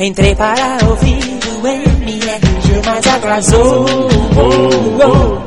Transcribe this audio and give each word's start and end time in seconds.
Entrei 0.00 0.32
para 0.36 0.78
ouvir 0.88 1.40
o 1.60 1.66
MRG, 1.66 2.82
mas 2.86 3.04
atrasou. 3.04 3.84
Oh, 4.36 5.02
oh. 5.04 5.42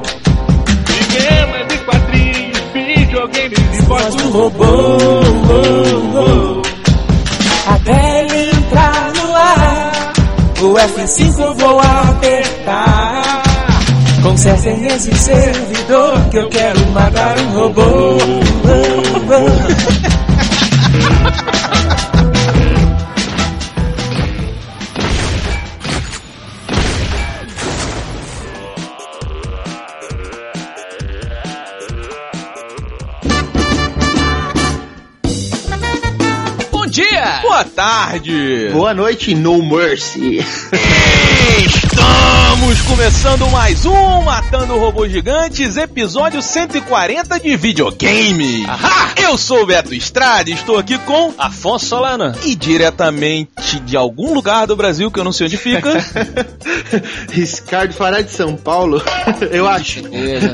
Cinema 0.92 1.64
de 1.70 1.78
quadrinhos, 1.78 2.60
videogames 2.74 3.80
e 3.80 3.82
Voz 3.84 4.04
voz 4.04 4.16
do 4.16 4.30
robô. 4.32 4.66
Oh, 5.48 6.18
oh. 6.18 6.62
Até 7.72 8.26
ele 8.26 8.50
entrar 8.50 9.14
no 9.14 9.36
ar, 9.38 10.14
o 10.60 10.74
F5 10.74 11.40
eu 11.40 11.56
vou 11.56 11.80
apertar. 11.80 13.44
Consertem 14.22 14.86
esse 14.88 15.16
servidor 15.16 16.30
que 16.30 16.38
eu 16.38 16.50
quero 16.50 16.86
matar 16.88 17.40
um 17.40 17.52
robô. 17.54 17.82
Oh, 17.82 18.18
oh. 19.30 20.52
Boa 37.62 37.66
tarde! 37.66 38.70
Boa 38.74 38.94
noite, 38.94 39.36
No 39.36 39.62
Mercy. 39.62 40.40
Estamos 41.92 42.82
começando 42.84 43.50
mais 43.50 43.86
um 43.86 44.22
Matando 44.22 44.78
Robôs 44.78 45.12
Gigantes, 45.12 45.76
episódio 45.78 46.42
140 46.42 47.40
de 47.40 47.58
videogame. 47.58 48.66
Ahá! 48.66 49.14
Eu 49.18 49.38
sou 49.38 49.64
o 49.64 49.66
Beto 49.66 49.94
Estrada 49.94 50.50
e 50.50 50.54
estou 50.54 50.78
aqui 50.78 50.98
com 51.00 51.34
Afonso 51.38 51.86
Solano. 51.86 52.34
e 52.44 52.56
diretamente 52.56 53.80
de 53.84 53.98
algum 53.98 54.34
lugar 54.34 54.68
do 54.68 54.76
Brasil 54.76 55.12
que 55.12 55.20
eu 55.20 55.24
não 55.24 55.32
sei 55.34 55.48
onde 55.48 55.58
fica, 55.58 55.90
Ricardo 57.32 57.94
Fará 57.94 58.22
de 58.22 58.32
São 58.32 58.56
Paulo, 58.56 59.02
eu 59.52 59.68
acho. 59.68 60.02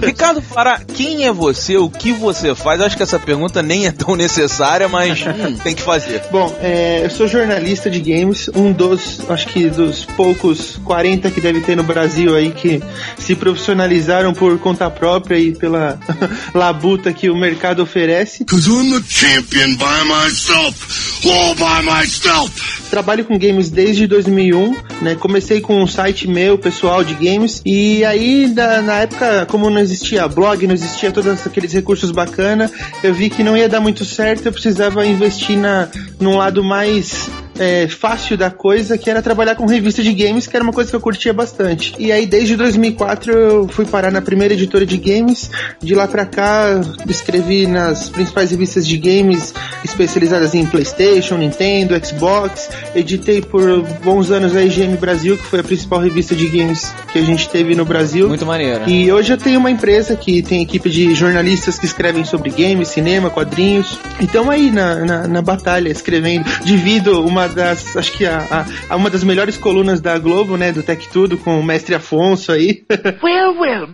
Ricardo 0.03 0.41
Fará, 0.41 0.79
quem 0.79 1.25
é 1.25 1.31
você? 1.31 1.77
O 1.77 1.89
que 1.89 2.11
você 2.13 2.55
faz? 2.55 2.81
Acho 2.81 2.97
que 2.97 3.03
essa 3.03 3.19
pergunta 3.19 3.61
nem 3.61 3.85
é 3.85 3.91
tão 3.91 4.15
necessária, 4.15 4.87
mas 4.87 5.19
tem 5.63 5.75
que 5.75 5.81
fazer. 5.81 6.23
Bom, 6.31 6.55
é, 6.61 7.01
eu 7.05 7.09
sou 7.09 7.27
jornalista 7.27 7.89
de 7.89 7.99
games, 7.99 8.49
um 8.55 8.71
dos, 8.71 9.21
acho 9.29 9.47
que 9.47 9.69
dos 9.69 10.05
poucos 10.05 10.79
40 10.83 11.26
que 11.31 11.41
deve 11.41 11.61
ter 11.61 11.75
no 11.75 11.83
Brasil 11.83 12.35
aí 12.35 12.51
que 12.51 12.81
se 13.17 13.35
profissionalizaram 13.35 14.33
por 14.33 14.57
conta 14.59 14.89
própria 14.89 15.37
e 15.37 15.51
pela 15.53 15.99
labuta 16.53 17.11
que 17.13 17.29
o 17.29 17.35
mercado 17.35 17.81
oferece. 17.83 18.45
Cause 18.45 18.69
I'm 18.69 18.91
the 18.99 19.03
champion 19.07 19.75
by 19.75 20.03
myself, 20.07 21.27
all 21.27 21.55
by 21.55 21.85
myself. 21.85 22.87
Trabalho 22.89 23.25
com 23.25 23.37
games 23.37 23.69
desde 23.69 24.07
2001, 24.07 24.75
né? 25.01 25.15
Comecei 25.15 25.59
com 25.59 25.81
um 25.81 25.87
site 25.87 26.27
meu, 26.27 26.57
pessoal, 26.57 27.03
de 27.03 27.13
games. 27.15 27.61
E 27.65 28.03
aí, 28.05 28.47
da- 28.47 28.81
na 28.81 28.99
época, 28.99 29.45
como 29.49 29.69
não 29.69 29.79
existia 29.79 30.27
blog, 30.27 30.65
não 30.65 30.73
existia 30.73 31.11
todos 31.11 31.45
aqueles 31.45 31.73
recursos 31.73 32.11
bacana, 32.11 32.71
eu 33.03 33.13
vi 33.13 33.29
que 33.29 33.43
não 33.43 33.57
ia 33.57 33.67
dar 33.67 33.79
muito 33.81 34.05
certo, 34.05 34.45
eu 34.45 34.51
precisava 34.53 35.05
investir 35.05 35.57
na, 35.57 35.89
num 36.19 36.37
lado 36.37 36.63
mais 36.63 37.29
é, 37.59 37.87
fácil 37.87 38.37
da 38.37 38.49
coisa, 38.49 38.97
que 38.97 39.09
era 39.09 39.21
trabalhar 39.21 39.55
com 39.55 39.65
revista 39.65 40.01
de 40.03 40.13
games, 40.13 40.47
que 40.47 40.55
era 40.55 40.63
uma 40.63 40.73
coisa 40.73 40.89
que 40.89 40.95
eu 40.95 41.01
curtia 41.01 41.33
bastante. 41.33 41.93
E 41.97 42.11
aí, 42.11 42.25
desde 42.25 42.55
2004, 42.55 43.31
eu 43.31 43.67
fui 43.67 43.85
parar 43.85 44.11
na 44.11 44.21
primeira 44.21 44.53
editora 44.53 44.85
de 44.85 44.97
games. 44.97 45.49
De 45.81 45.95
lá 45.95 46.07
pra 46.07 46.25
cá, 46.25 46.81
escrevi 47.07 47.67
nas 47.67 48.09
principais 48.09 48.51
revistas 48.51 48.87
de 48.87 48.97
games 48.97 49.53
especializadas 49.83 50.53
em 50.53 50.65
PlayStation, 50.65 51.37
Nintendo, 51.37 51.95
Xbox. 52.05 52.69
Editei 52.95 53.41
por 53.41 53.81
bons 54.03 54.31
anos 54.31 54.55
a 54.55 54.63
IGM 54.63 54.97
Brasil, 54.97 55.37
que 55.37 55.43
foi 55.43 55.59
a 55.59 55.63
principal 55.63 55.99
revista 55.99 56.35
de 56.35 56.47
games 56.47 56.93
que 57.11 57.19
a 57.19 57.23
gente 57.23 57.49
teve 57.49 57.75
no 57.75 57.85
Brasil. 57.85 58.27
Muito 58.27 58.45
maneiro. 58.45 58.89
E 58.89 59.11
hoje 59.11 59.33
eu 59.33 59.37
tenho 59.37 59.59
uma 59.59 59.71
empresa 59.71 60.15
que 60.15 60.41
tem 60.41 60.61
equipe 60.61 60.89
de 60.89 61.13
jornalistas 61.13 61.79
que 61.79 61.85
escrevem 61.85 62.23
sobre 62.23 62.49
games, 62.49 62.89
cinema, 62.89 63.29
quadrinhos. 63.29 63.97
Então 64.19 64.49
aí 64.49 64.71
na, 64.71 64.95
na, 65.05 65.27
na 65.27 65.41
batalha, 65.41 65.89
escrevendo. 65.89 66.45
Divido 66.63 67.25
uma 67.25 67.46
das, 67.47 67.95
acho 67.97 68.11
que 68.13 68.25
a, 68.25 68.65
a- 68.89 68.95
uma 68.95 69.09
das 69.09 69.23
melhores 69.23 69.57
colunas 69.57 69.99
da 70.01 70.17
Globo, 70.19 70.57
né, 70.57 70.71
do 70.71 70.83
Tech 70.83 71.07
Tudo, 71.09 71.37
com 71.37 71.59
o 71.59 71.63
mestre 71.63 71.95
Afonso 71.95 72.51
aí. 72.51 72.83
Well, 73.23 73.55
well, 73.59 73.87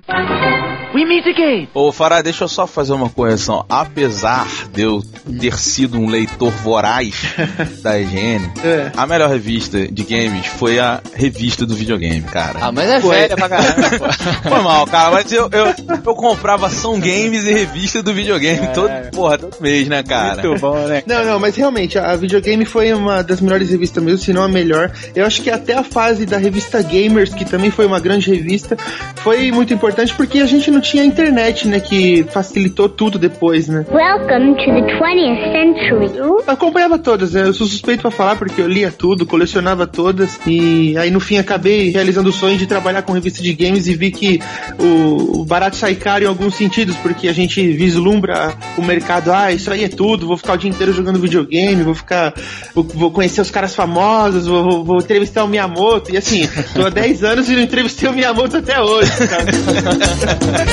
we 0.94 1.06
meet 1.06 1.26
again. 1.28 1.68
Ô 1.74 1.92
Fará, 1.92 2.22
deixa 2.22 2.44
eu 2.44 2.48
só 2.48 2.66
fazer 2.68 2.94
uma 2.94 3.09
correção. 3.09 3.66
Apesar 3.70 4.48
de 4.74 4.81
eu 4.81 5.02
ter 5.40 5.58
sido 5.58 5.98
um 6.00 6.08
leitor 6.08 6.52
voraz 6.52 7.16
da 7.81 8.00
IGN, 8.00 8.52
É. 8.64 8.92
a 8.96 9.06
melhor 9.08 9.30
revista 9.30 9.88
de 9.88 10.04
games 10.04 10.46
foi 10.48 10.80
a 10.80 11.02
revista 11.16 11.66
do 11.66 11.76
videogame, 11.76 12.22
cara. 12.24 12.59
Ah, 12.62 12.72
mas 12.72 12.90
é 12.90 13.00
Foi. 13.02 13.16
velha 13.16 13.36
pra 13.36 13.50
caramba, 13.50 13.90
pô. 14.00 14.50
Foi 14.50 14.62
mal, 14.62 14.86
cara, 14.88 15.12
mas 15.12 15.31
eu, 15.31 15.50
eu, 15.52 15.66
eu 16.06 16.16
comprava 16.16 16.70
São 16.70 17.00
Games 17.00 17.46
e 17.46 17.54
revista 17.54 18.02
do 18.04 18.14
videogame 18.14 18.68
todo, 18.74 18.90
porra, 19.12 19.38
todo 19.38 19.56
mês, 19.62 19.88
né, 19.88 20.04
cara? 20.04 20.42
Muito 20.44 20.60
bom, 20.62 20.78
né? 20.88 21.04
Não, 21.06 21.24
não, 21.25 21.40
mas 21.40 21.56
realmente, 21.56 21.98
a 21.98 22.16
videogame 22.16 22.66
foi 22.66 22.94
uma 22.94 23.24
das 23.24 23.40
melhores 23.42 23.70
revistas 23.70 24.04
mesmo, 24.04 24.20
se 24.20 24.34
não 24.34 24.44
a 24.44 24.48
melhor. 24.48 24.92
Eu 25.16 25.25
acho 25.25 25.42
que 25.42 25.50
até 25.50 25.74
a 25.74 25.84
fase 25.84 26.25
da 26.25 26.38
revista 26.38 26.81
Gamers, 26.81 27.34
que 27.34 27.46
também 27.46 27.72
foi 27.72 27.86
uma 27.86 28.00
grande 28.00 28.30
revista, 28.31 28.78
foi 29.18 29.52
muito 29.52 29.74
importante 29.74 30.14
porque 30.14 30.40
a 30.40 30.46
gente 30.46 30.70
não 30.70 30.81
tinha 30.83 31.03
internet, 31.03 31.67
né, 31.67 31.79
que 31.79 32.23
facilitou 32.31 32.88
tudo 32.89 33.17
depois, 33.17 33.67
né. 33.67 33.85
Welcome 33.91 34.55
to 34.55 34.66
the 34.66 34.97
20th 34.99 35.51
century. 35.51 36.17
Eu 36.17 36.44
acompanhava 36.45 36.99
todas, 36.99 37.33
né? 37.33 37.44
eu 37.44 37.53
sou 37.53 37.66
suspeito 37.66 38.01
pra 38.01 38.11
falar 38.11 38.35
porque 38.35 38.61
eu 38.61 38.67
lia 38.67 38.91
tudo, 38.91 39.25
colecionava 39.25 39.88
todas 39.88 40.39
e 40.45 40.95
aí 40.97 41.09
no 41.09 41.19
fim 41.19 41.38
acabei 41.38 41.89
realizando 41.89 42.29
o 42.29 42.33
sonho 42.33 42.57
de 42.57 42.67
trabalhar 42.67 43.01
com 43.01 43.13
revista 43.13 43.41
de 43.41 43.53
games 43.53 43.88
e 43.88 43.95
vi 43.95 44.11
que 44.11 44.39
o, 44.79 45.41
o 45.41 45.45
barato 45.45 45.75
sai 45.77 45.95
caro 45.95 46.23
em 46.23 46.27
alguns 46.27 46.55
sentidos, 46.55 46.95
porque 46.97 47.27
a 47.27 47.33
gente 47.33 47.65
vislumbra 47.71 48.53
o 48.77 48.81
mercado, 48.81 49.31
ah, 49.31 49.51
isso 49.51 49.71
aí 49.71 49.83
é 49.85 49.89
tudo, 49.89 50.27
vou 50.27 50.38
ficar 50.38 50.53
o 50.53 50.57
dia 50.57 50.69
inteiro 50.69 50.91
jogando 50.94 51.17
videogame, 51.19 51.81
vou 51.83 51.95
ficar, 51.95 52.33
vou, 52.75 52.83
vou 52.83 53.09
conhecer 53.11 53.41
os 53.41 53.50
caras 53.50 53.73
famosos, 53.73 54.45
vou, 54.47 54.63
vou- 54.63 54.83
vou 54.83 54.97
entrevistar 54.97 55.44
o 55.44 55.47
Miyamoto 55.47 56.11
e 56.13 56.17
assim, 56.17 56.47
tô 56.75 56.85
há 56.85 56.89
10 56.89 57.23
anos 57.23 57.50
e 57.50 57.53
não 57.55 57.61
entrevistei 57.61 58.09
o 58.09 58.13
Miyamoto 58.13 58.57
até 58.57 58.79
hoje, 58.81 59.11
cara. 59.27 59.45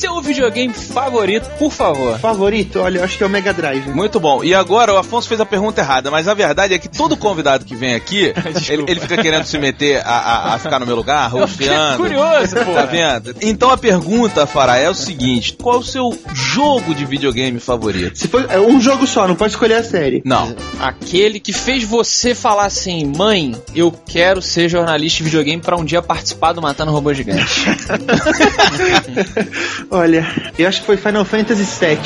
seu 0.00 0.20
videogame 0.22 0.72
favorito, 0.72 1.48
por 1.58 1.70
favor. 1.70 2.18
Favorito, 2.18 2.80
olha, 2.80 2.98
eu 3.00 3.04
acho 3.04 3.18
que 3.18 3.22
é 3.22 3.26
o 3.26 3.30
Mega 3.30 3.52
Drive. 3.52 3.88
Muito 3.90 4.18
bom. 4.18 4.42
E 4.42 4.54
agora 4.54 4.94
o 4.94 4.96
Afonso 4.96 5.28
fez 5.28 5.40
a 5.40 5.46
pergunta 5.46 5.80
errada, 5.82 6.10
mas 6.10 6.26
a 6.26 6.32
verdade 6.34 6.72
é 6.72 6.78
que 6.78 6.88
todo 6.88 7.16
convidado 7.16 7.64
que 7.66 7.74
vem 7.74 7.94
aqui, 7.94 8.32
ele, 8.70 8.84
ele 8.88 9.00
fica 9.00 9.20
querendo 9.20 9.44
se 9.44 9.58
meter 9.58 10.00
a, 10.06 10.10
a- 10.10 10.54
a 10.54 10.58
ficar 10.58 10.78
no 10.78 10.86
meu 10.86 10.96
lugar, 10.96 11.30
rosteando. 11.30 11.98
curioso, 11.98 12.56
pô. 12.64 12.72
Tá 12.72 12.86
vendo? 12.86 13.34
Então 13.42 13.70
a 13.70 13.76
pergunta, 13.76 14.46
Fará, 14.46 14.78
é 14.78 14.88
o 14.88 14.94
seguinte: 14.94 15.54
qual 15.60 15.76
é 15.76 15.78
o 15.80 15.82
seu 15.82 16.18
jogo 16.32 16.94
de 16.94 17.04
videogame 17.04 17.60
favorito? 17.60 18.18
Se 18.18 18.28
for, 18.28 18.46
é 18.48 18.58
um 18.58 18.80
jogo 18.80 19.06
só, 19.06 19.28
não 19.28 19.34
pode 19.36 19.52
escolher 19.52 19.74
a 19.74 19.84
série. 19.84 20.22
Não. 20.24 20.54
Aquele 20.80 21.38
que 21.38 21.52
fez 21.52 21.84
você 21.84 22.34
falar 22.34 22.64
assim, 22.64 23.12
mãe, 23.16 23.54
eu 23.74 23.92
quero 24.06 24.40
ser 24.40 24.68
jornalista 24.68 25.18
de 25.18 25.24
videogame 25.24 25.60
pra 25.60 25.76
um 25.76 25.84
dia 25.84 26.00
participar 26.00 26.52
do 26.52 26.62
Matando 26.62 26.90
Robô 26.90 27.12
Gigante. 27.12 27.64
Olha, 29.90 30.24
eu 30.56 30.68
acho 30.68 30.80
que 30.80 30.86
foi 30.86 30.96
Final 30.96 31.24
Fantasy 31.24 31.64
VII. 31.64 31.98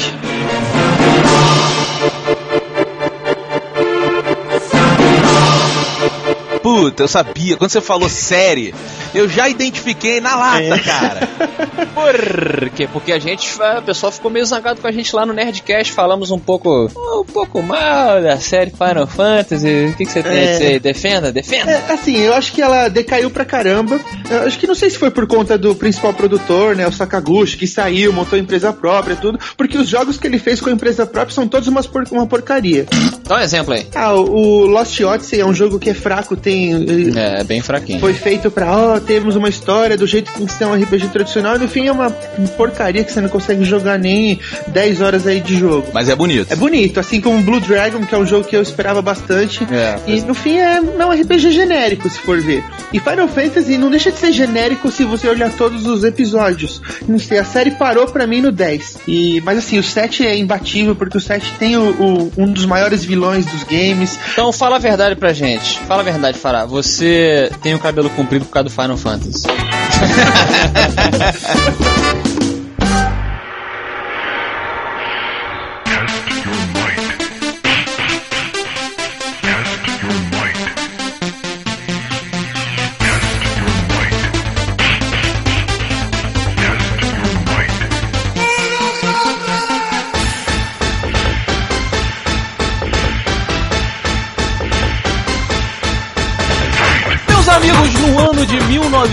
Puta, 6.84 7.02
eu 7.04 7.08
sabia. 7.08 7.56
Quando 7.56 7.70
você 7.70 7.80
falou 7.80 8.10
série, 8.10 8.74
eu 9.14 9.26
já 9.26 9.48
identifiquei 9.48 10.20
na 10.20 10.36
lata, 10.36 10.62
É. 10.62 10.78
cara. 10.78 11.28
Por 11.94 12.70
quê? 12.70 12.86
Porque 12.92 13.10
a 13.12 13.18
gente, 13.18 13.48
o 13.78 13.82
pessoal 13.82 14.12
ficou 14.12 14.30
meio 14.30 14.44
zangado 14.44 14.80
com 14.82 14.86
a 14.86 14.92
gente 14.92 15.14
lá 15.16 15.24
no 15.24 15.32
Nerdcast, 15.32 15.92
falamos 15.94 16.30
um 16.30 16.38
pouco, 16.38 16.90
um 16.94 17.25
pouco 17.25 17.62
mal 17.62 18.20
da 18.22 18.36
série 18.38 18.70
Final 18.70 19.06
Fantasy. 19.06 19.86
O 19.92 19.94
que, 19.96 20.04
que 20.04 20.12
você 20.12 20.22
tem 20.22 20.32
a 20.32 20.34
É. 20.34 20.52
dizer? 20.52 20.81
Defenda, 20.81 21.32
defenda. 21.32 21.70
É, 21.70 21.92
assim, 21.92 22.19
eu 22.19 22.34
acho 22.34 22.52
que 22.52 22.60
ela 22.60 22.88
decaiu 22.88 23.30
pra 23.30 23.44
caramba. 23.46 23.98
Eu 24.28 24.42
acho 24.42 24.58
que 24.58 24.66
não 24.66 24.75
sei 24.75 24.90
se 24.90 24.98
foi 24.98 25.10
por 25.10 25.26
conta 25.26 25.56
do 25.56 25.75
principal 25.75 26.12
produtor, 26.12 26.76
né, 26.76 26.87
o 26.87 26.92
Sakaguchi, 26.92 27.56
que 27.56 27.66
saiu, 27.66 28.12
montou 28.12 28.38
empresa 28.38 28.72
própria, 28.75 29.16
tudo, 29.16 29.38
porque 29.56 29.78
os 29.78 29.88
jogos 29.88 30.19
que 30.19 30.26
ele 30.26 30.38
fez 30.38 30.60
com 30.60 30.69
a 30.69 30.72
empresa 30.72 31.06
própria 31.06 31.34
são 31.34 31.48
todos 31.48 31.66
umas 31.69 31.87
por- 31.87 32.04
uma 32.10 32.26
porcaria. 32.26 32.87
Dá 33.26 33.37
um 33.37 33.40
exemplo 33.40 33.72
aí. 33.72 33.87
Ah, 33.94 34.12
o 34.12 34.66
Lost 34.66 35.00
Odyssey 35.00 35.40
é 35.40 35.46
um 35.46 35.54
jogo 35.54 35.78
que 35.78 35.88
é 35.90 35.94
fraco, 35.94 36.37
tem. 36.37 36.74
Ele 36.82 37.19
É, 37.19 37.43
bem 37.44 37.61
fraquinho. 37.61 38.00
Foi 38.00 38.12
feito 38.15 38.50
pra, 38.50 38.76
ó, 38.76 39.00
temos 39.00 39.37
uma 39.37 39.49
história 39.49 39.97
do 39.97 40.06
jeito 40.06 40.31
que 40.32 40.38
tem 40.38 40.47
que 40.47 40.53
ser 40.53 40.65
um 40.67 40.75
RPG 40.75 41.09
tradicional, 41.09 41.56
e 41.56 41.59
no 41.61 41.69
fim 41.69 41.87
é 41.87 41.93
uma 41.93 42.11
porcaria 42.56 43.03
que 43.05 43.12
você 43.12 43.21
não 43.21 43.29
consegue 43.29 43.65
jogar 43.65 43.99
nem 43.99 44.38
10 44.69 45.00
horas 45.00 45.26
aí 45.26 45.41
de 45.41 45.56
jogo. 45.56 45.87
Mas 45.93 46.09
é 46.09 46.15
bonito. 46.15 46.53
É 46.53 46.56
bonito, 46.56 47.00
assim 47.00 47.21
como 47.21 47.41
Blue 47.43 47.61
Dragon, 47.61 48.05
que 48.05 48.15
é 48.15 48.19
um 48.19 48.26
jogo 48.26 48.44
que 48.47 48.56
eu 48.56 48.62
esperava 48.62 49.00
bastante. 49.03 49.65
É, 49.73 49.99
e 50.06 50.21
no 50.23 50.35
fim 50.35 50.59
é, 50.59 50.76
é 50.76 51.06
um 51.06 51.11
RPG 51.11 51.50
genérico, 51.53 52.09
se 52.09 52.19
for 52.19 52.41
ver. 52.41 52.62
E 52.93 52.99
Final 53.00 53.29
Fantasy 53.29 53.76
não 53.79 53.91
deixa 53.91 54.11
de 54.11 54.19
ser 54.19 54.32
genérico 54.32 54.91
se 54.91 55.05
você 55.05 55.29
olhar 55.29 55.50
todos 55.53 55.87
os 55.87 56.05
episódios. 56.05 56.81
Não 57.09 57.19
sei, 57.19 57.38
a 57.38 57.44
série 57.44 57.73
parou 57.73 58.06
pra 58.06 58.26
mim 58.26 58.41
no 58.41 58.53
10. 58.53 58.99
E, 59.09 59.41
mas 59.44 59.59
assim, 59.59 59.79
o 59.79 59.82
7 59.82 60.26
é 60.26 60.37
imbatível, 60.37 60.94
porque 60.94 61.17
o 61.19 61.21
7 61.21 61.53
tem 61.59 61.76
o, 61.76 61.91
o- 61.91 62.32
um 62.37 62.53
dos 62.53 62.65
maiores 62.67 63.05
vilões 63.05 63.44
dos 63.47 63.62
games. 63.65 64.19
Então 64.32 64.53
fala 64.53 64.76
a 64.76 64.79
verdade 64.79 65.17
pra 65.17 65.32
gente. 65.32 65.79
Fala 65.81 66.03
a 66.03 66.05
verdade, 66.05 66.38
Fará. 66.38 66.63
Você 66.66 67.50
tem 67.62 67.75
o 67.75 67.78
cabelo 67.78 68.11
comprido 68.11 68.44
por 68.44 68.52
causa 68.52 68.69
do 68.69 68.70
Final 68.70 68.96
Fantasy. 68.96 69.46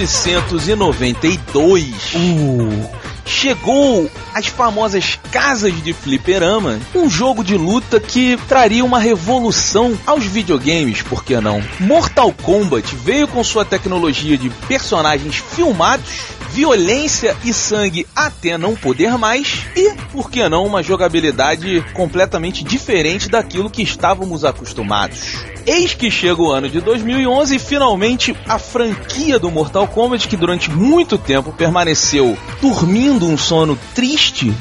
1992. 0.01 2.15
Uh 2.15 3.01
chegou 3.31 4.11
as 4.33 4.47
famosas 4.47 5.17
casas 5.31 5.81
de 5.81 5.93
fliperama, 5.93 6.79
um 6.93 7.09
jogo 7.09 7.43
de 7.43 7.55
luta 7.55 7.99
que 7.99 8.37
traria 8.47 8.83
uma 8.83 8.99
revolução 8.99 9.97
aos 10.05 10.25
videogames, 10.25 11.01
por 11.01 11.23
que 11.23 11.39
não? 11.39 11.63
Mortal 11.79 12.33
Kombat 12.33 12.93
veio 12.95 13.27
com 13.27 13.43
sua 13.43 13.63
tecnologia 13.63 14.37
de 14.37 14.49
personagens 14.67 15.37
filmados, 15.37 16.09
violência 16.51 17.35
e 17.43 17.53
sangue 17.53 18.05
até 18.15 18.57
não 18.57 18.75
poder 18.75 19.17
mais 19.17 19.65
e, 19.75 19.93
por 20.11 20.29
que 20.29 20.47
não, 20.49 20.65
uma 20.65 20.83
jogabilidade 20.83 21.83
completamente 21.93 22.63
diferente 22.63 23.29
daquilo 23.29 23.69
que 23.69 23.81
estávamos 23.81 24.43
acostumados. 24.43 25.37
Eis 25.65 25.93
que 25.93 26.09
chega 26.09 26.41
o 26.41 26.51
ano 26.51 26.69
de 26.69 26.81
2011 26.81 27.55
e 27.55 27.59
finalmente 27.59 28.35
a 28.47 28.57
franquia 28.57 29.39
do 29.39 29.51
Mortal 29.51 29.87
Kombat, 29.87 30.27
que 30.27 30.37
durante 30.37 30.69
muito 30.69 31.17
tempo 31.17 31.51
permaneceu 31.51 32.37
dormindo 32.61 33.27
um 33.27 33.37
sono 33.37 33.77
triste, 33.93 34.51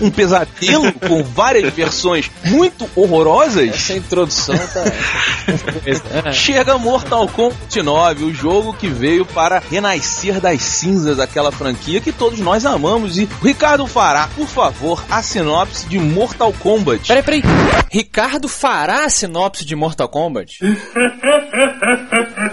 um 0.00 0.10
pesadelo 0.10 0.92
com 0.92 1.22
várias 1.22 1.72
versões 1.72 2.30
muito 2.44 2.88
horrorosas, 2.94 3.68
Essa 3.68 3.94
introdução 3.94 4.56
tá. 4.56 4.84
chega 6.32 6.78
Mortal 6.78 7.28
Kombat 7.28 7.82
9, 7.82 8.24
o 8.24 8.34
jogo 8.34 8.72
que 8.72 8.88
veio 8.88 9.24
para 9.24 9.62
renascer 9.70 10.40
das 10.40 10.62
cinzas 10.62 11.16
daquela 11.16 11.52
franquia 11.52 12.00
que 12.00 12.12
todos 12.12 12.38
nós 12.40 12.66
amamos. 12.66 13.18
E 13.18 13.28
o 13.40 13.44
Ricardo 13.44 13.86
fará, 13.86 14.28
por 14.28 14.46
favor, 14.46 15.02
a 15.10 15.22
sinopse 15.22 15.86
de 15.86 15.98
Mortal 15.98 16.52
Kombat. 16.58 17.08
Peraí, 17.08 17.22
peraí. 17.22 17.42
Ricardo 17.90 18.47
fará 18.48 19.04
a 19.04 19.08
sinopse 19.08 19.64
de 19.64 19.74
Mortal 19.76 20.08
Kombat? 20.08 20.58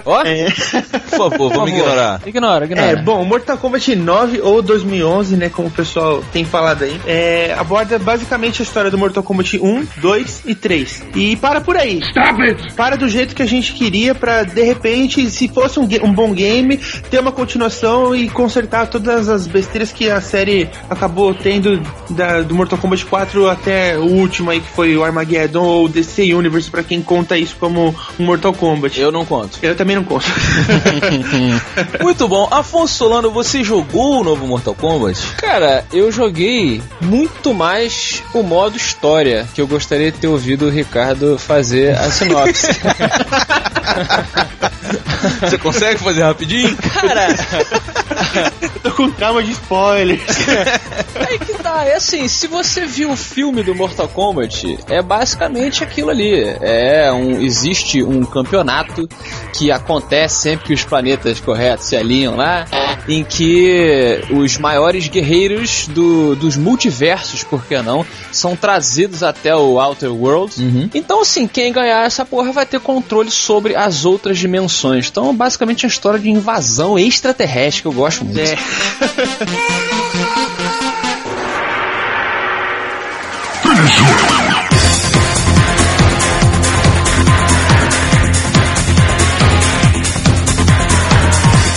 Ó, 0.06 0.22
É, 0.24 0.46
Por 0.50 1.18
favor, 1.30 1.50
vamos 1.54 1.70
ignorar. 1.72 2.22
Ignora, 2.26 2.66
ignora. 2.66 2.88
é, 2.92 2.96
bom, 2.96 3.24
Mortal 3.26 3.58
Kombat 3.58 3.96
9 3.96 4.42
ou 4.42 4.62
2011, 4.62 5.36
né, 5.36 5.50
como 5.50 5.68
o 5.68 5.72
pessoal 5.72 6.24
tem 6.32 6.46
falado 6.46 6.84
aí, 6.84 7.00
é, 7.06 7.56
aborda 7.58 7.98
basicamente 8.00 8.62
a 8.62 8.64
história 8.64 8.92
do 8.92 8.98
Mortal 8.98 9.24
Kombat 9.24 9.58
1, 9.60 9.88
2 9.98 10.44
e 10.46 10.56
3. 10.56 11.04
E 11.16 11.36
para 11.38 11.62
por 11.62 11.78
aí. 11.78 12.00
Stop 12.00 12.42
it! 12.42 12.74
Para 12.76 12.96
do 12.98 13.08
jeito 13.08 13.36
que 13.36 13.42
a 13.42 13.48
gente 13.48 13.74
queria 13.74 14.14
pra, 14.14 14.44
de 14.44 14.62
repente, 14.64 15.30
se 15.30 15.48
fosse 15.48 15.80
um, 15.80 15.88
um 16.04 16.14
bom 16.14 16.34
game, 16.34 16.78
ter 17.10 17.20
uma 17.20 17.32
continuação 17.32 18.16
e 18.16 18.30
consertar 18.30 18.88
todas 18.88 19.30
as 19.30 19.48
besteiras 19.48 19.92
que 19.92 20.10
a 20.10 20.22
série 20.22 20.70
acabou 20.90 21.34
tendo 21.34 21.82
da- 22.10 22.42
do 22.42 22.54
Mortal 22.56 22.78
Kombat 22.80 23.06
4 23.06 23.50
até 23.50 23.98
o 23.98 24.04
último 24.06 24.52
aí, 24.52 24.60
que 24.60 24.70
foi 24.70 24.96
o 24.98 25.04
Armageddon 25.04 25.64
ou 25.64 25.85
DC 25.88 26.34
Universe, 26.34 26.70
pra 26.70 26.84
quem 26.84 27.02
conta 27.02 27.38
isso 27.38 27.56
como 27.60 27.96
um 28.20 28.24
Mortal 28.24 28.54
Kombat. 28.54 29.00
Eu 29.00 29.12
não 29.12 29.26
conto. 29.26 29.60
Eu 29.62 29.76
também 29.76 29.96
não 29.96 30.04
conto. 30.04 30.26
Muito 32.02 32.28
bom. 32.28 32.48
Afonso 32.52 32.94
Solano, 32.96 33.32
você 33.32 33.64
jogou 33.64 34.22
o 34.22 34.24
novo 34.24 34.48
Mortal 34.48 34.76
Kombat? 34.76 35.20
Cara, 35.38 35.86
eu 35.92 36.12
joguei 36.12 36.82
muito 37.02 37.54
mais 37.54 38.24
o 38.34 38.42
modo 38.44 38.78
história, 38.78 39.48
que 39.54 39.62
eu 39.62 39.68
gostaria 39.68 40.12
de 40.12 40.18
ter 40.18 40.28
ouvido 40.28 40.66
o 40.66 40.70
Ricardo 40.70 41.38
fazer 41.38 41.96
a 41.98 42.10
sinopse. 42.12 42.68
Você 45.42 45.58
consegue 45.58 46.00
fazer 46.00 46.24
rapidinho? 46.24 46.76
Cara, 46.78 47.28
Tô 48.84 48.92
com 48.92 49.12
trauma 49.12 49.44
de 49.44 49.52
spoiler. 49.52 50.20
aí 51.28 51.40
que 51.40 51.54
tá, 51.56 51.86
é 51.86 51.96
assim, 51.96 52.28
se 52.28 52.48
você 52.48 52.86
viu 52.86 53.12
o 53.12 53.16
filme 53.18 53.64
do 53.64 53.74
Mortal 53.76 54.08
Kombat, 54.08 54.78
é 54.90 55.02
basicamente 55.02 55.84
aquilo 55.84 56.10
ali. 56.10 56.34
É 56.62 57.12
um, 57.12 57.42
existe 57.42 58.04
um 58.04 58.24
campeonato 58.24 59.08
que 59.54 59.72
acontece 59.72 60.42
sempre 60.42 60.68
que 60.68 60.74
os 60.74 60.84
planetas 60.84 61.40
corretos 61.40 61.88
se 61.88 61.96
alinham 61.96 62.36
lá, 62.36 62.66
em 63.08 63.24
que 63.24 64.22
os 64.32 64.58
maiores 64.58 65.08
guerreiros 65.08 65.88
do- 65.88 66.36
dos 66.36 66.58
multiversos, 66.58 67.44
por 67.44 67.66
que 67.66 67.78
não, 67.82 68.06
são 68.46 68.56
trazidos 68.56 69.24
até 69.24 69.56
o 69.56 69.82
Outer 69.82 70.14
World. 70.14 70.54
Então, 70.94 71.22
assim, 71.22 71.48
quem 71.48 71.74
ganhar 71.74 72.06
essa 72.06 72.24
porra 72.24 72.52
vai 72.52 72.64
ter 72.64 72.80
controle 72.80 73.32
sobre 73.32 73.76
as 73.76 74.06
outras 74.06 74.38
dimensões. 74.38 75.08
Então, 75.10 75.36
basicamente, 75.36 75.84
é 75.84 75.88
uma 75.88 75.92
história 75.92 76.20
de 76.20 76.30
invasão 76.30 77.00
extraterrestre 77.00 77.82
que 77.82 77.88
eu 77.88 77.92
gosto 77.92 78.24
muito. 78.24 78.40
É. 78.40 78.56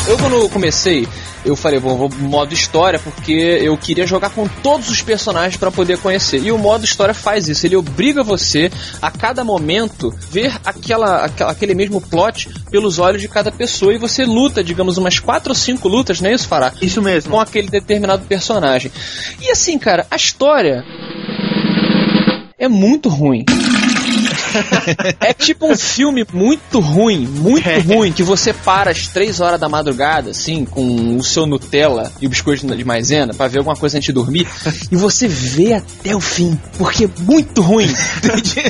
Eu 0.06 0.18
quando 0.18 0.48
comecei, 0.50 1.08
eu 1.50 1.56
falei, 1.56 1.78
vou, 1.78 1.96
vou 1.96 2.10
modo 2.20 2.52
história, 2.54 2.98
porque 2.98 3.32
eu 3.32 3.76
queria 3.76 4.06
jogar 4.06 4.30
com 4.30 4.46
todos 4.62 4.88
os 4.88 5.02
personagens 5.02 5.56
pra 5.56 5.70
poder 5.70 5.98
conhecer. 5.98 6.42
E 6.42 6.52
o 6.52 6.58
modo 6.58 6.84
história 6.84 7.14
faz 7.14 7.48
isso, 7.48 7.66
ele 7.66 7.76
obriga 7.76 8.22
você 8.22 8.70
a 9.00 9.10
cada 9.10 9.42
momento 9.44 10.14
ver 10.30 10.52
aquela, 10.64 11.24
aquela- 11.24 11.50
aquele 11.50 11.74
mesmo 11.74 12.00
plot 12.00 12.48
pelos 12.70 12.98
olhos 12.98 13.20
de 13.20 13.28
cada 13.28 13.50
pessoa 13.50 13.94
e 13.94 13.98
você 13.98 14.24
luta, 14.24 14.62
digamos, 14.62 14.96
umas 14.98 15.18
quatro 15.18 15.50
ou 15.50 15.54
cinco 15.54 15.88
lutas, 15.88 16.20
não 16.20 16.30
é 16.30 16.34
isso, 16.34 16.48
Fará? 16.48 16.72
Isso 16.82 17.00
mesmo. 17.02 17.30
Com 17.30 17.40
aquele 17.40 17.68
determinado 17.68 18.24
personagem. 18.26 18.90
E 19.40 19.50
assim, 19.50 19.78
cara, 19.78 20.06
a 20.10 20.16
história 20.16 20.84
é 22.58 22.68
muito 22.68 23.08
ruim. 23.08 23.44
é 25.20 25.32
tipo 25.32 25.70
um 25.70 25.76
filme 25.76 26.24
muito 26.32 26.80
ruim, 26.80 27.26
muito 27.26 27.68
ruim, 27.86 28.12
que 28.12 28.22
você 28.22 28.52
para 28.52 28.90
às 28.90 29.06
três 29.08 29.40
horas 29.40 29.60
da 29.60 29.68
madrugada, 29.68 30.30
assim, 30.30 30.64
com 30.64 31.16
o 31.16 31.22
seu 31.22 31.46
Nutella 31.46 32.12
e 32.20 32.26
o 32.26 32.30
biscoito 32.30 32.66
de 32.66 32.84
maisena, 32.84 33.34
pra 33.34 33.48
ver 33.48 33.58
alguma 33.58 33.76
coisa 33.76 33.96
antes 33.96 34.06
de 34.06 34.12
dormir, 34.12 34.46
e 34.90 34.96
você 34.96 35.28
vê 35.28 35.74
até 35.74 36.14
o 36.14 36.20
fim, 36.20 36.58
porque 36.76 37.04
é 37.04 37.08
muito 37.20 37.60
ruim. 37.62 37.88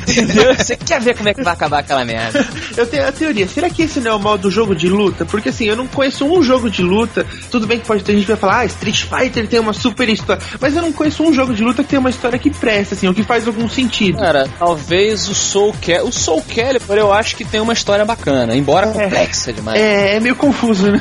Entendeu? 0.08 0.54
Você 0.54 0.76
quer 0.76 1.00
ver 1.00 1.16
como 1.16 1.28
é 1.28 1.34
que 1.34 1.42
vai 1.42 1.52
acabar 1.52 1.80
aquela 1.80 2.04
merda. 2.04 2.46
Eu 2.76 2.86
tenho 2.86 3.06
a 3.06 3.12
teoria, 3.12 3.46
será 3.48 3.70
que 3.70 3.82
esse 3.82 4.00
não 4.00 4.12
é 4.12 4.14
o 4.14 4.18
modo 4.18 4.50
jogo 4.50 4.74
de 4.74 4.88
luta? 4.88 5.24
Porque 5.24 5.48
assim, 5.48 5.64
eu 5.64 5.76
não 5.76 5.86
conheço 5.86 6.24
um 6.24 6.42
jogo 6.42 6.70
de 6.70 6.82
luta. 6.82 7.26
Tudo 7.50 7.66
bem 7.66 7.78
que 7.78 7.86
pode 7.86 8.02
ter 8.02 8.12
gente 8.12 8.22
que 8.22 8.32
vai 8.32 8.36
falar, 8.36 8.60
ah, 8.60 8.64
Street 8.66 9.04
Fighter 9.04 9.48
tem 9.48 9.60
uma 9.60 9.72
super 9.72 10.08
história. 10.08 10.42
Mas 10.60 10.74
eu 10.74 10.82
não 10.82 10.92
conheço 10.92 11.22
um 11.22 11.32
jogo 11.32 11.54
de 11.54 11.62
luta 11.62 11.82
que 11.82 11.90
tem 11.90 11.98
uma 11.98 12.10
história 12.10 12.38
que 12.38 12.50
presta, 12.50 12.94
assim, 12.94 13.06
ou 13.06 13.14
que 13.14 13.22
faz 13.22 13.46
algum 13.46 13.68
sentido. 13.68 14.18
Cara, 14.18 14.48
talvez 14.58 15.28
o 15.28 15.34
Soul 15.34 15.67
Calibur. 15.72 16.08
O 16.08 16.12
Soul 16.12 16.42
Calibur 16.54 16.96
eu 16.96 17.12
acho 17.12 17.36
que 17.36 17.44
tem 17.44 17.60
uma 17.60 17.72
história 17.72 18.04
bacana, 18.04 18.54
embora 18.54 18.86
complexa 18.88 19.52
demais. 19.52 19.80
É, 19.80 20.16
é 20.16 20.20
meio 20.20 20.36
confuso, 20.36 20.90
né? 20.90 21.00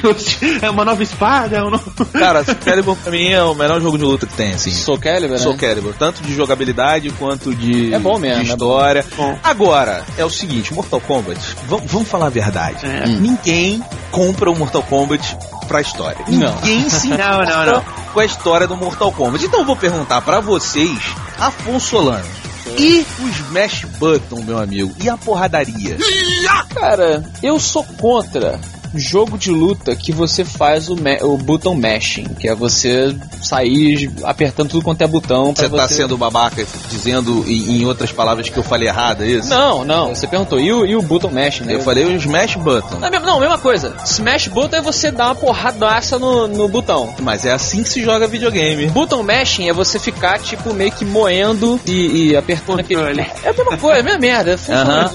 É 0.61 0.69
uma 0.69 0.83
nova 0.85 1.01
espada, 1.03 1.57
é 1.57 1.63
um 1.63 1.69
novo... 1.69 1.91
Cara, 2.13 2.43
Soul 2.43 2.57
Calibur 2.63 2.95
pra 2.97 3.11
mim 3.11 3.29
é 3.29 3.43
o 3.43 3.53
melhor 3.55 3.81
jogo 3.81 3.97
de 3.97 4.03
luta 4.03 4.25
que 4.25 4.33
tem, 4.33 4.53
assim. 4.53 4.71
Soul 4.71 4.97
Calibur, 4.99 5.37
né? 5.37 5.43
Soul 5.43 5.57
Calibur, 5.57 5.93
tanto 5.97 6.21
de 6.23 6.33
jogabilidade 6.35 7.09
quanto 7.11 7.53
de, 7.55 7.93
É 7.93 7.99
bom 7.99 8.17
mesmo, 8.19 8.43
de 8.43 8.49
é 8.49 8.53
história. 8.53 9.05
bom. 9.15 9.37
Agora, 9.43 10.03
é 10.17 10.25
o 10.25 10.29
seguinte, 10.29 10.73
Mortal 10.73 11.01
Kombat, 11.01 11.39
vam- 11.67 11.81
vamos 11.85 12.07
falar 12.07 12.27
a 12.27 12.29
verdade. 12.29 12.85
É. 12.85 13.05
Ninguém 13.07 13.83
compra 14.11 14.49
o 14.49 14.55
Mortal 14.55 14.83
Kombat 14.83 15.37
pra 15.67 15.81
história. 15.81 16.19
Não. 16.27 16.55
Ninguém 16.55 16.87
se 16.89 17.07
Não, 17.09 17.17
não, 17.17 17.43
importa 17.43 17.83
com 18.13 18.19
a 18.19 18.25
história 18.25 18.67
do 18.67 18.75
Mortal 18.77 19.11
Kombat. 19.11 19.45
Então 19.45 19.59
eu 19.61 19.65
vou 19.65 19.75
perguntar 19.75 20.21
pra 20.21 20.39
vocês, 20.39 20.97
Afonso 21.39 21.87
Solano, 21.87 22.25
E 22.77 23.05
o 23.19 23.27
Smash 23.29 23.85
Button, 23.97 24.43
meu 24.43 24.57
amigo? 24.57 24.93
E 25.01 25.09
a 25.09 25.17
porradaria? 25.17 25.97
Cara, 26.73 27.23
eu 27.41 27.59
sou 27.59 27.83
contra 27.83 28.59
jogo 28.95 29.37
de 29.37 29.51
luta 29.51 29.95
que 29.95 30.11
você 30.11 30.43
faz 30.43 30.89
o, 30.89 30.95
o 31.21 31.37
button 31.37 31.75
mashing, 31.75 32.25
que 32.39 32.47
é 32.47 32.55
você 32.55 33.15
sair 33.41 34.11
apertando 34.23 34.69
tudo 34.69 34.83
quanto 34.83 35.01
é 35.01 35.07
botão. 35.07 35.53
Você 35.53 35.69
tá 35.69 35.87
sendo 35.87 36.17
babaca 36.17 36.65
dizendo 36.89 37.43
em, 37.47 37.77
em 37.81 37.85
outras 37.85 38.11
palavras 38.11 38.49
que 38.49 38.57
eu 38.57 38.63
falei 38.63 38.87
errado, 38.87 39.23
é 39.23 39.27
isso? 39.27 39.49
Não, 39.49 39.83
não. 39.85 40.13
Você 40.13 40.27
perguntou, 40.27 40.59
e 40.59 40.71
o, 40.71 40.85
e 40.85 40.95
o 40.95 41.01
button 41.01 41.29
mashing, 41.29 41.63
né? 41.63 41.75
Eu 41.75 41.81
falei 41.81 42.05
o 42.05 42.11
Smash 42.15 42.55
Button. 42.55 42.99
Não, 42.99 43.07
é 43.07 43.19
não, 43.19 43.39
mesma 43.39 43.57
coisa. 43.57 43.95
Smash 44.03 44.47
button 44.47 44.77
é 44.77 44.81
você 44.81 45.11
dar 45.11 45.25
uma 45.27 45.35
porradaça 45.35 46.17
no, 46.19 46.47
no 46.47 46.67
botão. 46.67 47.13
Mas 47.21 47.45
é 47.45 47.51
assim 47.51 47.83
que 47.83 47.89
se 47.89 48.03
joga 48.03 48.27
videogame. 48.27 48.87
Button 48.87 49.23
mashing 49.23 49.69
é 49.69 49.73
você 49.73 49.99
ficar, 49.99 50.39
tipo, 50.39 50.73
meio 50.73 50.91
que 50.91 51.05
moendo 51.05 51.79
e, 51.85 52.29
e 52.29 52.35
apertando 52.35 52.79
aquele. 52.79 53.21
É 53.43 53.49
a 53.49 53.53
mesma 53.53 53.77
coisa, 53.77 53.97
é 53.97 54.01
a 54.01 54.03
mesma 54.03 54.19
merda. 54.19 54.57
funciona. 54.57 55.11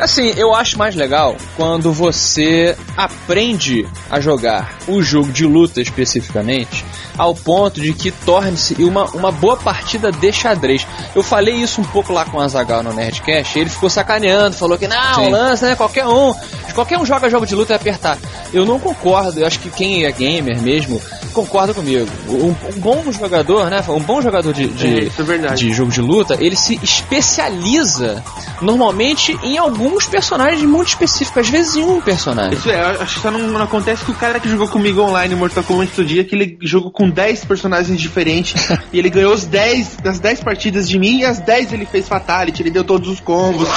Assim, 0.00 0.32
eu 0.36 0.54
acho 0.54 0.78
mais 0.78 0.94
legal 0.94 1.36
quando 1.56 1.92
você 1.92 2.76
aprende 2.96 3.86
a 4.10 4.20
jogar 4.20 4.76
o 4.88 5.02
jogo 5.02 5.30
de 5.30 5.44
luta 5.44 5.80
especificamente 5.80 6.84
ao 7.18 7.34
ponto 7.34 7.80
de 7.80 7.92
que 7.92 8.10
torne-se 8.10 8.74
uma, 8.82 9.04
uma 9.06 9.32
boa 9.32 9.56
partida 9.56 10.12
de 10.12 10.32
xadrez. 10.32 10.86
Eu 11.14 11.22
falei 11.22 11.54
isso 11.54 11.80
um 11.80 11.84
pouco 11.84 12.12
lá 12.12 12.24
com 12.24 12.38
o 12.38 12.40
Azagal 12.40 12.82
no 12.82 12.92
Nerdcast, 12.92 13.58
ele 13.58 13.70
ficou 13.70 13.88
sacaneando, 13.88 14.56
falou 14.56 14.76
que 14.76 14.86
não, 14.86 15.14
Sim. 15.14 15.30
lance, 15.30 15.64
né? 15.64 15.74
Qualquer 15.74 16.06
um, 16.06 16.34
qualquer 16.74 16.98
um 16.98 17.06
joga 17.06 17.28
jogo 17.30 17.46
de 17.46 17.54
luta 17.54 17.72
e 17.72 17.76
apertar. 17.76 18.18
Eu 18.52 18.64
não 18.64 18.78
concordo, 18.78 19.40
eu 19.40 19.46
acho 19.46 19.58
que 19.58 19.70
quem 19.70 20.04
é 20.04 20.12
gamer 20.12 20.60
mesmo 20.60 21.00
concorda 21.32 21.74
comigo. 21.74 22.08
Um, 22.28 22.48
um 22.48 22.80
bom 22.80 23.12
jogador, 23.12 23.68
né? 23.68 23.84
Um 23.88 24.00
bom 24.00 24.22
jogador 24.22 24.52
de, 24.54 24.68
de, 24.68 25.10
É, 25.10 25.52
é 25.52 25.54
de 25.54 25.72
jogo 25.72 25.90
de 25.90 26.00
luta, 26.00 26.36
ele 26.40 26.56
se 26.56 26.78
especializa 26.82 28.22
normalmente 28.60 29.38
em 29.42 29.58
alguns 29.58 30.06
personagens 30.06 30.62
muito 30.62 30.88
específicos, 30.88 31.42
às 31.42 31.48
vezes 31.48 31.76
em 31.76 31.84
um 31.84 32.00
personagem. 32.00 32.54
Isso 32.54 32.70
é, 32.70 32.85
acho 32.90 33.14
que 33.16 33.20
só 33.20 33.30
não, 33.30 33.40
não 33.48 33.62
acontece 33.62 34.04
que 34.04 34.10
o 34.10 34.14
cara 34.14 34.40
que 34.40 34.48
jogou 34.48 34.68
comigo 34.68 35.00
online 35.00 35.34
Mortal 35.34 35.64
Kombat 35.64 35.90
outro 35.90 36.04
dia, 36.04 36.24
que 36.24 36.34
ele 36.34 36.58
jogou 36.60 36.90
com 36.90 37.08
10 37.08 37.44
personagens 37.44 38.00
diferentes 38.00 38.68
e 38.92 38.98
ele 38.98 39.10
ganhou 39.10 39.32
os 39.32 39.44
10 39.44 39.98
das 40.02 40.18
10 40.18 40.40
partidas 40.42 40.88
de 40.88 40.98
mim 40.98 41.20
e 41.20 41.24
as 41.24 41.38
10 41.38 41.72
ele 41.72 41.86
fez 41.86 42.08
Fatality, 42.08 42.62
ele 42.62 42.70
deu 42.70 42.84
todos 42.84 43.08
os 43.08 43.20
combos. 43.20 43.68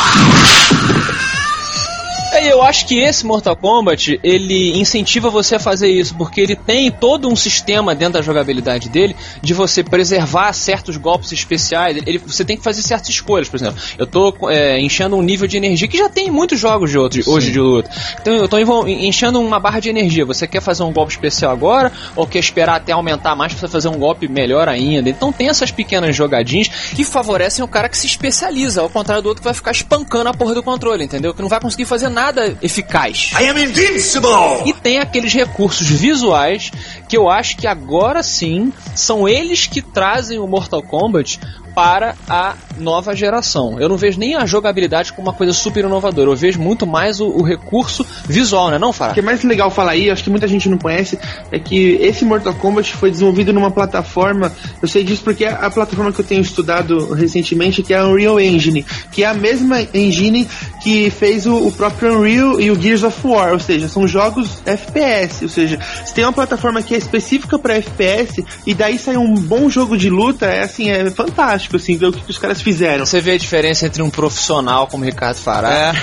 É, 2.39 2.53
eu 2.53 2.62
acho 2.62 2.88
que 2.88 2.98
esse 2.98 3.25
Mortal 3.25 3.53
Kombat, 3.53 4.17
ele 4.24 4.79
incentiva 4.79 5.29
você 5.29 5.55
a 5.55 5.60
fazer 5.60 5.89
isso, 5.89 6.15
porque 6.15 6.39
ele 6.39 6.55
tem 6.55 6.89
todo 6.89 7.27
um 7.27 7.36
sistema 7.36 7.93
dentro 7.93 8.13
da 8.13 8.22
jogabilidade 8.22 8.88
dele 8.88 9.13
de 9.41 9.53
você 9.53 9.84
preservar 9.84 10.53
certos 10.53 10.96
golpes 10.96 11.34
especiais. 11.34 11.98
Ele, 12.05 12.17
você 12.17 12.46
tem 12.46 12.55
que 12.55 12.63
fazer 12.63 12.81
certas 12.81 13.10
escolhas, 13.10 13.50
por 13.50 13.58
exemplo. 13.58 13.77
Eu 13.98 14.08
tô 14.08 14.34
é, 14.50 14.79
enchendo 14.79 15.17
um 15.17 15.22
nível 15.22 15.50
de 15.50 15.58
energia 15.58 15.86
que 15.86 15.98
já 15.98 16.08
tem 16.08 16.27
em 16.27 16.31
muitos 16.31 16.58
jogos 16.58 16.89
de 16.89 16.98
outros, 16.98 17.27
hoje 17.27 17.51
de 17.51 17.60
luta. 17.60 17.89
Então 18.22 18.34
eu 18.34 18.48
tô 18.48 18.58
enchendo 18.88 19.41
uma 19.41 19.60
barra 19.60 19.81
de 19.81 19.89
energia. 19.89 20.25
Você 20.25 20.48
quer 20.48 20.62
fazer 20.62 20.84
um 20.84 20.93
golpe 20.93 21.12
especial 21.12 21.51
agora 21.51 21.91
ou 22.15 22.25
quer 22.25 22.39
esperar 22.39 22.75
até 22.75 22.93
aumentar 22.93 23.36
mais 23.36 23.51
pra 23.51 23.60
você 23.60 23.67
fazer 23.67 23.89
um 23.89 24.00
golpe 24.00 24.29
melhor 24.29 24.69
ainda? 24.69 25.10
Então 25.10 25.34
tem 25.34 25.50
essas 25.50 25.72
pequenas 25.72 26.15
jogadinhas 26.15 26.69
que 26.69 27.03
favorecem 27.03 27.65
o 27.65 27.67
cara 27.67 27.89
que 27.89 27.98
se 27.98 28.08
especializa, 28.08 28.79
ao 28.81 28.89
contrário 28.89 29.22
do 29.22 29.27
outro 29.27 29.41
que 29.41 29.46
vai 29.46 29.53
ficar 29.53 29.72
espancando 29.72 30.29
a 30.29 30.34
porra 30.34 30.53
do 30.53 30.63
controle, 30.63 31.03
entendeu? 31.03 31.34
Que 31.34 31.41
não 31.41 31.50
vai 31.50 31.60
conseguir 31.60 31.84
fazer 31.84 32.08
nada 32.08 32.28
eficaz. 32.62 33.31
I 33.39 33.50
am 33.50 33.57
invincible! 33.57 34.29
E 34.65 34.74
tem 34.74 35.00
aqueles 35.00 35.33
recursos 35.33 35.88
visuais 35.88 36.71
que 37.07 37.17
eu 37.17 37.29
acho 37.29 37.57
que 37.57 37.67
agora 37.67 38.24
sim 38.24 38.71
são 38.95 39.27
eles 39.27 39.67
que 39.67 39.81
trazem 39.81 40.39
o 40.39 40.48
Mortal 40.48 40.81
Kombat 40.83 41.39
para 41.79 42.13
a 42.27 42.55
nova 42.77 43.15
geração. 43.15 43.79
Eu 43.79 43.88
não 43.88 43.95
vejo 43.95 44.19
nem 44.19 44.36
a 44.36 44.45
jogabilidade 44.45 45.13
como 45.13 45.29
uma 45.29 45.33
coisa 45.33 45.53
super 45.53 45.86
inovadora, 45.86 46.29
eu 46.29 46.36
vejo 46.36 46.59
muito 46.59 46.86
mais 46.86 47.21
o, 47.21 47.27
o 47.27 47.41
recurso 47.41 48.05
visual, 48.27 48.69
né, 48.69 48.77
não, 48.77 48.89
O 48.89 48.93
Farah? 48.93 49.13
que 49.13 49.21
é 49.21 49.24
mais 49.24 49.43
legal 49.43 49.71
falar 49.71 49.91
aí, 49.91 50.12
acho 50.12 50.21
que 50.21 50.29
muita 50.29 50.45
gente 50.45 50.67
não 50.67 50.77
conhece, 50.77 51.17
é 51.50 51.57
que 51.57 51.98
esse 52.01 52.25
Mortal 52.25 52.53
Kombat 52.55 52.93
foi 52.98 53.12
desenvolvido 53.12 53.53
numa 53.53 53.71
plataforma, 53.71 54.51
eu 54.81 54.89
sei 54.89 55.05
disso 55.05 55.24
porque 55.24 55.45
é 55.45 55.51
a 55.51 55.69
plataforma 55.69 56.12
que 56.12 56.19
eu 56.19 56.25
tenho 56.25 56.41
estudado 56.41 57.13
recentemente, 57.13 57.81
que 57.81 57.93
é 57.93 58.00
a 58.00 58.05
Unreal 58.05 58.41
Engine, 58.41 58.86
que 59.09 59.24
é 59.24 59.27
a 59.27 59.33
mesma 59.33 59.77
engine 59.93 60.50
que 60.83 61.09
fez 61.09 61.45
o, 61.45 61.67
o 61.67 61.71
próprio 61.71 62.19
Unreal 62.19 62.59
e 62.59 62.71
o 62.71 62.81
Gears 62.81 63.03
of 63.03 63.25
War, 63.25 63.53
ou 63.53 63.59
seja, 63.59 63.88
são 63.88 64.05
jogos 64.05 64.62
FPS, 64.65 65.45
ou 65.45 65.50
seja, 65.50 65.79
se 66.05 66.13
tem 66.13 66.25
uma 66.25 66.33
plataforma 66.33 66.81
que 66.81 66.93
é 66.93 66.98
específica 66.98 67.57
para 67.57 67.75
FPS 67.75 68.43
e 68.67 68.74
daí 68.74 68.98
sai 68.98 69.15
um 69.15 69.33
bom 69.33 69.69
jogo 69.69 69.98
de 69.98 70.09
luta, 70.09 70.45
é 70.45 70.63
assim, 70.63 70.89
é 70.89 71.09
fantástico 71.09 71.68
assim 71.77 71.97
ver 71.97 72.07
o 72.07 72.11
que, 72.11 72.21
que 72.21 72.31
os 72.31 72.38
caras 72.38 72.61
fizeram. 72.61 73.05
Você 73.05 73.19
vê 73.21 73.31
a 73.33 73.38
diferença 73.38 73.85
entre 73.85 74.01
um 74.01 74.09
profissional 74.09 74.88
como 74.88 75.03
Ricardo 75.05 75.38
Fará 75.38 75.93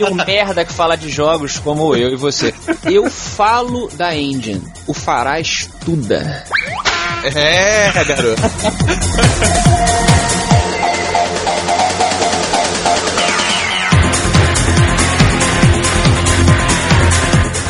e 0.00 0.04
um 0.04 0.14
merda 0.14 0.64
que 0.64 0.72
fala 0.72 0.96
de 0.96 1.08
jogos 1.10 1.58
como 1.58 1.94
eu 1.96 2.12
e 2.12 2.16
você. 2.16 2.52
Eu 2.84 3.10
falo 3.10 3.88
da 3.94 4.14
engine, 4.16 4.62
o 4.86 4.94
Fará 4.94 5.38
estuda. 5.40 6.44
É, 7.34 7.90
garoto. 8.04 8.42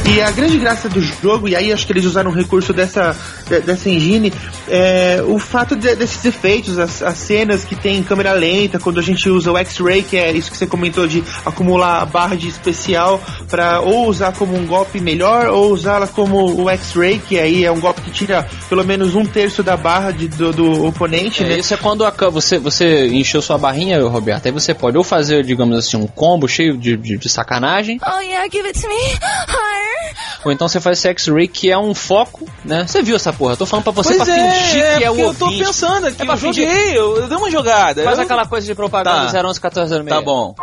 E 0.06 0.20
a 0.20 0.30
grande 0.30 0.58
graça 0.58 0.88
do 0.88 1.00
jogo, 1.00 1.48
e 1.48 1.56
aí 1.56 1.72
acho 1.72 1.86
que 1.86 1.92
eles 1.92 2.04
usaram 2.04 2.30
um 2.30 2.34
recurso 2.34 2.72
dessa, 2.72 3.16
de- 3.43 3.43
dessa 3.61 3.88
engine, 3.88 4.32
é 4.68 5.23
o 5.26 5.38
fato 5.38 5.76
de- 5.76 5.94
desses 5.94 6.25
efeitos, 6.25 6.78
as, 6.78 7.02
as 7.02 7.18
cenas 7.18 7.64
que 7.64 7.75
tem 7.76 8.02
câmera 8.02 8.32
lenta, 8.32 8.78
quando 8.78 8.99
a 8.99 9.02
gente 9.02 9.28
usa 9.28 9.50
o 9.52 9.56
X-Ray, 9.58 10.02
que 10.02 10.16
é 10.16 10.32
isso 10.32 10.50
que 10.50 10.56
você 10.56 10.66
comentou 10.66 11.06
de 11.06 11.23
acumular 11.44 12.00
a 12.02 12.04
barra 12.06 12.37
de 12.37 12.49
especial 12.49 13.20
para 13.49 13.80
ou 13.80 14.06
usar 14.08 14.32
como 14.32 14.56
um 14.56 14.66
golpe 14.66 15.00
melhor, 15.00 15.49
ou 15.49 15.73
usá-la 15.73 16.06
como 16.06 16.62
o 16.62 16.68
X-Ray, 16.70 17.18
que 17.18 17.38
aí 17.38 17.64
é 17.64 17.70
um 17.70 17.80
golpe 17.80 18.00
que 18.02 18.11
tira 18.11 18.46
pelo 18.68 18.84
menos 18.84 19.14
um 19.14 19.25
terço 19.25 19.62
da 19.62 19.76
barra 19.76 20.11
de- 20.11 20.28
do, 20.28 20.52
do 20.52 20.87
oponente, 20.87 21.42
É, 21.42 21.49
né? 21.49 21.58
isso 21.58 21.75
é 21.75 21.76
quando 21.76 22.04
a 22.04 22.11
você, 22.30 22.58
você 22.58 23.06
encheu 23.08 23.42
sua 23.42 23.58
barrinha, 23.58 24.02
Roberto. 24.06 24.46
Aí 24.46 24.52
você 24.52 24.73
pode 24.73 24.96
ou 24.96 25.04
fazer, 25.04 25.44
digamos 25.44 25.76
assim, 25.76 25.96
um 25.96 26.06
combo 26.06 26.49
cheio 26.49 26.76
de, 26.78 26.96
de, 26.96 27.18
de 27.18 27.28
sacanagem, 27.28 28.00
Oh 28.06 28.20
yeah, 28.20 28.49
give 28.50 28.66
it 28.66 28.80
to 28.80 28.88
me. 28.88 28.94
Higher. 28.94 30.14
ou 30.44 30.52
então 30.52 30.68
você 30.68 30.80
faz 30.80 30.99
esse 30.99 31.08
X-Ray 31.08 31.49
que 31.49 31.70
é 31.70 31.78
um 31.78 31.94
foco, 31.94 32.46
né? 32.64 32.84
Você 32.87 33.02
viu 33.02 33.16
essa 33.16 33.32
porra? 33.32 33.43
Eu 33.50 33.56
tô 33.56 33.66
falando 33.66 33.84
pra 33.84 33.92
você 33.92 34.14
Pois 34.16 34.28
pra 34.28 34.36
é, 34.38 34.50
fingir 34.50 34.82
é, 34.84 34.98
que 34.98 35.04
é 35.04 35.10
o 35.10 35.14
porque 35.14 35.28
eu 35.30 35.34
tô 35.34 35.44
ouvinte. 35.46 35.64
pensando 35.64 36.06
aqui, 36.06 36.22
É 36.22 36.24
pra 36.24 36.34
eu 36.34 36.38
fingir. 36.38 36.68
joguei, 36.68 36.98
eu, 36.98 37.16
eu 37.18 37.28
dei 37.28 37.36
uma 37.38 37.50
jogada. 37.50 38.02
Faz 38.04 38.18
eu- 38.18 38.24
aquela 38.24 38.46
coisa 38.46 38.66
de 38.66 38.74
propaganda 38.74 39.30
Tá. 39.32 39.38
011 39.48 39.60
1406. 39.60 40.08
Tá 40.08 40.20
bom. 40.22 40.54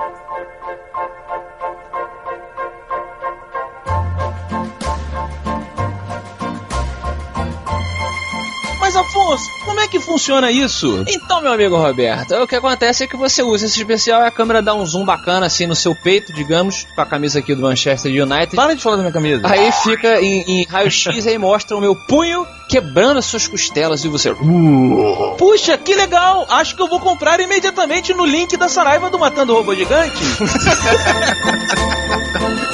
Mas 8.80 8.96
Afonso, 8.96 9.46
como 9.64 9.80
é 9.80 9.88
que 9.88 10.00
funciona 10.00 10.52
isso? 10.52 11.06
Então, 11.08 11.40
meu 11.40 11.54
amigo 11.54 11.78
Roberto, 11.78 12.34
o 12.36 12.48
que 12.48 12.56
acontece 12.56 13.04
é 13.04 13.08
que 13.08 13.16
você 13.16 13.44
usa 13.44 13.68
esse 13.68 13.78
especial 13.80 14.24
e 14.24 14.26
a 14.28 14.32
câmera 14.32 14.60
dá 14.62 14.74
um 14.74 14.84
zoom 14.86 15.06
bacana 15.06 15.46
assim 15.46 15.68
no 15.68 15.76
seu 15.76 15.96
peito, 15.96 16.34
digamos, 16.34 16.88
com 16.96 17.02
a 17.02 17.06
camisa 17.06 17.40
aqui 17.40 17.54
do 17.54 17.62
Manchester 17.62 18.12
United. 18.12 18.56
Para 18.56 18.74
de 18.76 18.82
falar 18.82 18.96
da 18.96 19.04
minha 19.04 19.14
camisa. 19.14 19.44
Aí 19.48 19.72
fica 19.72 20.20
em, 20.20 20.42
em 20.48 20.66
raio-x 20.66 21.26
e 21.26 21.30
aí 21.30 21.38
mostra 21.38 21.78
o 21.78 21.80
meu 21.80 21.96
punho 22.08 22.46
quebrando 22.72 23.20
as 23.20 23.26
suas 23.26 23.50
costelas 23.50 24.06
e 24.06 24.08
você. 24.08 24.34
Puxa, 25.38 25.78
que 25.78 25.94
legal! 25.94 26.48
Acho 26.50 26.74
que 26.74 26.82
eu 26.82 26.88
vou 26.88 27.02
comprar 27.02 27.42
imediatamente 27.42 28.14
no 28.14 28.26
link 28.26 28.56
da 28.56 28.70
Saraiva 28.70 29.10
do 29.10 29.20
Matando 29.20 29.54
Robô 29.54 29.76
Gigante. 29.76 30.16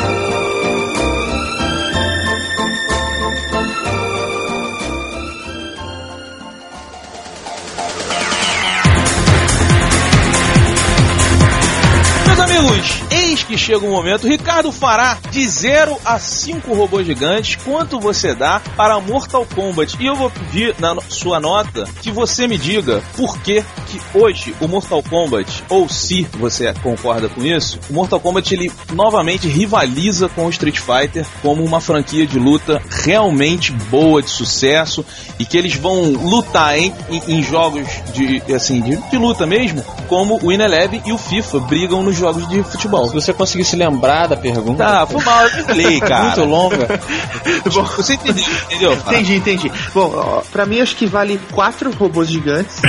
eis 13.38 13.44
que 13.44 13.58
chega 13.58 13.86
o 13.86 13.90
momento. 13.90 14.28
Ricardo 14.28 14.72
fará 14.72 15.18
de 15.30 15.46
0 15.46 15.98
a 16.04 16.18
5 16.18 16.74
robôs 16.74 17.06
gigantes 17.06 17.56
quanto 17.56 18.00
você 18.00 18.34
dá 18.34 18.62
para 18.76 19.00
Mortal 19.00 19.46
Kombat. 19.54 19.98
E 20.00 20.06
eu 20.06 20.16
vou 20.16 20.32
pedir 20.32 20.76
na 20.80 20.96
sua 21.10 21.40
nota 21.40 21.86
que 22.02 22.12
você 22.12 22.48
me 22.48 22.58
diga 22.58 23.04
por 23.16 23.40
que 23.40 23.64
que 23.88 24.00
hoje 24.14 24.54
o 24.60 24.68
Mortal 24.68 25.02
Kombat, 25.02 25.64
ou 25.70 25.88
se 25.88 26.24
você 26.34 26.74
concorda 26.84 27.30
com 27.30 27.44
isso, 27.44 27.80
o 27.90 27.94
Mortal 27.94 28.20
Kombat 28.20 28.54
ele 28.54 28.72
novamente 28.94 29.48
rivaliza 29.48 30.30
com 30.30 30.46
o 30.46 30.50
Street 30.50 30.80
Fighter 30.80 31.26
como 31.42 31.64
uma 31.64 31.80
franquia 31.80 32.28
de 32.28 32.38
luta 32.38 32.82
realmente 32.90 33.72
boa, 33.72 34.22
de 34.22 34.30
sucesso, 34.30 35.06
e 35.40 35.46
que 35.46 35.58
eles 35.58 35.76
vão 35.76 36.12
lutar 36.12 36.78
em, 36.78 36.94
em, 37.10 37.40
em 37.40 37.44
jogos 37.44 37.88
de, 38.14 38.42
assim, 38.54 38.82
de, 38.82 38.98
de 38.98 39.18
luta 39.18 39.46
mesmo, 39.46 39.84
como 40.08 40.40
o 40.44 40.52
Ineleven 40.52 41.02
e 41.06 41.12
o 41.12 41.18
FIFA 41.18 41.60
brigam 41.62 42.04
nos 42.04 42.16
jogos 42.16 42.48
de 42.48 42.64
futebol. 42.64 43.08
Se 43.08 43.14
você 43.14 43.34
conseguir 43.34 43.64
se 43.64 43.76
lembrar 43.76 44.28
da 44.28 44.36
pergunta. 44.36 44.84
Tá, 44.84 45.08
foi 45.08 45.24
mal, 45.24 45.44
eu 45.46 45.66
falei, 45.66 46.00
cara. 46.02 46.26
Muito 46.26 46.44
longa. 46.44 46.88
Bom, 47.74 47.84
Você 47.84 48.14
entendeu, 48.14 48.44
entendeu? 48.66 48.94
Entendi, 48.94 49.36
entendi. 49.36 49.72
Bom, 49.94 50.12
ó, 50.16 50.42
pra 50.52 50.66
mim 50.66 50.80
acho 50.80 50.96
que 50.96 51.06
vale 51.06 51.40
quatro 51.52 51.92
robôs 51.92 52.28
gigantes. 52.28 52.82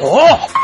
哦。 0.00 0.57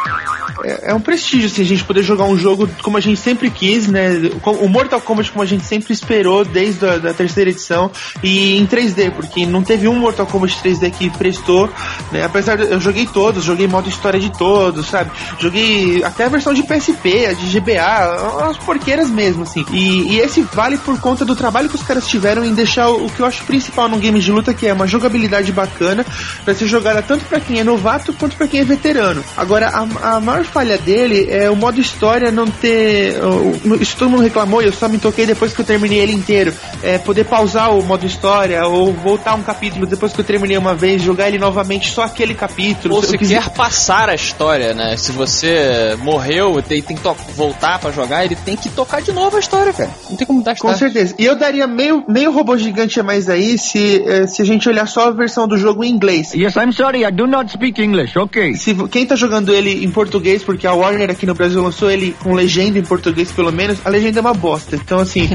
É, 0.65 0.91
é 0.91 0.95
um 0.95 1.01
prestígio 1.01 1.47
assim, 1.47 1.63
a 1.63 1.65
gente 1.65 1.85
poder 1.85 2.03
jogar 2.03 2.25
um 2.25 2.37
jogo 2.37 2.69
como 2.83 2.97
a 2.97 3.01
gente 3.01 3.21
sempre 3.21 3.51
quis, 3.51 3.87
né? 3.87 4.31
O 4.45 4.69
Mortal 4.69 5.01
Kombat 5.01 5.31
como 5.31 5.43
a 5.43 5.47
gente 5.47 5.65
sempre 5.65 5.93
esperou 5.93 6.45
desde 6.45 6.87
a 6.87 6.99
da 6.99 7.13
terceira 7.13 7.51
edição 7.51 7.91
e 8.23 8.57
em 8.57 8.67
3D, 8.67 9.11
porque 9.13 9.47
não 9.47 9.63
teve 9.63 9.87
um 9.87 9.95
Mortal 9.95 10.27
Kombat 10.27 10.57
3D 10.63 10.91
que 10.91 11.11
prestou, 11.11 11.69
né? 12.11 12.25
Apesar 12.25 12.57
de 12.57 12.65
eu 12.65 12.81
joguei 12.81 13.07
todos, 13.07 13.45
joguei 13.45 13.67
modo 13.67 13.89
história 13.89 14.19
de 14.19 14.31
todos, 14.31 14.87
sabe? 14.87 15.11
Joguei 15.39 16.03
até 16.03 16.25
a 16.25 16.29
versão 16.29 16.55
de 16.55 16.63
PSP, 16.63 17.27
a 17.27 17.33
de 17.33 17.61
GBA, 17.61 18.43
umas 18.43 18.57
porqueiras 18.59 19.11
mesmo, 19.11 19.43
assim. 19.43 19.65
E, 19.71 20.15
e 20.15 20.21
esse 20.21 20.41
vale 20.43 20.79
por 20.79 20.99
conta 21.01 21.25
do 21.25 21.37
trabalho 21.37 21.69
que 21.69 21.77
os 21.77 21.83
caras 21.83 22.07
tiveram 22.07 22.45
em 22.45 22.55
deixar 22.55 22.89
o, 22.89 23.07
o 23.07 23.11
que 23.11 23.21
eu 23.21 23.27
acho 23.27 23.45
principal 23.45 23.89
num 23.89 23.99
game 23.99 24.19
de 24.21 24.33
luta, 24.33 24.55
que 24.55 24.67
é 24.67 24.73
uma 24.73 24.87
jogabilidade 24.87 25.53
bacana 25.53 26.05
para 26.45 26.55
ser 26.55 26.67
jogada 26.67 27.03
tanto 27.03 27.25
para 27.27 27.41
quem 27.41 27.61
é 27.61 27.65
novato 27.65 28.13
quanto 28.15 28.37
para 28.37 28.49
quem 28.49 28.61
é 28.61 28.65
veterano. 28.65 29.23
Agora, 29.37 29.69
a, 29.69 30.17
a 30.17 30.21
maior 30.21 30.45
falha 30.55 30.79
dele 30.79 31.27
é 31.29 31.51
o 31.51 31.57
modo 31.57 31.81
história 31.81 32.31
não 32.31 32.47
ter. 32.47 33.17
Isso 33.81 33.97
todo 33.97 34.09
mundo 34.09 34.23
reclamou 34.23 34.63
e 34.63 34.67
eu 34.67 34.73
só 34.73 34.89
me 34.89 34.99
toquei 34.99 35.27
depois 35.27 35.53
que 35.53 35.61
eu 35.61 35.65
terminei 35.65 35.99
ele 35.99 36.13
inteiro. 36.13 36.55
É 36.81 36.97
poder 36.97 37.25
pausar 37.25 37.77
o 37.77 37.83
modo 37.83 38.07
história 38.07 38.65
ou 38.65 38.93
voltar 38.93 39.35
um 39.35 39.43
capítulo 39.43 39.85
depois 39.85 40.13
que 40.13 40.21
eu 40.21 40.25
terminei 40.25 40.57
uma 40.57 40.73
vez, 40.73 41.03
jogar 41.03 41.27
ele 41.27 41.39
novamente 41.39 41.91
só 41.91 42.03
aquele 42.03 42.35
capítulo. 42.35 42.95
Ou 42.95 43.03
se 43.03 43.19
quis... 43.19 43.29
quer 43.29 43.51
passar 43.51 44.09
a 44.09 44.15
história, 44.15 44.73
né? 44.73 44.97
Se 44.97 45.11
você 45.11 45.97
morreu 45.99 46.57
e 46.61 46.63
tem, 46.63 46.81
tem 46.81 46.97
que 46.97 47.03
voltar 47.35 47.81
para 47.81 47.91
jogar, 47.91 48.25
ele 48.25 48.37
tem 48.37 48.55
que 48.55 48.69
tocar 48.69 49.03
de 49.03 49.11
novo 49.11 49.37
a 49.37 49.41
história, 49.41 49.73
cara. 49.73 49.91
Não 50.09 50.17
tem 50.17 50.25
como 50.25 50.41
dar 50.45 50.57
Com 50.57 50.73
certeza. 50.77 51.17
E 51.19 51.25
eu 51.25 51.35
daria 51.35 51.67
meio, 51.67 52.05
meio 52.07 52.31
robô 52.31 52.57
gigante 52.57 53.01
a 53.01 53.03
mais 53.03 53.29
aí 53.29 53.59
se, 53.59 54.05
eh, 54.07 54.29
se 54.29 54.41
a 54.41 54.45
gente 54.45 54.69
olhar 54.69 54.87
só 54.87 55.09
a 55.09 55.11
versão 55.11 55.49
do 55.49 55.59
jogo 55.59 55.83
em 55.83 55.91
inglês. 55.91 56.33
Yes, 56.33 56.55
I'm 56.55 56.73
sorry, 56.73 57.05
I 57.05 57.11
do 57.11 57.27
not 57.27 57.51
speak 57.51 57.83
English, 57.83 58.17
ok. 58.17 58.55
Se, 58.55 58.75
quem 58.89 59.05
tá 59.05 59.17
jogando 59.17 59.53
ele 59.53 59.85
em 59.85 59.91
português, 59.91 60.44
porque 60.45 60.67
a 60.67 60.75
Warner 60.75 61.11
aqui 61.11 61.27
no 61.27 61.35
Brasil 61.35 61.63
lançou 61.63 61.91
ele 61.91 62.15
com 62.23 62.35
legenda 62.35 62.79
em 62.79 62.83
português 62.83 63.33
pelo 63.33 63.53
menos, 63.53 63.79
a 63.85 63.89
legenda 63.89 64.19
é 64.19 64.21
uma 64.21 64.35
bosta. 64.35 64.77
Então 64.77 64.99
assim, 64.99 65.29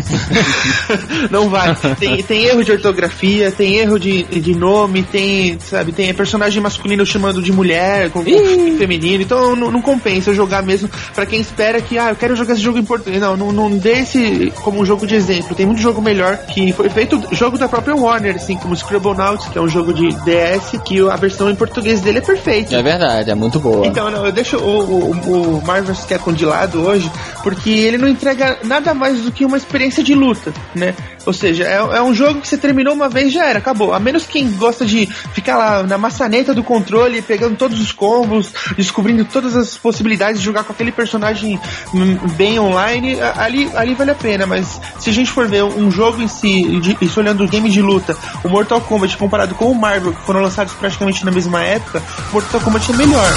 não 1.30 1.50
vai. 1.50 1.75
Tem, 2.00 2.22
tem 2.24 2.46
erro 2.46 2.63
de 2.63 2.72
ortografia, 2.72 3.51
tem 3.51 3.75
erro 3.75 4.00
de, 4.00 4.24
de 4.24 4.56
nome, 4.56 5.04
tem, 5.04 5.60
sabe, 5.60 5.92
tem 5.92 6.13
personagem 6.13 6.62
masculino 6.62 7.06
chamando 7.06 7.42
de 7.42 7.51
mulher, 7.51 8.10
com, 8.10 8.24
com 8.24 8.78
feminino, 8.78 9.24
então 9.24 9.56
não, 9.56 9.72
não, 9.72 9.82
compensa 9.82 10.34
jogar 10.34 10.62
mesmo 10.62 10.89
para 11.13 11.25
quem 11.25 11.39
espera 11.39 11.82
que, 11.82 11.98
ah, 11.98 12.10
eu 12.10 12.16
quero 12.16 12.36
jogar 12.36 12.54
esse 12.54 12.62
jogo 12.62 12.78
em 12.78 12.84
português. 12.84 13.22
Não, 13.22 13.36
não, 13.36 13.51
não 13.51 13.70
dê 13.78 14.00
esse 14.00 14.51
como 14.62 14.82
um 14.82 14.86
jogo 14.86 15.08
de 15.08 15.16
exemplo. 15.16 15.56
Tem 15.56 15.66
muito 15.66 15.82
jogo 15.82 16.01
melhor 16.01 16.38
que 16.38 16.72
foi 16.74 16.89
feito 16.89 17.22
jogo 17.32 17.58
da 17.58 17.68
própria 17.68 17.96
Warner, 17.96 18.36
assim, 18.36 18.58
como 18.58 18.74
Scribblenauts, 18.74 19.48
que 19.48 19.58
é 19.58 19.62
um 19.62 19.68
jogo 19.68 19.94
de 19.94 20.10
DS, 20.10 20.80
que 20.86 21.00
a 21.10 21.16
versão 21.16 21.50
em 21.50 21.56
português 21.56 22.01
dele 22.01 22.20
é 22.20 22.22
perfeita. 22.22 22.75
É 22.75 22.84
verdade, 22.84 23.32
é 23.32 23.36
muito 23.36 23.60
boa. 23.60 23.86
Então, 23.86 24.10
não, 24.10 24.25
eu 24.25 24.32
deixo 24.32 24.58
o, 24.58 24.80
o, 24.80 24.99
o 25.00 25.62
Marvel 25.65 25.96
Capcom 26.08 26.34
de 26.34 26.46
lado 26.46 26.82
hoje, 26.82 27.12
porque 27.44 27.70
ele 27.70 27.98
não 27.98 28.08
entrega 28.08 28.60
nada 28.63 28.94
mais 28.94 29.22
do 29.22 29.32
que 29.32 29.46
uma 29.46 29.58
experiência 29.58 30.03
de 30.03 30.13
luta, 30.13 30.53
né? 30.75 30.94
Ou 31.25 31.34
seja, 31.34 31.63
é, 31.63 31.75
é, 31.75 32.01
um 32.01 32.13
jogo 32.13 32.41
que 32.41 32.48
você 32.48 32.58
terminou 32.58 32.94
uma 32.94 33.10
vez 33.10 33.32
já 33.32 33.46
era, 33.46 33.60
acabou. 33.60 33.94
A 33.94 34.00
menos 34.00 34.25
quem 34.25 34.51
gosta 34.53 34.86
de 34.86 35.06
ficar 35.34 35.58
lá 35.58 35.84
na 35.84 35.98
maçaneta 35.98 36.53
do 36.53 36.63
controle, 36.63 37.22
pegando 37.22 37.56
todos 37.56 37.79
os 37.79 37.91
combos, 37.91 38.51
descobrindo 38.75 39.24
todas 39.25 39.56
as 39.56 39.77
possibilidades 39.77 40.39
de 40.39 40.46
jogar 40.46 40.63
com 40.63 40.74
aquele 40.74 40.91
personagem 40.91 41.60
hum, 41.94 42.18
bem 42.36 42.60
online, 42.60 43.20
ali, 43.22 43.70
ali 43.75 43.94
vale 43.94 44.12
a 44.12 44.15
pena. 44.15 44.46
Mas 44.46 44.79
se 45.00 45.10
a 45.10 45.13
gente 45.13 45.32
for 45.32 45.48
ver 45.48 45.63
um 45.63 45.91
jogo 45.91 46.22
em 46.22 46.27
si, 46.27 46.79
de, 46.79 46.98
isso 47.01 47.20
olhando 47.20 47.44
o 47.44 47.48
game 47.48 47.70
de 47.70 47.82
luta, 47.82 48.18
o 48.44 48.50
Mortal 48.50 48.82
Kombat 48.82 49.18
comparado 49.18 49.53
com 49.56 49.72
o 49.72 49.75
Marvel, 49.75 50.13
que 50.13 50.22
foram 50.22 50.41
lançados 50.41 50.74
praticamente 50.74 51.24
na 51.25 51.32
mesma 51.32 51.62
época, 51.63 52.01
o 52.29 52.34
Mortal 52.34 52.62
Kombat 52.62 52.91
é 52.91 52.96
melhor. 52.96 53.29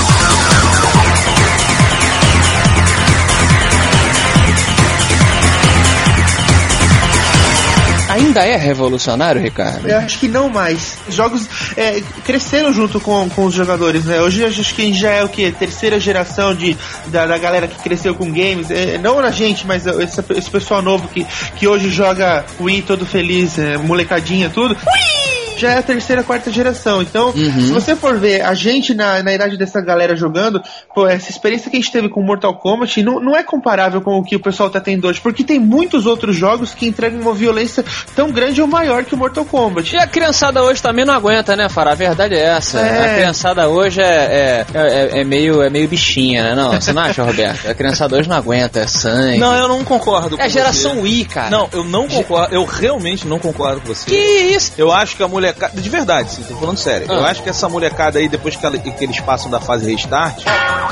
Ainda 8.13 8.45
é 8.45 8.57
revolucionário, 8.57 9.41
Ricardo? 9.41 9.89
Eu 9.89 9.97
acho 9.99 10.19
que 10.19 10.29
não 10.29 10.51
mais. 10.51 10.99
Jogos 11.09 11.49
é, 11.79 12.03
cresceram 12.25 12.71
junto 12.71 13.01
com, 13.01 13.27
com 13.31 13.47
os 13.47 13.55
jogadores, 13.55 14.05
né? 14.05 14.21
Hoje 14.21 14.45
acho 14.45 14.75
que 14.75 14.93
já 14.93 15.11
é 15.13 15.25
o 15.25 15.31
que? 15.31 15.51
Terceira 15.51 15.99
geração 15.99 16.55
de, 16.55 16.77
da, 17.07 17.27
da 17.27 17.39
galera 17.39 17.67
que 17.67 17.83
cresceu 17.83 18.15
com 18.15 18.27
games. 18.27 18.71
É, 18.71 18.99
não 18.99 19.19
a 19.19 19.31
gente, 19.31 19.67
mas 19.67 19.87
esse, 19.87 20.23
esse 20.37 20.51
pessoal 20.51 20.83
novo 20.83 21.09
que, 21.09 21.27
que 21.57 21.67
hoje 21.67 21.89
joga 21.89 22.45
Wii 22.61 22.83
todo 22.83 23.07
feliz, 23.07 23.59
é, 23.59 23.79
molecadinha, 23.79 24.51
tudo. 24.51 24.75
Wii! 24.75 25.22
Já 25.57 25.73
é 25.73 25.79
a 25.79 25.83
terceira, 25.83 26.23
quarta 26.23 26.51
geração. 26.51 27.03
Então, 27.03 27.29
uhum. 27.29 27.61
se 27.61 27.73
você 27.73 27.97
for 27.97 28.19
ver 28.19 28.43
a 28.43 28.55
gente 28.55 28.95
na, 28.95 29.23
na 29.23 29.33
idade 29.33 29.57
dessa 29.57 29.81
galera 29.81 30.17
jogando, 30.17 30.63
pô, 30.95 31.07
essa 31.07 31.31
experiência 31.31 31.71
que 31.71 31.77
a 31.77 31.81
gente 31.81 31.93
teve 31.93 32.09
com 32.09 32.23
Mortal 32.23 32.55
Kombat 32.55 33.03
não, 33.03 33.21
não 33.21 33.37
é 33.37 33.43
comparável 33.43 34.01
com 34.01 34.19
o 34.19 34.25
que 34.25 34.37
o 34.37 34.41
pessoal 34.41 34.71
tá 34.71 34.81
tendo 34.81 35.07
hoje, 35.07 35.21
porque 35.21 35.45
tem 35.45 35.59
muitos 35.59 36.07
outros 36.07 36.37
jogos 36.37 36.75
que 36.75 36.87
entregam 36.87 37.21
uma 37.21 37.35
violência 37.35 37.85
tão 38.15 38.31
grande 38.31 38.61
ou 38.61 38.69
maior 38.69 39.05
que 39.05 39.15
o 39.15 39.19
Mortal 39.19 39.45
Kombat. 39.45 39.95
E 39.95 39.99
a 39.99 40.07
criançada 40.07 40.63
hoje 40.63 40.83
também 40.83 41.05
não 41.05 41.15
aguenta, 41.15 41.57
né, 41.57 41.69
Fará? 41.69 41.93
A 41.93 41.95
verdade 41.95 42.35
é 42.35 42.43
essa. 42.43 42.81
É. 42.81 43.13
A 43.13 43.15
criançada 43.15 43.69
hoje 43.69 44.01
é, 44.01 44.05
é, 44.05 44.67
é, 44.75 45.21
é, 45.21 45.25
meio, 45.25 45.63
é 45.63 45.69
meio 45.69 45.89
bichinha, 45.89 46.43
né? 46.43 46.55
Não, 46.55 46.73
você 46.73 46.93
não 46.93 47.03
acha, 47.03 47.23
Roberto? 47.23 47.69
A 47.69 47.75
criançada 47.75 48.17
hoje 48.17 48.29
não 48.29 48.37
aguenta, 48.37 48.81
é 48.81 48.87
sangue. 48.87 49.39
Não, 49.39 49.55
eu 49.55 49.69
não 49.69 49.85
concordo 49.85 50.37
É 50.39 50.45
a 50.45 50.49
geração 50.49 50.95
você. 50.95 51.03
Wii, 51.03 51.25
cara. 51.27 51.51
Não, 51.51 51.69
eu 51.73 51.85
não 51.85 52.09
concordo. 52.09 52.55
Eu 52.55 52.65
realmente 52.65 53.27
não 53.27 53.39
concordo 53.39 53.81
com 53.81 53.89
você. 53.89 54.09
Que 54.09 54.17
isso? 54.17 54.73
Eu 54.77 54.93
acho 54.93 55.17
que 55.17 55.23
a 55.23 55.29
mulher 55.29 55.42
molecada. 55.43 55.81
De 55.81 55.91
verdade, 55.91 56.31
sim, 56.31 56.43
tô 56.45 56.55
falando 56.55 56.79
sério. 56.79 57.07
Ah. 57.11 57.15
Eu 57.15 57.25
acho 57.27 57.43
que 57.43 57.51
essa 57.51 57.69
molecada 57.69 58.19
aí, 58.19 58.29
depois 58.29 58.55
que, 58.55 58.65
ela, 58.65 58.79
que 58.79 59.05
eles 59.05 59.21
passam 59.21 59.51
da 59.51 59.61
fase 59.61 59.91
restart, 59.91 60.45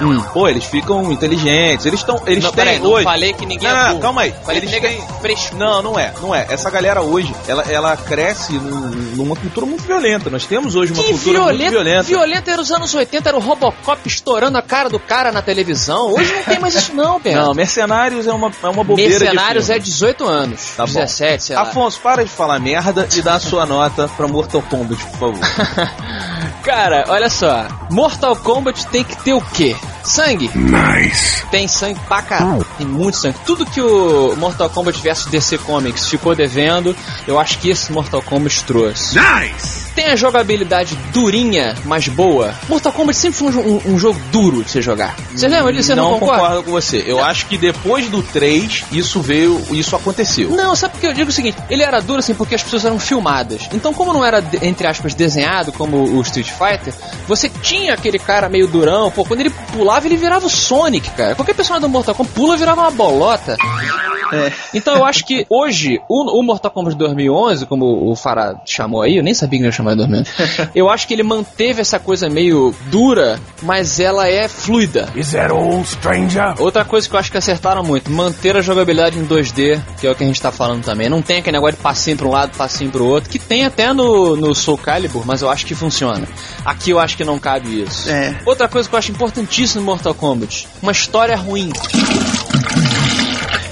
hum. 0.03 0.21
pô, 0.33 0.49
eles 0.49 0.65
ficam 0.65 1.11
inteligentes. 1.13 1.87
Eles 1.87 2.01
estão. 2.01 2.21
Eles 2.27 2.45
não, 2.45 2.53
têm 2.53 2.65
peraí, 2.65 2.81
hoje. 2.81 3.05
Não 3.05 3.13
falei 3.13 3.33
que 3.33 3.47
ninguém 3.47 3.71
não, 3.71 3.77
é 3.77 3.89
não, 3.93 4.01
calma 4.01 4.23
aí. 4.23 4.35
Falei 4.45 4.61
eles 4.61 4.71
que 4.71 4.81
têm... 4.81 5.03
fresco. 5.21 5.57
Não, 5.57 5.83
não 5.83 5.99
é, 5.99 6.13
não 6.21 6.35
é. 6.35 6.47
Essa 6.51 6.71
galera 6.71 7.01
hoje, 7.01 7.35
ela, 7.47 7.63
ela 7.71 7.97
cresce 7.97 8.53
numa 8.53 9.37
cultura 9.37 9.67
muito 9.67 9.85
violenta. 9.85 10.29
Nós 10.29 10.45
temos 10.47 10.75
hoje 10.75 10.93
uma 10.93 11.03
que 11.03 11.11
cultura 11.11 11.39
violenta, 11.39 11.59
muito 11.59 11.71
violenta. 11.71 12.03
Violenta 12.03 12.51
era 12.51 12.63
os 12.63 12.73
anos 12.73 12.95
80, 12.95 13.29
era 13.29 13.39
o 13.39 13.41
Robocop 13.41 14.01
estourando 14.07 14.59
a 14.59 14.63
cara 14.63 14.89
do 14.89 14.99
cara 14.99 15.31
na 15.31 15.43
televisão. 15.43 16.13
Hoje 16.13 16.33
não 16.33 16.43
tem 16.45 16.59
mais 16.59 16.75
isso 16.75 16.95
não, 16.95 17.21
Pedro. 17.21 17.43
Não, 17.43 17.55
Mercenários 17.55 18.27
é 18.27 18.33
uma, 18.33 18.51
é 18.63 18.69
uma 18.69 18.85
bobeira 18.85 19.19
Mercenários 19.19 19.71
é 19.71 19.79
18 19.79 20.27
anos. 20.27 20.73
Tá 20.77 20.85
17, 20.85 21.45
sei 21.45 21.57
lá. 21.57 21.63
Afonso, 21.63 22.01
para 22.01 22.25
de 22.25 22.31
falar 22.31 22.59
merda 22.59 23.09
e 23.15 23.23
dá 23.23 23.35
a 23.35 23.41
sua 23.41 23.67
nota 23.67 24.09
pra 24.17 24.27
Mortal 24.41 24.63
Kombat, 24.63 25.05
por 25.05 25.19
favor. 25.19 25.41
Cara, 26.65 27.05
olha 27.09 27.29
só. 27.29 27.69
Mortal 27.91 28.35
Kombat 28.37 28.87
tem 28.87 29.05
que 29.05 29.17
ter 29.23 29.35
o 29.35 29.41
quê? 29.41 29.77
Sangue. 30.03 30.51
Nice. 30.55 31.45
Tem 31.51 31.69
sangue 31.69 32.01
pra 32.09 32.23
caralho. 32.23 32.67
Tem 32.79 32.87
muito 32.87 33.17
sangue. 33.17 33.37
Tudo 33.45 33.67
que 33.67 33.81
o 33.81 34.35
Mortal 34.37 34.71
Kombat 34.71 34.99
vs 35.01 35.27
DC 35.27 35.59
Comics 35.59 36.09
ficou 36.09 36.35
devendo, 36.35 36.97
eu 37.27 37.39
acho 37.39 37.59
que 37.59 37.69
esse 37.69 37.93
Mortal 37.93 38.23
Kombat 38.23 38.65
trouxe. 38.65 39.19
Nice. 39.19 39.91
Tem 39.95 40.07
a 40.07 40.17
jogabilidade 40.17 40.97
durinha, 41.13 41.75
mas 41.85 42.09
boa. 42.09 42.55
Mortal 42.69 42.93
Kombat 42.93 43.19
sempre 43.19 43.39
foi 43.39 43.49
um, 43.49 43.81
um 43.87 43.99
jogo 43.99 44.19
duro 44.33 44.65
de 44.65 44.71
você 44.71 44.81
jogar. 44.81 45.15
Você 45.35 45.49
lembra 45.49 45.73
disso? 45.73 45.89
Você 45.89 45.95
não, 45.95 46.13
não 46.13 46.19
concorda? 46.19 46.43
concordo 46.43 46.63
com 46.65 46.71
você. 46.71 47.05
Eu 47.07 47.17
não. 47.17 47.25
acho 47.25 47.47
que 47.47 47.59
depois 47.59 48.09
do 48.09 48.23
3, 48.23 48.85
isso 48.93 49.21
veio, 49.21 49.61
isso 49.71 49.95
aconteceu. 49.95 50.51
Não, 50.51 50.75
sabe 50.75 50.93
porque 50.93 51.07
eu 51.07 51.13
digo 51.13 51.31
o 51.31 51.33
seguinte? 51.33 51.59
Ele 51.69 51.83
era 51.83 52.01
duro 52.01 52.21
assim 52.21 52.35
porque 52.35 52.55
as 52.55 52.63
pessoas 52.63 52.85
eram 52.85 52.99
filmadas. 52.99 53.69
Então, 53.73 53.93
como 53.93 54.13
não 54.13 54.25
era, 54.25 54.30
entre 54.63 54.87
aspas, 54.87 55.15
desenhado 55.15 55.73
como 55.73 55.97
o 55.97 56.21
Street 56.23 56.51
Fighter, 56.51 56.95
você 57.27 57.49
tinha 57.49 57.95
aquele 57.95 58.19
cara 58.19 58.49
meio 58.49 58.67
durão. 58.67 59.11
Pô, 59.11 59.25
quando 59.25 59.41
ele 59.41 59.51
pulava, 59.73 60.07
ele 60.07 60.17
virava 60.17 60.47
o 60.47 60.51
Sonic, 60.51 61.11
cara. 61.11 61.35
Qualquer 61.35 61.55
personagem 61.55 61.89
do 61.89 61.93
Mortal 61.93 62.15
Kombat 62.15 62.35
pula, 62.35 62.57
virava 62.57 62.83
uma 62.83 62.91
bolota. 62.91 63.57
É. 64.33 64.53
Então 64.75 64.97
eu 64.97 65.05
acho 65.05 65.25
que 65.25 65.47
hoje, 65.49 66.01
o, 66.09 66.39
o, 66.39 66.43
Mortal 66.43 66.71
Kombat 66.71 66.97
2011, 66.97 67.67
como 67.67 68.11
o 68.11 68.15
Farah 68.17 68.61
chamou 68.65 69.03
aí, 69.03 69.17
eu 69.17 69.23
nem 69.23 69.35
sabia 69.35 69.59
que 69.59 69.65
ia 69.65 69.73
chamar 69.73 69.93
de 69.93 69.99
2011, 69.99 70.71
eu 70.75 70.89
acho 70.89 71.07
que 71.07 71.15
ele 71.15 71.23
manteve 71.23 71.81
essa 71.81 71.99
coisa 71.99 72.29
meio 72.29 72.75
dura, 72.91 73.39
mas 73.63 74.01
ela 74.01 74.29
é 74.29 74.49
fluida. 74.49 75.09
Is 75.15 75.33
that 75.33 75.53
old 75.53 75.87
stranger? 75.87 76.55
Outra 76.61 76.85
coisa 76.85 77.09
que 77.09 77.15
eu 77.15 77.21
acho 77.21 77.31
que 77.31 77.39
acertaram 77.39 77.83
muito, 77.83 78.11
manter 78.11 78.57
a 78.57 78.61
jogabilidade 78.61 79.19
em 79.19 79.27
2D, 79.27 79.81
que 80.01 80.07
é 80.07 80.11
o 80.11 80.15
que 80.15 80.25
a 80.25 80.27
gente 80.27 80.41
tá 80.41 80.53
falando 80.53 80.85
também. 80.85 81.09
Não 81.09 81.23
tem 81.23 81.39
aquele 81.39 81.57
negócio 81.57 81.77
de 81.77 81.83
passinho 81.83 82.17
pra 82.17 82.27
um 82.27 82.31
lado, 82.31 82.57
passinho 82.57 82.91
pro 82.91 83.05
outro, 83.05 83.31
que 83.31 83.39
tem 83.39 83.65
até 83.65 83.93
no, 83.93 84.37
no 84.37 84.55
Soul 84.55 84.79
Calibur, 84.79 85.25
mas 85.27 85.43
eu 85.43 85.51
acho 85.51 85.67
que 85.67 85.75
funciona. 85.75 86.27
Aqui 86.65 86.91
eu 86.91 86.99
acho 86.99 87.17
que 87.17 87.25
não 87.25 87.39
cabe 87.39 87.83
isso. 87.83 88.09
É. 88.11 88.39
Outra 88.45 88.69
coisa 88.69 88.89
que 88.89 88.95
eu 88.95 88.99
acho 88.99 89.11
importantíssima 89.11 89.81
no 89.81 89.87
Mortal 89.87 90.15
Kombat, 90.15 90.69
uma 90.83 90.93
história 90.93 91.37
ruim. 91.37 91.71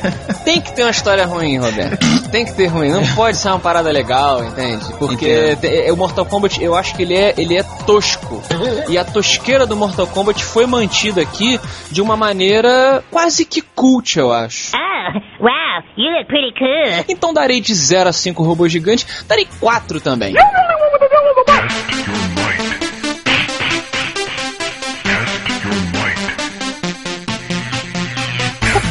Tem 0.44 0.60
que 0.60 0.72
ter 0.72 0.82
uma 0.82 0.90
história 0.90 1.26
ruim, 1.26 1.58
Roberto. 1.58 2.30
Tem 2.30 2.44
que 2.44 2.54
ter 2.54 2.66
ruim. 2.66 2.90
Não 2.90 3.06
pode 3.14 3.36
ser 3.36 3.48
uma 3.48 3.58
parada 3.58 3.90
legal, 3.90 4.44
entende? 4.44 4.84
Porque 4.98 5.56
te, 5.56 5.90
o 5.90 5.96
Mortal 5.96 6.24
Kombat, 6.24 6.62
eu 6.62 6.74
acho 6.74 6.94
que 6.94 7.02
ele 7.02 7.14
é, 7.14 7.34
ele 7.36 7.56
é 7.56 7.62
tosco. 7.86 8.42
E 8.88 8.96
a 8.96 9.04
tosqueira 9.04 9.66
do 9.66 9.76
Mortal 9.76 10.06
Kombat 10.06 10.42
foi 10.44 10.66
mantida 10.66 11.20
aqui 11.22 11.60
de 11.90 12.00
uma 12.00 12.16
maneira 12.16 13.02
quase 13.10 13.44
que 13.44 13.60
cult, 13.60 14.18
eu 14.18 14.32
acho. 14.32 14.72
Oh, 14.76 15.44
wow, 15.44 15.82
you 15.96 16.10
look 16.10 16.26
pretty 16.26 16.52
cool. 16.58 17.04
Então 17.08 17.32
darei 17.32 17.60
de 17.60 17.74
0 17.74 18.08
a 18.08 18.12
5 18.12 18.42
robôs 18.42 18.72
gigantes, 18.72 19.24
darei 19.26 19.46
4 19.60 20.00
também. 20.00 20.34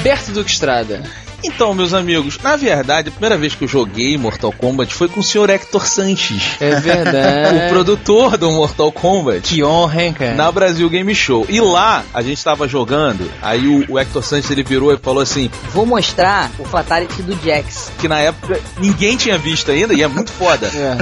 Roberto 0.08 0.32
Duque 0.32 0.50
Estrada. 0.50 1.04
Então, 1.44 1.74
meus 1.74 1.94
amigos, 1.94 2.40
na 2.42 2.56
verdade, 2.56 3.10
a 3.10 3.12
primeira 3.12 3.38
vez 3.38 3.54
que 3.54 3.66
eu 3.66 3.68
joguei 3.68 4.18
Mortal 4.18 4.54
Kombat 4.54 4.94
foi 4.94 5.10
com 5.10 5.20
o 5.20 5.24
Sr. 5.24 5.50
Hector 5.50 5.86
Sanches. 5.86 6.56
É 6.62 6.80
verdade. 6.80 7.68
o 7.68 7.70
produtor 7.70 8.38
do 8.38 8.50
Mortal 8.50 8.90
Kombat. 8.90 9.42
Que 9.42 9.62
honra, 9.66 10.04
hein, 10.04 10.14
cara? 10.14 10.34
Na 10.34 10.50
Brasil 10.50 10.90
Game 10.90 11.14
Show. 11.14 11.46
E 11.50 11.60
lá, 11.60 12.06
a 12.14 12.22
gente 12.22 12.42
tava 12.42 12.70
jogando, 12.70 13.30
aí 13.42 13.68
o, 13.68 13.92
o 13.92 14.00
Hector 14.00 14.24
Sanches 14.24 14.50
ele 14.50 14.64
virou 14.64 14.94
e 14.94 14.98
falou 14.98 15.22
assim: 15.22 15.52
Vou 15.74 15.86
mostrar 15.86 16.52
o 16.58 16.64
Fatality 16.64 17.22
do 17.22 17.38
Jax. 17.46 17.92
Que 18.00 18.08
na 18.08 18.20
época 18.22 18.62
ninguém 18.80 19.18
tinha 19.18 19.38
visto 19.38 19.70
ainda 19.70 19.94
e 19.94 20.02
é 20.02 20.08
muito 20.08 20.32
foda. 20.32 20.68
É. 20.68 20.98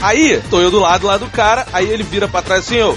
Aí, 0.00 0.40
tô 0.48 0.60
eu 0.60 0.70
do 0.70 0.78
lado 0.78 1.08
lá 1.08 1.16
do 1.16 1.26
cara, 1.26 1.66
aí 1.72 1.90
ele 1.90 2.04
vira 2.04 2.28
pra 2.28 2.40
trás 2.40 2.60
assim, 2.60 2.76
eu. 2.76 2.96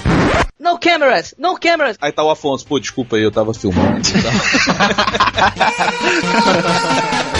No 0.68 0.78
cameras! 0.78 1.34
No 1.38 1.58
cameras! 1.58 1.96
Aí 1.98 2.12
tá 2.12 2.22
o 2.22 2.28
Afonso, 2.28 2.66
pô, 2.66 2.78
desculpa 2.78 3.16
aí, 3.16 3.22
eu 3.22 3.32
tava 3.32 3.54
filmando. 3.54 4.02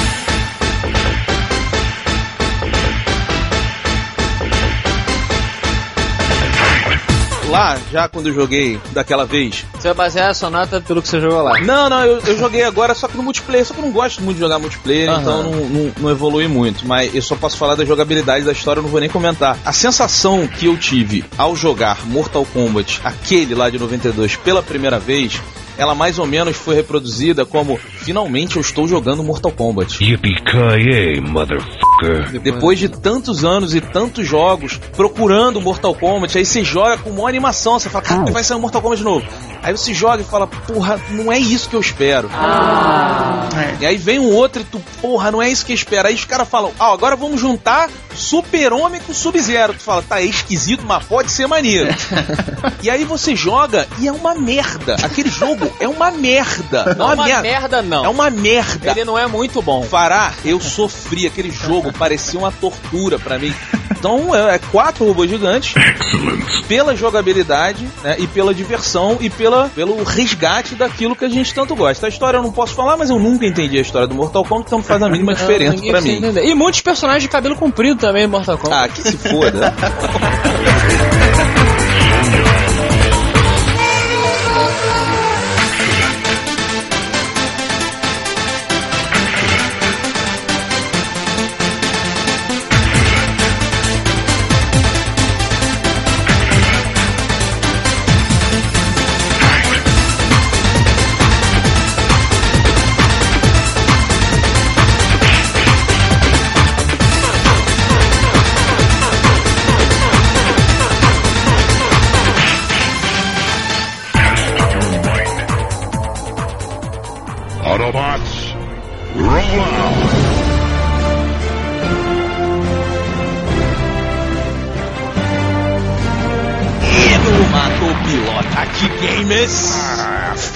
lá, 7.48 7.78
já 7.90 8.08
quando 8.08 8.28
eu 8.28 8.34
joguei 8.34 8.80
daquela 8.92 9.24
vez. 9.24 9.64
Você 9.74 9.88
vai 9.88 9.94
basear 9.94 10.30
a 10.30 10.34
sua 10.34 10.50
nota 10.50 10.80
pelo 10.80 11.02
que 11.02 11.08
você 11.08 11.20
jogou 11.20 11.42
lá? 11.42 11.61
Não, 11.61 11.88
não, 11.88 12.04
eu, 12.04 12.18
eu 12.20 12.38
joguei 12.38 12.62
agora 12.62 12.94
só 12.94 13.08
que 13.08 13.16
no 13.16 13.22
multiplayer, 13.22 13.64
só 13.64 13.74
que 13.74 13.80
eu 13.80 13.84
não 13.84 13.92
gosto 13.92 14.22
muito 14.22 14.37
de 14.37 14.42
jogar 14.42 14.58
multiplayer, 14.58 15.08
Aham. 15.11 15.20
então 15.20 15.42
não, 15.42 15.52
não, 15.52 15.92
não 15.98 16.11
evolui 16.11 16.48
muito. 16.48 16.87
Mas 16.87 17.14
eu 17.14 17.22
só 17.22 17.37
posso 17.37 17.56
falar 17.56 17.74
da 17.74 17.84
jogabilidade 17.84 18.44
da 18.44 18.52
história, 18.52 18.80
eu 18.80 18.84
não 18.84 18.90
vou 18.90 19.00
nem 19.00 19.08
comentar. 19.08 19.56
A 19.64 19.72
sensação 19.72 20.46
que 20.46 20.66
eu 20.66 20.76
tive 20.76 21.24
ao 21.37 21.56
jogar 21.56 22.06
Mortal 22.06 22.46
Kombat, 22.52 23.00
aquele 23.04 23.54
lá 23.54 23.70
de 23.70 23.78
92, 23.78 24.37
pela 24.37 24.62
primeira 24.62 24.98
vez. 24.98 25.40
Ela 25.78 25.94
mais 25.94 26.18
ou 26.18 26.26
menos 26.26 26.56
foi 26.56 26.74
reproduzida 26.74 27.46
como 27.46 27.78
finalmente 28.00 28.56
eu 28.56 28.62
estou 28.62 28.88
jogando 28.88 29.22
Mortal 29.22 29.52
Kombat. 29.52 30.04
Yippee-ki-yay, 30.04 31.20
motherfucker. 31.20 32.40
Depois 32.42 32.78
de 32.78 32.88
tantos 32.88 33.44
anos 33.44 33.74
e 33.74 33.80
tantos 33.80 34.26
jogos 34.26 34.78
procurando 34.96 35.60
Mortal 35.60 35.94
Kombat, 35.94 36.36
aí 36.36 36.44
você 36.44 36.64
joga 36.64 36.98
com 36.98 37.10
uma 37.10 37.28
animação, 37.28 37.78
você 37.78 37.88
fala, 37.88 38.04
cara, 38.04 38.30
vai 38.32 38.42
sair 38.42 38.56
um 38.56 38.60
Mortal 38.60 38.82
Kombat 38.82 38.98
de 38.98 39.04
novo. 39.04 39.26
Aí 39.62 39.76
você 39.76 39.92
joga 39.94 40.22
e 40.22 40.24
fala, 40.24 40.46
porra, 40.46 41.00
não 41.10 41.32
é 41.32 41.38
isso 41.38 41.68
que 41.68 41.76
eu 41.76 41.80
espero. 41.80 42.28
E 43.80 43.86
aí 43.86 43.96
vem 43.96 44.18
um 44.18 44.32
outro 44.34 44.62
e 44.62 44.64
tu, 44.64 44.80
porra, 45.00 45.30
não 45.30 45.40
é 45.40 45.48
isso 45.48 45.64
que 45.64 45.72
eu 45.72 45.76
espero. 45.76 46.08
Aí 46.08 46.14
os 46.14 46.24
caras 46.24 46.48
falam, 46.48 46.72
ah, 46.78 46.92
agora 46.92 47.16
vamos 47.16 47.40
juntar 47.40 47.88
Super-Homem 48.14 49.00
com 49.00 49.12
Sub-Zero. 49.12 49.74
Tu 49.74 49.82
fala, 49.82 50.02
tá, 50.02 50.20
é 50.20 50.24
esquisito, 50.24 50.84
mas 50.86 51.04
pode 51.04 51.30
ser 51.30 51.46
maneiro. 51.46 51.88
e 52.82 52.90
aí 52.90 53.04
você 53.04 53.36
joga 53.36 53.86
e 53.98 54.08
é 54.08 54.12
uma 54.12 54.34
merda. 54.34 54.96
Aquele 55.02 55.28
jogo 55.28 55.67
é 55.81 55.88
uma 55.88 56.11
merda. 56.11 56.94
Não 56.96 57.11
é 57.11 57.14
uma 57.14 57.24
merda. 57.24 57.42
merda, 57.42 57.83
não. 57.83 58.04
É 58.04 58.09
uma 58.09 58.31
merda. 58.31 58.90
Ele 58.90 59.04
não 59.04 59.18
é 59.18 59.26
muito 59.26 59.62
bom. 59.62 59.83
Fará, 59.83 60.33
eu 60.44 60.61
sofri 60.61 61.26
aquele 61.26 61.50
jogo, 61.50 61.92
parecia 61.92 62.38
uma 62.38 62.52
tortura 62.52 63.18
pra 63.18 63.38
mim. 63.38 63.54
Então 63.98 64.35
é, 64.35 64.54
é 64.54 64.59
quatro 64.59 65.04
robôs 65.04 65.28
gigantes 65.28 65.74
pela 66.68 66.94
jogabilidade 66.94 67.88
né, 68.02 68.16
e 68.18 68.26
pela 68.26 68.54
diversão 68.54 69.16
e 69.20 69.28
pela, 69.28 69.68
pelo 69.74 70.02
resgate 70.04 70.74
daquilo 70.74 71.16
que 71.16 71.24
a 71.24 71.28
gente 71.28 71.52
tanto 71.52 71.74
gosta. 71.74 72.07
A 72.07 72.09
história 72.09 72.38
eu 72.38 72.42
não 72.42 72.52
posso 72.52 72.74
falar, 72.74 72.96
mas 72.96 73.11
eu 73.11 73.18
nunca 73.18 73.44
entendi 73.46 73.78
a 73.78 73.81
história 73.81 74.07
do 74.07 74.14
Mortal 74.14 74.44
Kombat, 74.44 74.66
então 74.66 74.78
não 74.78 74.85
faz 74.85 75.02
a 75.02 75.09
mínima 75.09 75.35
diferença 75.35 75.78
precisa 75.78 76.00
mim. 76.00 76.16
entender. 76.16 76.44
E 76.44 76.54
muitos 76.54 76.81
personagens 76.81 77.22
de 77.22 77.28
cabelo 77.28 77.57
comprido 77.57 77.98
também 77.98 78.24
em 78.24 78.28
Mortal 78.28 78.59
Kombat. 78.59 78.85
Ah, 78.85 78.88
que 78.88 79.02
se 79.02 79.16
foda. 79.16 79.74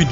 depuis 0.05 0.12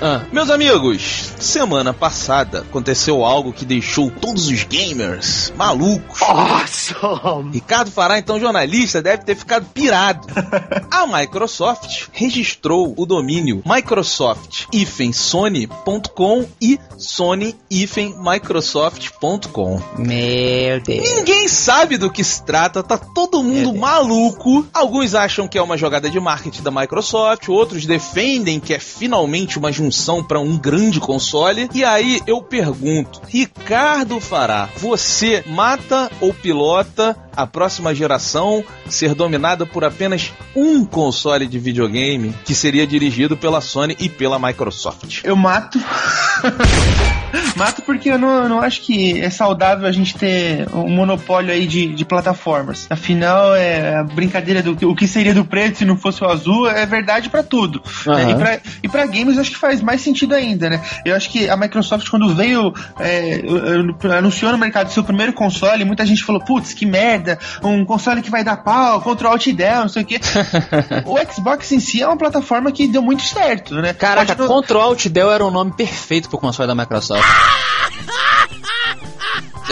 Ah, 0.00 0.22
meus 0.32 0.50
amigos, 0.50 1.32
semana 1.38 1.94
passada 1.94 2.60
aconteceu 2.60 3.24
algo 3.24 3.52
que 3.52 3.64
deixou 3.64 4.10
todos 4.10 4.48
os 4.48 4.64
gamers 4.64 5.52
malucos. 5.56 6.20
Awesome! 6.22 7.52
Ricardo 7.52 7.90
Fará, 7.90 8.18
então 8.18 8.40
jornalista, 8.40 9.00
deve 9.00 9.24
ter 9.24 9.36
ficado 9.36 9.64
pirado. 9.72 10.26
A 10.90 11.06
Microsoft 11.06 12.08
registrou 12.12 12.92
o 12.96 13.06
domínio 13.06 13.62
microsoft-sony.com 13.64 16.48
e 16.60 16.80
sony-microsoft.com. 16.98 19.80
Meu 19.98 20.80
Deus. 20.80 21.08
Ninguém 21.16 21.46
sabe 21.48 21.96
do 21.96 22.10
que 22.10 22.24
se 22.24 22.44
trata, 22.44 22.82
tá 22.82 22.98
todo 22.98 23.42
mundo 23.42 23.74
maluco. 23.74 24.66
Alguns 24.72 25.14
acham 25.14 25.46
que 25.46 25.58
é 25.58 25.62
uma 25.62 25.76
jogada 25.76 26.10
de 26.10 26.18
marketing 26.18 26.62
da 26.62 26.70
Microsoft, 26.70 27.48
outros 27.48 27.86
defendem 27.86 28.60
que 28.60 28.74
é 28.74 28.78
finalmente 29.16 29.58
uma 29.58 29.70
junção 29.70 30.24
para 30.24 30.40
um 30.40 30.56
grande 30.56 30.98
console. 30.98 31.68
E 31.74 31.84
aí 31.84 32.22
eu 32.26 32.40
pergunto, 32.40 33.20
Ricardo 33.28 34.18
Fará, 34.18 34.70
você 34.78 35.44
mata 35.46 36.10
ou 36.18 36.32
pilota 36.32 37.14
a 37.36 37.46
próxima 37.46 37.94
geração 37.94 38.64
ser 38.88 39.14
dominada 39.14 39.66
por 39.66 39.84
apenas 39.84 40.32
um 40.56 40.82
console 40.84 41.46
de 41.46 41.58
videogame 41.58 42.34
que 42.44 42.54
seria 42.54 42.86
dirigido 42.86 43.36
pela 43.36 43.60
Sony 43.60 43.94
e 44.00 44.08
pela 44.08 44.38
Microsoft? 44.38 45.20
Eu 45.24 45.36
mato. 45.36 45.78
mato 47.56 47.80
porque 47.82 48.10
eu 48.10 48.18
não, 48.18 48.42
eu 48.42 48.48
não 48.48 48.60
acho 48.60 48.82
que 48.82 49.18
é 49.20 49.30
saudável 49.30 49.86
a 49.86 49.92
gente 49.92 50.14
ter 50.16 50.66
um 50.74 50.90
monopólio 50.90 51.50
aí 51.52 51.66
de, 51.66 51.88
de 51.94 52.04
plataformas. 52.04 52.86
Afinal, 52.90 53.54
é 53.54 53.96
a 53.96 54.04
brincadeira 54.04 54.62
do 54.62 54.76
que- 54.76 54.84
o 54.86 54.94
que 54.94 55.06
seria 55.08 55.34
do 55.34 55.44
preto 55.44 55.78
se 55.78 55.84
não 55.84 55.96
fosse 55.96 56.22
o 56.22 56.28
azul 56.28 56.68
é 56.68 56.84
verdade 56.84 57.30
pra 57.30 57.42
tudo. 57.42 57.82
né? 58.06 58.12
Aham. 58.24 58.30
E, 58.30 58.34
pra, 58.34 58.60
e 58.84 58.88
pra 58.88 59.01
games 59.06 59.36
eu 59.36 59.40
acho 59.40 59.50
que 59.50 59.58
faz 59.58 59.80
mais 59.80 60.00
sentido 60.00 60.34
ainda, 60.34 60.70
né? 60.70 60.82
Eu 61.04 61.14
acho 61.14 61.30
que 61.30 61.48
a 61.48 61.56
Microsoft, 61.56 62.08
quando 62.08 62.34
veio, 62.34 62.72
é, 62.98 63.42
anunciou 64.16 64.52
no 64.52 64.58
mercado 64.58 64.90
seu 64.90 65.04
primeiro 65.04 65.32
console, 65.32 65.84
muita 65.84 66.06
gente 66.06 66.24
falou, 66.24 66.42
putz, 66.42 66.74
que 66.74 66.86
merda, 66.86 67.38
um 67.62 67.84
console 67.84 68.22
que 68.22 68.30
vai 68.30 68.44
dar 68.44 68.58
pau, 68.58 69.00
Ctrl 69.00 69.28
Alt 69.28 69.46
Del, 69.48 69.80
não 69.82 69.88
sei 69.88 70.02
o 70.02 70.06
quê. 70.06 70.20
o 71.06 71.32
Xbox 71.32 71.72
em 71.72 71.80
si 71.80 72.02
é 72.02 72.06
uma 72.06 72.16
plataforma 72.16 72.72
que 72.72 72.88
deu 72.88 73.02
muito 73.02 73.22
certo, 73.22 73.74
né? 73.76 73.92
Caraca, 73.92 74.34
Pode 74.34 74.72
Alt 74.72 75.08
Del 75.08 75.30
era 75.30 75.44
o 75.44 75.50
nome 75.50 75.72
perfeito 75.72 76.28
pro 76.28 76.38
console 76.38 76.66
da 76.66 76.74
Microsoft. 76.74 77.22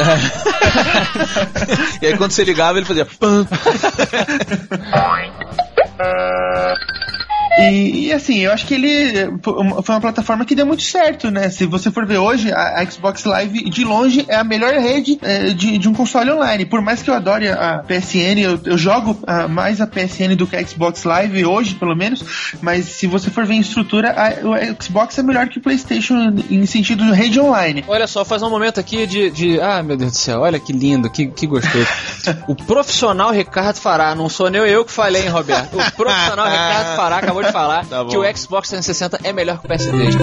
E 2.03 2.07
aí 2.07 2.17
quando 2.17 2.33
você 2.33 2.45
ligava 2.45 2.79
ele 2.79 2.87
fazia 2.87 3.05
pam. 3.05 3.47
E, 7.61 8.07
e, 8.07 8.13
assim, 8.13 8.39
eu 8.39 8.53
acho 8.53 8.67
que 8.67 8.75
ele 8.75 9.39
foi 9.43 9.95
uma 9.95 10.01
plataforma 10.01 10.45
que 10.45 10.55
deu 10.55 10.67
muito 10.67 10.83
certo, 10.83 11.31
né? 11.31 11.51
Se 11.51 11.67
você 11.67 11.91
for 11.91 12.07
ver 12.07 12.19
hoje, 12.19 12.53
a, 12.53 12.81
a 12.81 12.87
Xbox 12.91 13.25
Live 13.25 13.69
de 13.71 13.85
longe 13.85 14.25
é 14.29 14.37
a 14.37 14.45
melhor 14.45 14.73
rede 14.75 15.19
é, 15.23 15.49
de, 15.51 15.79
de 15.79 15.89
um 15.89 15.95
console 15.95 16.31
online. 16.31 16.65
Por 16.65 16.81
mais 16.81 17.03
que 17.03 17.11
eu 17.11 17.15
adore 17.15 17.49
a 17.49 17.85
PSN, 17.87 18.39
eu, 18.39 18.61
eu 18.65 18.79
jogo 18.79 19.19
ah, 19.27 19.49
mais 19.49 19.81
a 19.81 19.87
PSN 19.87 20.37
do 20.37 20.47
que 20.47 20.57
a 20.57 20.67
Xbox 20.67 21.05
Live 21.05 21.45
hoje, 21.45 21.75
pelo 21.75 21.95
menos. 21.95 22.25
Mas 22.61 22.87
se 22.87 23.07
você 23.07 23.31
for 23.31 23.45
ver 23.47 23.55
em 23.55 23.61
estrutura, 23.61 24.11
a, 24.11 24.47
o 24.47 24.83
Xbox 24.83 25.19
é 25.19 25.23
melhor 25.23 25.49
que 25.49 25.59
o 25.59 25.61
PlayStation 25.61 26.35
em 26.51 26.65
sentido 26.67 27.05
de 27.05 27.13
rede 27.13 27.41
online. 27.41 27.85
Olha 27.87 28.07
só, 28.07 28.25
faz 28.25 28.43
um 28.43 28.51
momento 28.51 28.81
aqui 28.81 29.07
de, 29.07 29.31
de. 29.31 29.61
Ah, 29.61 29.83
meu 29.83 29.97
Deus 29.97 30.13
do 30.13 30.19
céu, 30.19 30.41
olha 30.41 30.59
que 30.59 30.73
lindo, 30.73 31.11
que, 31.11 31.27
que 31.27 31.47
gostoso. 31.47 31.87
o 32.47 32.55
profissional 32.55 33.31
Ricardo 33.31 33.77
Fará, 33.77 34.15
não 34.15 34.29
sou 34.29 34.51
nem 34.51 34.63
eu 34.63 34.85
que 34.85 34.93
falei, 34.93 35.23
hein, 35.23 35.29
Roberto? 35.29 35.79
O 35.79 35.93
profissional 35.93 36.47
Ricardo 36.47 36.97
Fará 36.97 37.17
acabou 37.17 37.43
de 37.43 37.50
falar 37.53 37.87
tá 37.87 38.05
que 38.05 38.17
o 38.17 38.37
Xbox 38.37 38.69
360 38.69 39.21
é 39.25 39.33
melhor 39.33 39.59
que 39.59 39.67
o 39.67 39.69
PS3 39.69 40.17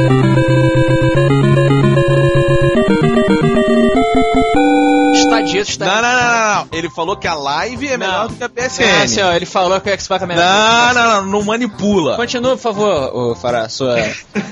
estadista. 5.28 5.86
Tá? 5.86 5.86
estadista. 5.86 5.86
Não, 5.86 6.02
não, 6.02 6.02
não, 6.02 6.56
não, 6.56 6.68
Ele 6.72 6.90
falou 6.90 7.18
que 7.18 7.28
a 7.28 7.34
live 7.34 7.88
é 7.88 7.98
não. 7.98 8.08
melhor 8.08 8.28
do 8.28 8.36
que 8.36 8.44
a 8.44 8.50
PSN. 8.50 8.84
É, 8.84 9.04
assim, 9.04 9.22
ó, 9.22 9.34
ele 9.34 9.46
falou 9.46 9.80
que 9.80 9.90
o 9.90 10.02
Xbox 10.02 10.24
é 10.24 10.26
melhor. 10.26 10.44
Não, 10.44 10.94
não, 10.94 10.94
não, 10.94 11.22
não, 11.22 11.32
não 11.32 11.44
manipula. 11.44 12.16
Continua, 12.16 12.52
por 12.52 12.62
favor, 12.62 13.16
ô, 13.16 13.36
Fará, 13.36 13.70
sua, 13.70 13.98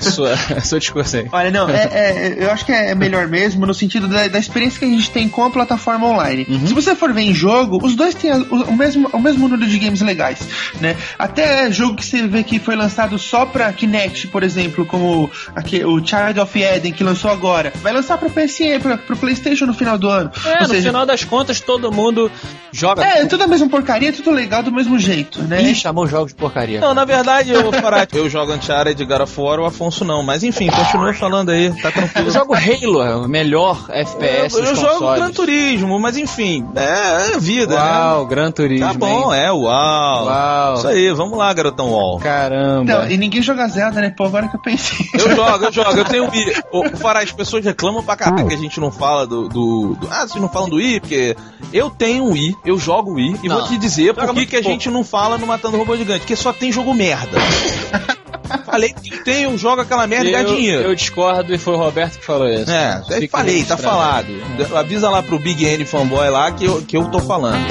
sua, 0.00 0.78
discurso 0.78 1.16
aí. 1.16 1.28
Olha, 1.32 1.50
não, 1.50 1.68
é, 1.68 1.84
é, 1.84 2.36
eu 2.38 2.50
acho 2.50 2.64
que 2.64 2.72
é 2.72 2.94
melhor 2.94 3.26
mesmo 3.28 3.66
no 3.66 3.74
sentido 3.74 4.08
da, 4.08 4.28
da, 4.28 4.38
experiência 4.38 4.78
que 4.78 4.84
a 4.84 4.88
gente 4.88 5.10
tem 5.10 5.28
com 5.28 5.44
a 5.44 5.50
plataforma 5.50 6.06
online. 6.06 6.46
Uhum. 6.48 6.66
Se 6.66 6.74
você 6.74 6.94
for 6.94 7.12
ver 7.12 7.22
em 7.22 7.34
jogo, 7.34 7.78
os 7.84 7.94
dois 7.94 8.14
têm 8.14 8.32
o, 8.32 8.64
o, 8.64 8.76
mesmo, 8.76 9.08
o 9.12 9.18
mesmo 9.18 9.48
número 9.48 9.68
de 9.70 9.78
games 9.78 10.00
legais, 10.00 10.38
né? 10.80 10.96
Até 11.18 11.70
jogo 11.70 11.96
que 11.96 12.04
você 12.04 12.26
vê 12.26 12.42
que 12.42 12.58
foi 12.58 12.76
lançado 12.76 13.18
só 13.18 13.46
pra 13.46 13.72
Kinect, 13.72 14.28
por 14.28 14.42
exemplo, 14.42 14.84
como 14.86 15.30
aqui, 15.54 15.84
o 15.84 16.04
Child 16.04 16.40
of 16.40 16.62
Eden, 16.62 16.92
que 16.92 17.04
lançou 17.04 17.30
agora, 17.30 17.72
vai 17.82 17.92
lançar 17.92 18.18
pro 18.18 18.30
PSN, 18.30 18.80
pra, 18.80 18.96
pro 18.96 19.16
PlayStation 19.16 19.66
no 19.66 19.74
final 19.74 19.98
do 19.98 20.08
ano. 20.08 20.30
É, 20.44 20.62
Ou 20.62 20.68
final 20.84 21.06
das 21.06 21.24
contas, 21.24 21.60
todo 21.60 21.90
mundo 21.92 22.30
joga. 22.72 23.04
é, 23.04 23.24
tudo 23.26 23.44
a 23.44 23.46
mesma 23.46 23.68
porcaria, 23.68 24.12
tudo 24.12 24.30
legal 24.30 24.62
do 24.62 24.72
mesmo 24.72 24.98
jeito, 24.98 25.42
né? 25.42 25.62
Ih, 25.62 25.74
chamou 25.74 26.06
jogos 26.06 26.32
de 26.32 26.38
porcaria. 26.38 26.80
Não, 26.80 26.94
na 26.94 27.04
verdade, 27.04 27.50
eu, 27.52 27.72
Fará, 27.72 28.06
eu 28.12 28.28
jogo 28.28 28.52
Uncharted 28.54 28.94
de 28.96 29.04
God 29.04 29.20
of 29.22 29.40
War, 29.40 29.60
o 29.60 29.64
Afonso 29.64 30.04
não. 30.04 30.22
Mas 30.22 30.42
enfim, 30.42 30.68
continua 30.70 31.12
falando 31.14 31.50
aí, 31.50 31.70
tá 31.82 31.90
tranquilo. 31.90 32.28
Eu 32.28 32.32
jogo 32.32 32.54
Halo, 32.54 33.02
é 33.02 33.16
o 33.16 33.28
melhor 33.28 33.84
FPS 33.88 34.56
eu, 34.56 34.64
eu 34.64 34.74
jogo 34.76 34.88
consoles. 34.92 35.20
Gran 35.20 35.30
Turismo, 35.32 35.98
mas 36.00 36.16
enfim, 36.16 36.66
é, 36.74 37.32
é 37.34 37.38
vida, 37.38 37.74
Uau, 37.74 38.22
né? 38.22 38.28
Gran 38.30 38.50
Turismo. 38.50 38.86
Tá 38.86 38.94
bom, 38.94 39.32
hein? 39.34 39.40
é, 39.40 39.52
uau. 39.52 40.26
Uau. 40.26 40.74
Isso 40.74 40.88
aí, 40.88 41.10
vamos 41.12 41.36
lá, 41.38 41.52
garotão 41.52 41.88
UOL. 41.90 42.18
Caramba. 42.20 42.82
Então, 42.82 43.10
e 43.10 43.16
ninguém 43.16 43.42
joga 43.42 43.66
Zelda, 43.68 44.00
né? 44.00 44.12
Pô, 44.16 44.24
agora 44.24 44.48
que 44.48 44.56
eu 44.56 44.60
pensei. 44.60 45.06
Eu 45.14 45.34
jogo, 45.34 45.64
eu 45.66 45.72
jogo, 45.72 45.90
eu 45.98 46.04
tenho 46.04 46.30
Wii. 46.30 46.54
Ô, 46.72 46.84
Fará, 46.96 47.20
as 47.20 47.32
pessoas 47.32 47.64
reclamam 47.64 48.02
pra 48.02 48.16
caralho 48.16 48.46
que 48.48 48.54
a 48.54 48.58
gente 48.58 48.80
não 48.80 48.90
fala 48.90 49.26
do, 49.26 49.48
do, 49.48 49.96
do- 50.00 50.08
Ah, 50.10 50.26
vocês 50.26 50.40
não 50.40 50.48
falam 50.56 50.70
do 50.70 50.76
Wii, 50.76 51.00
porque 51.00 51.36
eu 51.72 51.90
tenho 51.90 52.24
um 52.24 52.32
Wii, 52.32 52.54
eu 52.64 52.78
jogo 52.78 53.12
Wii, 53.14 53.40
e 53.42 53.48
Não. 53.48 53.58
vou 53.58 53.68
te 53.68 53.76
dizer 53.76 54.14
por 54.14 54.34
que, 54.46 54.56
a 54.56 54.62
gente 54.62 54.88
não 54.88 55.04
fala 55.04 55.36
no 55.36 55.46
Matando 55.46 55.76
Robô 55.76 55.96
Gigante, 55.96 56.20
porque 56.20 56.36
só 56.36 56.52
tem 56.52 56.72
jogo 56.72 56.94
merda. 56.94 57.38
Falei 58.64 58.92
que 58.92 59.10
tem, 59.24 59.42
eu 59.42 59.58
jogo 59.58 59.82
aquela 59.82 60.06
merda 60.06 60.28
e 60.28 60.32
ganha 60.32 60.44
dinheiro. 60.44 60.82
eu 60.84 60.94
discordo 60.94 61.52
e 61.52 61.58
foi 61.58 61.74
o 61.74 61.78
Roberto 61.78 62.18
que 62.18 62.24
falou 62.24 62.48
isso. 62.48 62.70
É, 62.70 63.02
falei, 63.28 63.64
tá 63.64 63.76
falado. 63.76 64.28
Avisa 64.74 65.10
lá 65.10 65.22
pro 65.22 65.38
Big 65.38 65.64
N 65.64 65.84
fanboy 65.84 66.30
lá 66.30 66.52
que 66.52 66.64
eu, 66.64 66.80
que 66.82 66.96
eu 66.96 67.10
tô 67.10 67.18
falando. 67.18 67.66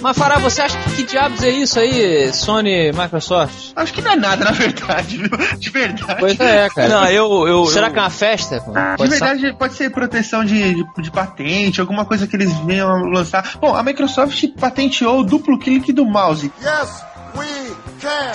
Mas 0.00 0.16
Fará, 0.16 0.38
você 0.38 0.62
acha 0.62 0.78
que, 0.78 0.90
que 0.96 1.02
diabos 1.04 1.42
é 1.42 1.50
isso 1.50 1.78
aí, 1.78 2.32
Sony, 2.32 2.92
Microsoft? 2.92 3.72
Acho 3.74 3.92
que 3.92 4.00
não 4.00 4.12
é 4.12 4.16
nada, 4.16 4.44
na 4.44 4.50
verdade, 4.52 5.16
viu? 5.18 5.30
De 5.58 5.70
verdade. 5.70 6.16
Pois 6.18 6.38
é, 6.40 6.68
cara. 6.70 6.88
Não, 6.88 7.04
eu. 7.06 7.48
eu 7.48 7.66
Será 7.66 7.88
eu- 7.88 7.92
que 7.92 7.98
é 7.98 8.02
uma 8.02 8.10
festa? 8.10 8.60
pô? 8.60 8.72
De 8.72 8.96
Pode 8.96 9.02
ser- 9.12 9.24
verdade, 9.24 9.56
pode 9.58 9.74
ser 9.74 9.90
proteção 9.90 10.44
de, 10.44 10.74
de, 10.74 10.84
de 11.02 11.10
patente, 11.10 11.80
alguma 11.80 12.04
coisa 12.04 12.26
que 12.26 12.36
eles 12.36 12.52
venham 12.60 12.88
lançar. 13.06 13.56
Bom, 13.60 13.74
a 13.74 13.82
Microsoft 13.82 14.44
patenteou 14.60 15.20
o 15.20 15.24
duplo 15.24 15.58
clique 15.58 15.92
do 15.92 16.04
mouse. 16.06 16.50
Yes, 16.62 17.02
we 17.36 17.76
can. 18.00 18.32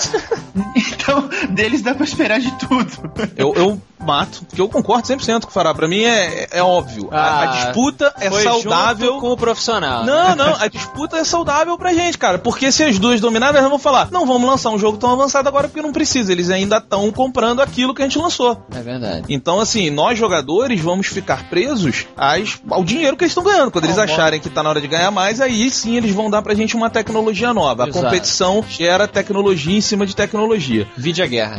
Então, 0.76 1.28
deles 1.50 1.82
dá 1.82 1.94
pra 1.94 2.04
esperar 2.04 2.40
de 2.40 2.50
tudo. 2.58 2.90
Eu, 3.36 3.54
eu 3.54 3.80
mato, 4.00 4.44
porque 4.46 4.60
eu 4.60 4.68
concordo 4.68 5.06
100% 5.06 5.42
com 5.42 5.48
o 5.48 5.52
Fará. 5.52 5.72
Pra 5.74 5.86
mim 5.88 6.02
é, 6.02 6.46
é 6.50 6.62
óbvio. 6.62 7.08
A- 7.12 7.16
a, 7.18 7.42
Ah, 7.42 7.46
disputa 7.46 8.12
é 8.20 8.30
Foi 8.30 8.42
saudável. 8.42 9.06
junto 9.12 9.20
com 9.20 9.30
o 9.32 9.36
profissional. 9.36 10.04
Não, 10.04 10.34
não, 10.36 10.54
a 10.58 10.66
disputa 10.68 11.16
é 11.18 11.24
saudável 11.24 11.76
pra 11.78 11.92
gente, 11.92 12.16
cara. 12.18 12.38
Porque 12.38 12.70
se 12.72 12.82
as 12.82 12.98
duas 12.98 13.20
dominarem, 13.20 13.58
elas 13.58 13.70
vão 13.70 13.78
falar: 13.78 14.08
não 14.10 14.26
vamos 14.26 14.48
lançar 14.48 14.70
um 14.70 14.78
jogo 14.78 14.96
tão 14.98 15.10
avançado 15.10 15.48
agora 15.48 15.68
porque 15.68 15.82
não 15.82 15.92
precisa. 15.92 16.32
Eles 16.32 16.50
ainda 16.50 16.78
estão 16.78 17.10
comprando 17.12 17.60
aquilo 17.60 17.94
que 17.94 18.02
a 18.02 18.04
gente 18.06 18.18
lançou. 18.18 18.64
É 18.74 18.80
verdade. 18.80 19.26
Então, 19.28 19.60
assim, 19.60 19.90
nós 19.90 20.18
jogadores 20.18 20.80
vamos 20.80 21.06
ficar 21.06 21.48
presos 21.50 22.06
às, 22.16 22.58
ao 22.70 22.82
dinheiro 22.84 23.16
que 23.16 23.24
eles 23.24 23.30
estão 23.32 23.44
ganhando. 23.44 23.70
Quando 23.70 23.84
eles 23.84 23.96
bom. 23.96 24.02
acharem 24.02 24.40
que 24.40 24.48
tá 24.50 24.62
na 24.62 24.70
hora 24.70 24.80
de 24.80 24.88
ganhar 24.88 25.10
mais, 25.10 25.40
aí 25.40 25.70
sim 25.70 25.96
eles 25.96 26.14
vão 26.14 26.28
dar 26.30 26.42
pra 26.42 26.54
gente 26.54 26.74
uma 26.76 26.88
tecnologia 26.90 27.52
nova. 27.52 27.84
A 27.84 27.88
Exato. 27.88 28.04
competição 28.04 28.62
gera 28.84 29.08
tecnologia 29.08 29.78
em 29.78 29.80
cima 29.80 30.04
de 30.04 30.14
tecnologia. 30.14 30.86
Vide 30.94 31.22
a 31.22 31.26
guerra. 31.26 31.56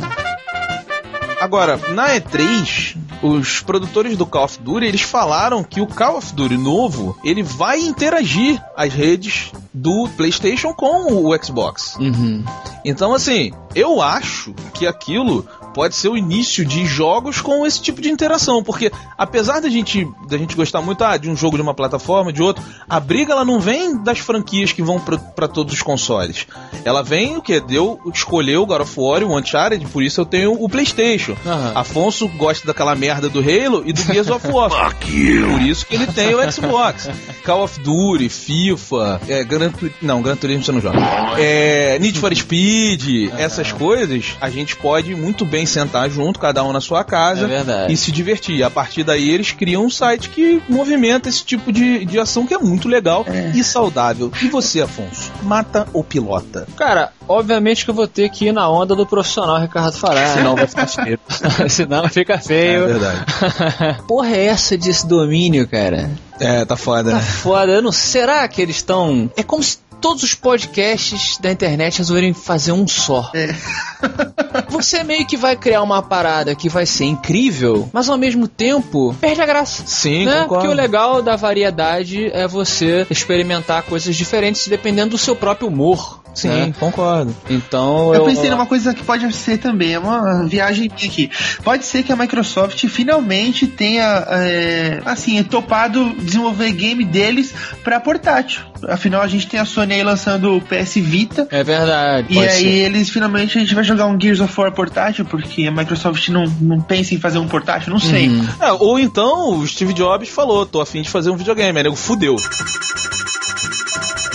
Agora, 1.40 1.76
na 1.92 2.10
E3, 2.14 2.96
os 3.20 3.60
produtores 3.60 4.16
do 4.16 4.24
Call 4.24 4.44
of 4.44 4.60
Duty, 4.60 4.86
eles 4.86 5.02
falaram 5.02 5.64
que 5.64 5.80
o 5.80 5.88
Call 5.88 6.18
of 6.18 6.32
Duty 6.32 6.56
novo, 6.56 7.18
ele 7.24 7.42
vai 7.42 7.80
interagir 7.80 8.62
as 8.76 8.92
redes 8.92 9.50
do 9.74 10.08
PlayStation 10.16 10.72
com 10.72 11.12
o 11.12 11.44
Xbox. 11.44 11.96
Uhum. 11.96 12.44
Então, 12.84 13.12
assim, 13.12 13.52
eu 13.74 14.00
acho 14.00 14.54
que 14.72 14.86
aquilo 14.86 15.44
pode 15.76 15.94
ser 15.94 16.08
o 16.08 16.16
início 16.16 16.64
de 16.64 16.86
jogos 16.86 17.42
com 17.42 17.66
esse 17.66 17.82
tipo 17.82 18.00
de 18.00 18.08
interação, 18.08 18.64
porque 18.64 18.90
apesar 19.18 19.60
da 19.60 19.68
gente, 19.68 20.08
da 20.26 20.38
gente 20.38 20.56
gostar 20.56 20.80
muito 20.80 21.04
ah, 21.04 21.18
de 21.18 21.28
um 21.28 21.36
jogo 21.36 21.58
de 21.58 21.62
uma 21.62 21.74
plataforma, 21.74 22.32
de 22.32 22.42
outro, 22.42 22.64
a 22.88 22.98
briga 22.98 23.34
ela 23.34 23.44
não 23.44 23.60
vem 23.60 24.02
das 24.02 24.18
franquias 24.18 24.72
que 24.72 24.82
vão 24.82 24.98
para 24.98 25.46
todos 25.46 25.74
os 25.74 25.82
consoles. 25.82 26.46
Ela 26.82 27.02
vem 27.02 27.36
o 27.36 27.42
que 27.42 27.60
deu 27.60 28.00
escolher 28.10 28.56
o 28.56 28.64
God 28.64 28.80
of 28.80 28.98
War 28.98 29.20
e 29.20 29.24
o 29.26 29.36
Uncharted, 29.36 29.86
por 29.88 30.02
isso 30.02 30.18
eu 30.18 30.24
tenho 30.24 30.54
o 30.54 30.66
PlayStation. 30.66 31.36
Aham. 31.44 31.72
Afonso 31.74 32.26
gosta 32.26 32.66
daquela 32.66 32.94
merda 32.94 33.28
do 33.28 33.40
Halo 33.40 33.82
e 33.84 33.92
do 33.92 34.00
Gears 34.00 34.30
of 34.30 34.48
War. 34.48 34.70
Por 34.96 35.62
isso 35.62 35.84
que 35.86 35.94
ele 35.94 36.06
tem 36.06 36.34
o 36.34 36.50
Xbox. 36.50 37.08
Call 37.44 37.64
of 37.64 37.78
Duty, 37.80 38.28
FIFA, 38.28 39.20
é, 39.28 39.44
Gran, 39.44 39.70
não, 40.00 40.22
Gran 40.22 40.36
Turismo 40.36 40.64
você 40.64 40.72
não 40.72 40.80
joga. 40.80 40.98
É, 41.38 41.98
Need 41.98 42.18
for 42.18 42.34
Speed, 42.34 43.30
essas 43.36 43.72
coisas, 43.72 44.36
a 44.40 44.48
gente 44.48 44.74
pode 44.76 45.14
muito 45.14 45.44
bem 45.44 45.65
sentar 45.66 46.08
junto, 46.10 46.38
cada 46.38 46.62
um 46.64 46.72
na 46.72 46.80
sua 46.80 47.04
casa, 47.04 47.46
É 47.50 47.90
e 47.92 47.96
se 47.96 48.10
divertir. 48.12 48.62
A 48.62 48.70
partir 48.70 49.02
daí 49.04 49.28
eles 49.30 49.52
criam 49.52 49.84
um 49.84 49.90
site 49.90 50.30
que 50.30 50.62
movimenta 50.68 51.28
esse 51.28 51.44
tipo 51.44 51.72
de, 51.72 52.04
de 52.04 52.18
ação 52.18 52.46
que 52.46 52.54
é 52.54 52.58
muito 52.58 52.88
legal 52.88 53.24
e 53.54 53.62
saudável. 53.64 54.30
E 54.42 54.48
você, 54.48 54.80
Afonso? 54.82 55.30
Mata 55.42 55.86
ou 55.92 56.02
pilota? 56.04 56.66
Cara, 56.76 57.12
obviamente 57.28 57.84
que 57.84 57.90
eu 57.90 57.94
vou 57.94 58.06
ter 58.06 58.28
que 58.30 58.46
ir 58.46 58.52
na 58.52 58.68
onda 58.68 58.94
do 58.94 59.06
profissional 59.06 59.60
Ricardo 59.60 59.96
Fará. 59.96 60.34
Senão 60.34 60.54
vai 60.56 60.66
ficar 60.66 60.86
feio. 60.86 61.18
Senão 61.68 62.08
fica 62.08 62.38
feio. 62.38 62.84
É 62.84 62.86
verdade. 62.86 64.02
Porra 64.08 64.30
é 64.30 64.46
essa 64.46 64.76
desse 64.76 65.06
domínio, 65.06 65.66
cara? 65.68 66.10
É, 66.38 66.64
tá 66.64 66.76
foda, 66.76 67.10
Tá 67.10 67.16
né? 67.16 67.22
foda. 67.22 67.72
Eu 67.72 67.82
não... 67.82 67.92
Será 67.92 68.46
que 68.46 68.60
eles 68.60 68.76
estão... 68.76 69.30
É 69.36 69.42
como 69.42 69.62
se 69.62 69.78
todos 70.06 70.22
os 70.22 70.36
podcasts 70.36 71.36
da 71.38 71.50
internet 71.50 71.98
resolverem 71.98 72.32
fazer 72.32 72.70
um 72.70 72.86
só. 72.86 73.32
Você 74.70 75.02
meio 75.02 75.26
que 75.26 75.36
vai 75.36 75.56
criar 75.56 75.82
uma 75.82 76.00
parada 76.00 76.54
que 76.54 76.68
vai 76.68 76.86
ser 76.86 77.06
incrível, 77.06 77.90
mas 77.92 78.08
ao 78.08 78.16
mesmo 78.16 78.46
tempo 78.46 79.12
perde 79.20 79.40
a 79.40 79.46
graça. 79.46 79.82
Sim, 79.84 80.26
né? 80.26 80.42
concordo. 80.42 80.54
Porque 80.54 80.68
o 80.68 80.72
legal 80.72 81.20
da 81.22 81.34
variedade 81.34 82.30
é 82.32 82.46
você 82.46 83.04
experimentar 83.10 83.82
coisas 83.82 84.14
diferentes 84.14 84.68
dependendo 84.68 85.10
do 85.10 85.18
seu 85.18 85.34
próprio 85.34 85.66
humor. 85.66 86.22
Sim, 86.36 86.48
né? 86.48 86.74
concordo. 86.78 87.34
Então 87.48 88.14
Eu 88.14 88.24
pensei 88.24 88.50
numa 88.50 88.66
coisa 88.66 88.92
que 88.92 89.02
pode 89.02 89.30
ser 89.34 89.56
também, 89.58 89.94
é 89.94 89.98
uma 89.98 90.44
viagem 90.46 90.90
minha 90.94 91.08
aqui. 91.08 91.30
Pode 91.64 91.86
ser 91.86 92.02
que 92.02 92.12
a 92.12 92.16
Microsoft 92.16 92.86
finalmente 92.88 93.66
tenha, 93.66 94.24
é, 94.28 95.00
assim, 95.06 95.42
topado 95.42 96.14
desenvolver 96.18 96.70
game 96.72 97.04
deles 97.04 97.54
pra 97.82 97.98
portátil. 97.98 98.62
Afinal, 98.86 99.22
a 99.22 99.26
gente 99.26 99.46
tem 99.46 99.58
a 99.58 99.64
Sony 99.64 99.94
aí 99.94 100.02
lançando 100.02 100.56
o 100.56 100.60
PS 100.60 100.96
Vita. 100.96 101.48
É 101.50 101.64
verdade. 101.64 102.26
E 102.30 102.38
aí 102.38 102.62
ser. 102.62 102.66
eles 102.66 103.08
finalmente 103.08 103.56
a 103.56 103.60
gente 103.60 103.74
vai 103.74 103.82
jogar 103.82 104.06
um 104.06 104.20
Gears 104.20 104.40
of 104.40 104.60
War 104.60 104.70
portátil, 104.72 105.24
porque 105.24 105.66
a 105.66 105.70
Microsoft 105.70 106.28
não, 106.28 106.44
não 106.60 106.80
pensa 106.82 107.14
em 107.14 107.18
fazer 107.18 107.38
um 107.38 107.48
portátil, 107.48 107.90
não 107.90 107.98
sei. 107.98 108.28
Uhum. 108.28 108.46
É, 108.60 108.72
ou 108.72 108.98
então 108.98 109.58
o 109.58 109.66
Steve 109.66 109.94
Jobs 109.94 110.28
falou, 110.28 110.66
tô 110.66 110.82
afim 110.82 111.00
de 111.00 111.08
fazer 111.08 111.30
um 111.30 111.36
videogame, 111.36 111.78
aí 111.78 111.84
nego 111.84 111.96
fudeu. 111.96 112.36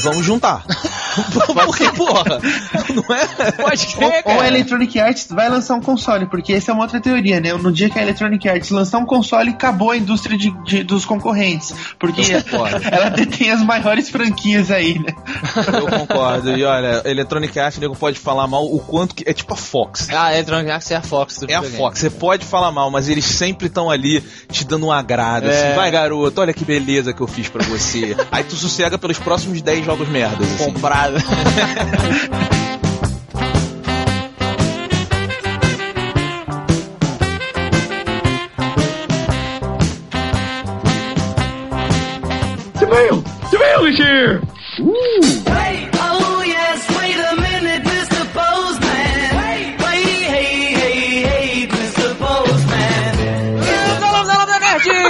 Vamos 0.02 0.26
juntar. 0.26 0.66
Porque, 1.65 1.89
porra, 1.91 2.39
não 2.93 3.15
é? 3.15 3.52
Pode 3.52 3.88
Ou, 3.88 4.10
crer, 4.10 4.24
ou 4.26 4.32
a 4.32 4.36
cara. 4.36 4.47
Electronic 4.47 5.00
Arts 5.00 5.28
vai 5.30 5.50
lançar 5.50 5.76
um 5.76 5.82
console, 5.82 6.26
porque 6.26 6.54
essa 6.54 6.71
é 6.71 6.74
uma 6.74 6.84
outra 6.84 7.00
teoria, 7.00 7.39
né? 7.39 7.54
No 7.54 7.71
dia 7.71 7.89
que 7.89 8.00
a 8.00 8.02
Electronic 8.02 8.47
Arts 8.47 8.69
lançar 8.71 8.97
um 9.00 9.06
console, 9.06 9.50
acabou 9.50 9.91
a 9.91 9.97
indústria 9.97 10.38
de, 10.38 10.52
de- 10.63 10.84
dos 10.84 11.06
concorrentes. 11.06 11.74
Porque 12.00 12.41
concordo. 12.43 12.82
ela 12.89 13.10
detém 13.10 13.52
as 13.52 13.62
maiores 13.63 14.10
franquias 14.10 14.71
aí, 14.71 14.97
né? 15.00 15.13
Eu 15.74 15.88
concordo. 16.00 16.56
E 16.58 16.63
olha, 16.63 17.02
Electronic 17.06 17.58
Arts, 17.60 17.80
nego 17.80 17.95
pode 17.95 18.19
falar 18.19 18.47
mal 18.47 18.65
o 18.65 18.80
quanto 18.80 19.15
que. 19.15 19.28
É 19.28 19.34
tipo 19.34 19.54
a 19.54 19.58
Fox. 19.58 20.10
Ah, 20.12 20.26
a 20.26 20.34
Electronic 20.34 20.71
Arts 20.71 20.91
é 20.91 20.95
a 20.95 21.02
Fox 21.02 21.39
do 21.39 21.52
É 21.52 21.56
a. 21.56 21.63
Fox, 21.63 22.00
você 22.00 22.10
pode 22.10 22.45
falar 22.45 22.71
mal, 22.71 22.89
mas 22.91 23.08
eles 23.10 23.26
sempre 23.26 23.67
estão 23.67 23.89
ali 23.89 24.24
te 24.52 24.65
dando 24.65 24.88
um 24.88 24.91
agrado. 24.91 25.47
É. 25.50 25.67
Assim, 25.67 25.76
vai 25.76 25.91
garoto, 25.91 26.41
olha 26.41 26.54
que 26.54 26.63
beleza 26.65 27.13
que 27.13 27.21
eu 27.21 27.28
fiz 27.28 27.47
pra 27.50 27.63
você. 27.63 28.15
Aí 28.32 28.43
tu 28.43 28.56
sossega 28.56 28.97
pelos 28.97 29.19
próximos 29.19 29.62
10 29.62 29.86
jogos 29.86 30.08
merdas. 30.10 30.47
Assim 30.54 30.65
errado. 31.02 31.20
Civil! 42.78 43.24
Civil 43.50 43.86
is 43.86 43.98
here! 43.98 44.42
Ooh. 44.80 45.22
Oh 46.04 46.44
yes, 46.46 46.90
wait 46.98 47.18
a 47.18 47.36
minute, 47.36 47.84
Mr. 47.84 48.22
E! 54.84 55.06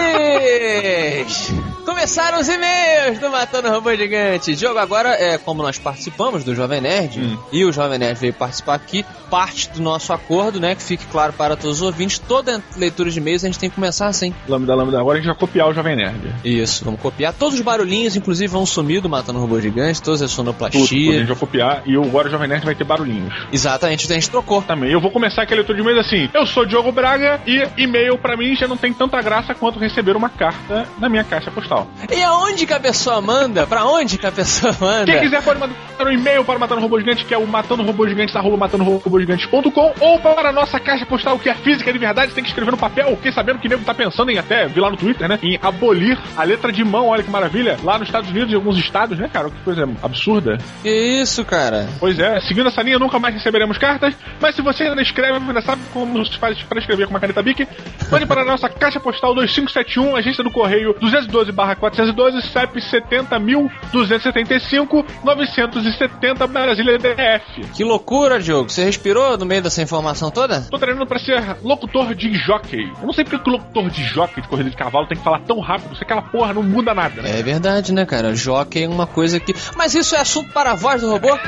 Começaram 1.85 2.39
os 2.39 2.47
e-mails! 2.49 2.90
Do 3.19 3.29
Matando 3.29 3.69
Robô 3.69 3.95
Gigante. 3.95 4.55
Diogo, 4.55 4.79
agora, 4.79 5.09
é, 5.09 5.37
como 5.37 5.63
nós 5.63 5.77
participamos 5.77 6.43
do 6.43 6.53
Jovem 6.55 6.81
Nerd, 6.81 7.19
Hum. 7.19 7.37
e 7.51 7.65
o 7.65 7.71
Jovem 7.71 7.97
Nerd 7.99 8.19
veio 8.19 8.33
participar 8.33 8.75
aqui, 8.75 9.05
parte 9.29 9.69
do 9.69 9.81
nosso 9.81 10.11
acordo, 10.13 10.59
né, 10.59 10.75
que 10.75 10.83
fique 10.83 11.05
claro 11.07 11.33
para 11.33 11.55
todos 11.55 11.77
os 11.77 11.81
ouvintes, 11.81 12.19
toda 12.19 12.61
leitura 12.77 13.09
de 13.09 13.19
e-mails 13.19 13.43
a 13.43 13.47
gente 13.47 13.59
tem 13.59 13.69
que 13.69 13.75
começar 13.75 14.07
assim. 14.07 14.33
Lambda, 14.47 14.75
lambda. 14.75 14.99
Agora 14.99 15.17
a 15.17 15.21
gente 15.21 15.29
vai 15.29 15.37
copiar 15.37 15.69
o 15.69 15.73
Jovem 15.73 15.95
Nerd. 15.95 16.35
Isso, 16.43 16.83
vamos 16.83 16.99
copiar. 16.99 17.33
Todos 17.33 17.55
os 17.55 17.61
barulhinhos, 17.61 18.15
inclusive, 18.15 18.47
vão 18.51 18.65
sumir 18.65 19.01
do 19.01 19.09
Matando 19.09 19.39
Robô 19.39 19.59
Gigante, 19.59 20.01
todas 20.01 20.21
as 20.21 20.31
Tudo, 20.33 20.53
tudo. 20.53 20.71
A 20.71 21.19
gente 21.19 21.27
vai 21.27 21.35
copiar 21.37 21.83
e 21.85 21.95
agora 21.95 22.27
o 22.27 22.31
Jovem 22.31 22.47
Nerd 22.47 22.65
vai 22.65 22.75
ter 22.75 22.83
barulhinhos. 22.83 23.33
Exatamente, 23.51 24.11
a 24.11 24.15
gente 24.15 24.29
trocou. 24.29 24.61
Também. 24.61 24.91
Eu 24.91 24.99
vou 25.01 25.11
começar 25.11 25.43
aquele 25.43 25.61
leitura 25.61 25.77
de 25.77 25.81
e-mails 25.83 26.05
assim. 26.05 26.29
Eu 26.33 26.45
sou 26.45 26.65
Diogo 26.65 26.91
Braga 26.91 27.41
e 27.45 27.67
e-mail 27.77 28.17
pra 28.17 28.35
mim 28.35 28.55
já 28.55 28.67
não 28.67 28.77
tem 28.77 28.93
tanta 28.93 29.21
graça 29.21 29.53
quanto 29.53 29.79
receber 29.79 30.15
uma 30.15 30.29
carta 30.29 30.87
na 30.99 31.07
minha 31.09 31.23
caixa 31.23 31.49
postal. 31.51 31.87
E 32.11 32.21
aonde 32.21 32.65
que 32.65 32.73
a 32.73 32.79
pessoa 33.01 33.19
manda? 33.19 33.65
Pra 33.65 33.85
onde 33.85 34.17
que 34.17 34.27
a 34.27 34.31
pessoa 34.31 34.75
manda? 34.79 35.05
Quem 35.05 35.19
quiser 35.19 35.41
pode 35.41 35.59
mandar 35.59 35.75
um 36.05 36.11
e-mail 36.11 36.43
para 36.45 36.57
o 36.57 36.59
Matando 36.59 36.81
Robô 36.81 36.99
Gigante, 36.99 37.25
que 37.25 37.33
é 37.33 37.37
o 37.37 37.47
matandorobogigantes, 37.47 38.35
arroba 38.35 38.57
matandorobogigantes.com, 38.57 39.93
ou 39.99 40.19
para 40.19 40.49
a 40.49 40.51
nossa 40.51 40.79
caixa 40.79 41.05
postal, 41.05 41.37
que 41.39 41.49
é 41.49 41.55
física 41.55 41.91
de 41.91 41.99
verdade, 41.99 42.29
você 42.29 42.35
tem 42.35 42.43
que 42.43 42.49
escrever 42.49 42.71
no 42.71 42.77
papel. 42.77 43.15
Fiquei 43.17 43.31
sabendo 43.31 43.59
que 43.59 43.67
nego 43.67 43.83
tá 43.83 43.93
pensando 43.93 44.29
em 44.31 44.37
até, 44.37 44.67
vi 44.67 44.79
lá 44.79 44.89
no 44.89 44.97
Twitter, 44.97 45.27
né, 45.27 45.39
em 45.41 45.59
abolir 45.61 46.17
a 46.35 46.43
letra 46.43 46.71
de 46.71 46.83
mão, 46.83 47.07
olha 47.07 47.23
que 47.23 47.29
maravilha, 47.29 47.77
lá 47.83 47.97
nos 47.97 48.07
Estados 48.07 48.29
Unidos 48.29 48.51
e 48.51 48.55
alguns 48.55 48.77
estados, 48.77 49.17
né, 49.17 49.29
cara? 49.31 49.49
Que 49.49 49.63
coisa 49.63 49.87
absurda. 50.01 50.57
Que 50.81 51.21
isso, 51.21 51.43
cara? 51.45 51.87
Pois 51.99 52.19
é, 52.19 52.39
seguindo 52.41 52.67
essa 52.67 52.81
linha, 52.81 52.99
nunca 52.99 53.19
mais 53.19 53.35
receberemos 53.35 53.77
cartas, 53.77 54.15
mas 54.39 54.55
se 54.55 54.61
você 54.61 54.83
ainda 54.83 55.01
escreve, 55.01 55.37
ainda 55.37 55.61
sabe 55.61 55.81
como 55.93 56.23
se 56.25 56.37
faz 56.37 56.61
para 56.63 56.79
escrever 56.79 57.05
com 57.05 57.13
uma 57.13 57.19
caneta 57.19 57.41
Bic, 57.41 57.67
mande 58.11 58.25
para 58.25 58.41
a 58.41 58.45
nossa 58.45 58.69
caixa 58.69 58.99
postal 58.99 59.33
2571, 59.35 60.15
agência 60.15 60.43
do 60.43 60.51
correio 60.51 60.95
212-412, 60.95 62.41
CEP 62.41 62.80
70.275, 62.89 65.05
970 65.23 66.47
Brasília 66.47 66.97
DF. 66.97 67.61
Que 67.73 67.83
loucura, 67.83 68.39
Diogo. 68.39 68.69
Você 68.69 68.83
respirou 68.83 69.37
no 69.37 69.45
meio 69.45 69.61
dessa 69.61 69.81
informação 69.81 70.31
toda? 70.31 70.61
Tô 70.69 70.77
treinando 70.77 71.05
pra 71.05 71.19
ser 71.19 71.57
locutor 71.63 72.13
de 72.15 72.33
jockey. 72.33 72.91
Eu 72.99 73.05
não 73.05 73.13
sei 73.13 73.23
porque 73.23 73.39
que 73.39 73.49
o 73.49 73.53
locutor 73.53 73.89
de 73.89 74.03
jockey 74.03 74.41
de 74.41 74.47
corrida 74.47 74.69
de 74.69 74.75
cavalo 74.75 75.07
tem 75.07 75.17
que 75.17 75.23
falar 75.23 75.39
tão 75.41 75.59
rápido, 75.59 75.95
se 75.95 76.03
aquela 76.03 76.21
porra 76.21 76.53
não 76.53 76.63
muda 76.63 76.93
nada, 76.93 77.21
né? 77.21 77.39
É 77.39 77.43
verdade, 77.43 77.93
né, 77.93 78.05
cara? 78.05 78.35
Jockey 78.35 78.83
é 78.83 78.89
uma 78.89 79.07
coisa 79.07 79.39
que. 79.39 79.53
Mas 79.75 79.95
isso 79.95 80.15
é 80.15 80.19
assunto 80.19 80.51
para 80.51 80.71
a 80.71 80.75
voz 80.75 81.01
do 81.01 81.09
robô? 81.09 81.29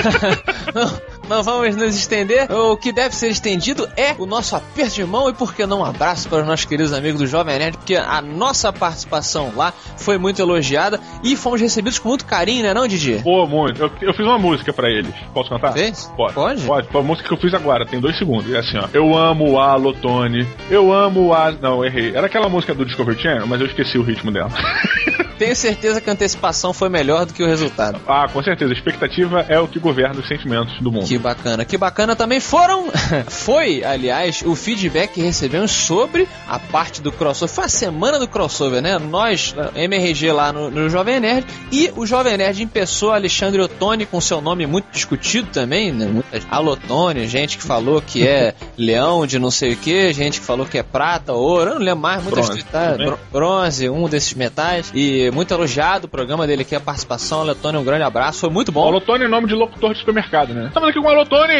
não, 1.30 1.44
vamos 1.44 1.76
nos 1.76 1.96
estender. 1.96 2.50
O 2.50 2.76
que 2.76 2.90
deve 2.90 3.14
ser 3.14 3.28
estendido 3.28 3.88
é 3.96 4.16
o 4.18 4.26
nosso 4.26 4.56
aperto 4.56 4.96
de 4.96 5.04
mão 5.04 5.30
e, 5.30 5.32
por 5.32 5.54
que 5.54 5.64
não, 5.64 5.80
um 5.80 5.84
abraço 5.84 6.28
para 6.28 6.40
os 6.40 6.46
nossos 6.46 6.64
queridos 6.64 6.92
amigos 6.92 7.20
do 7.20 7.26
Jovem 7.28 7.56
Nerd, 7.56 7.78
porque 7.78 7.94
a 7.94 8.20
nossa 8.20 8.72
participação 8.72 9.52
lá 9.54 9.72
foi 9.96 10.18
muito 10.18 10.42
elogiada 10.42 10.98
e 11.22 11.36
fomos 11.36 11.60
recebidos 11.60 12.00
com 12.00 12.08
muito 12.08 12.26
carinho, 12.26 12.64
né, 12.64 12.74
não, 12.74 12.88
Didi? 12.88 13.20
Pô, 13.22 13.46
muito. 13.46 13.80
Eu, 13.80 13.92
eu 14.02 14.12
fiz 14.12 14.26
uma 14.26 14.40
música 14.40 14.72
pra 14.72 14.90
eles. 14.90 15.14
Posso 15.32 15.48
cantar? 15.50 15.72
Fez? 15.72 16.12
Pode. 16.16 16.34
Pode? 16.34 16.62
Pode. 16.62 16.88
Foi 16.88 17.00
a 17.00 17.04
música 17.04 17.28
que 17.28 17.34
eu 17.34 17.38
fiz 17.38 17.54
agora, 17.54 17.86
tem 17.86 18.00
dois 18.00 18.18
segundos. 18.18 18.52
É 18.52 18.58
assim, 18.58 18.78
ó. 18.78 18.88
Eu 18.92 19.16
amo 19.16 19.60
a 19.60 19.76
Lotone. 19.76 20.44
Eu 20.68 20.92
amo 20.92 21.32
a. 21.32 21.52
Não, 21.52 21.84
errei. 21.84 22.12
Era 22.12 22.26
aquela 22.26 22.48
música 22.48 22.74
do 22.74 22.84
Discovery 22.84 23.22
Channel, 23.22 23.46
mas 23.46 23.60
eu 23.60 23.68
esqueci 23.68 23.96
o 23.96 24.02
ritmo 24.02 24.32
dela. 24.32 24.50
Tenho 25.40 25.56
certeza 25.56 26.02
que 26.02 26.10
a 26.10 26.12
antecipação 26.12 26.74
foi 26.74 26.90
melhor 26.90 27.24
do 27.24 27.32
que 27.32 27.42
o 27.42 27.46
resultado. 27.46 27.98
ah, 28.06 28.28
com 28.30 28.42
certeza. 28.42 28.74
A 28.74 28.76
expectativa 28.76 29.46
é 29.48 29.58
o 29.58 29.66
que 29.66 29.78
governa 29.78 30.20
os 30.20 30.28
sentimentos 30.28 30.78
do 30.82 30.92
mundo. 30.92 31.06
Que 31.06 31.16
bacana, 31.16 31.64
que 31.64 31.78
bacana 31.78 32.14
também 32.14 32.40
foram. 32.40 32.90
Foi, 33.26 33.82
aliás, 33.82 34.42
o 34.44 34.54
feedback 34.54 35.14
que 35.14 35.22
recebemos 35.22 35.70
sobre 35.70 36.28
a 36.46 36.58
parte 36.58 37.00
do 37.00 37.10
crossover. 37.10 37.54
Foi 37.54 37.64
a 37.64 37.68
semana 37.68 38.18
do 38.18 38.28
crossover, 38.28 38.82
né? 38.82 38.98
Nós, 38.98 39.54
MRG 39.74 40.30
lá 40.30 40.52
no, 40.52 40.70
no 40.70 40.90
Jovem 40.90 41.18
Nerd, 41.18 41.46
e 41.72 41.90
o 41.96 42.04
Jovem 42.04 42.36
Nerd 42.36 42.62
em 42.62 42.68
pessoa, 42.68 43.14
Alexandre 43.14 43.62
Ottoni, 43.62 44.04
com 44.04 44.20
seu 44.20 44.42
nome 44.42 44.66
muito 44.66 44.92
discutido 44.92 45.48
também, 45.50 45.90
né? 45.90 46.04
Muita 46.04 46.38
Alotone, 46.50 47.26
gente 47.26 47.56
que 47.56 47.64
falou 47.64 48.02
que 48.02 48.28
é 48.28 48.54
leão 48.76 49.26
de 49.26 49.38
não 49.38 49.50
sei 49.50 49.72
o 49.72 49.76
que, 49.76 50.12
gente 50.12 50.38
que 50.38 50.44
falou 50.44 50.66
que 50.66 50.76
é 50.76 50.82
prata, 50.82 51.32
ouro, 51.32 51.70
eu 51.70 51.74
não 51.76 51.82
lembro 51.82 52.02
mais, 52.02 52.22
muitas 52.22 52.46
Bronze 52.46 52.64
tá, 52.64 52.96
bronze, 53.32 53.88
um 53.88 54.06
desses 54.06 54.34
metais. 54.34 54.92
E 54.94 55.29
muito 55.30 55.52
elogiado 55.54 56.06
o 56.06 56.08
programa 56.08 56.46
dele 56.46 56.62
aqui, 56.62 56.74
a 56.74 56.80
participação. 56.80 57.40
Alotone, 57.40 57.78
um 57.78 57.84
grande 57.84 58.02
abraço, 58.04 58.40
foi 58.40 58.50
muito 58.50 58.70
bom. 58.72 58.86
Alotone 58.86 59.24
é 59.24 59.28
nome 59.28 59.46
de 59.46 59.54
locutor 59.54 59.92
de 59.92 59.98
supermercado, 60.00 60.52
né? 60.54 60.66
Estamos 60.68 60.88
aqui 60.88 61.00
com 61.00 61.06
o 61.06 61.10
Alotone! 61.10 61.54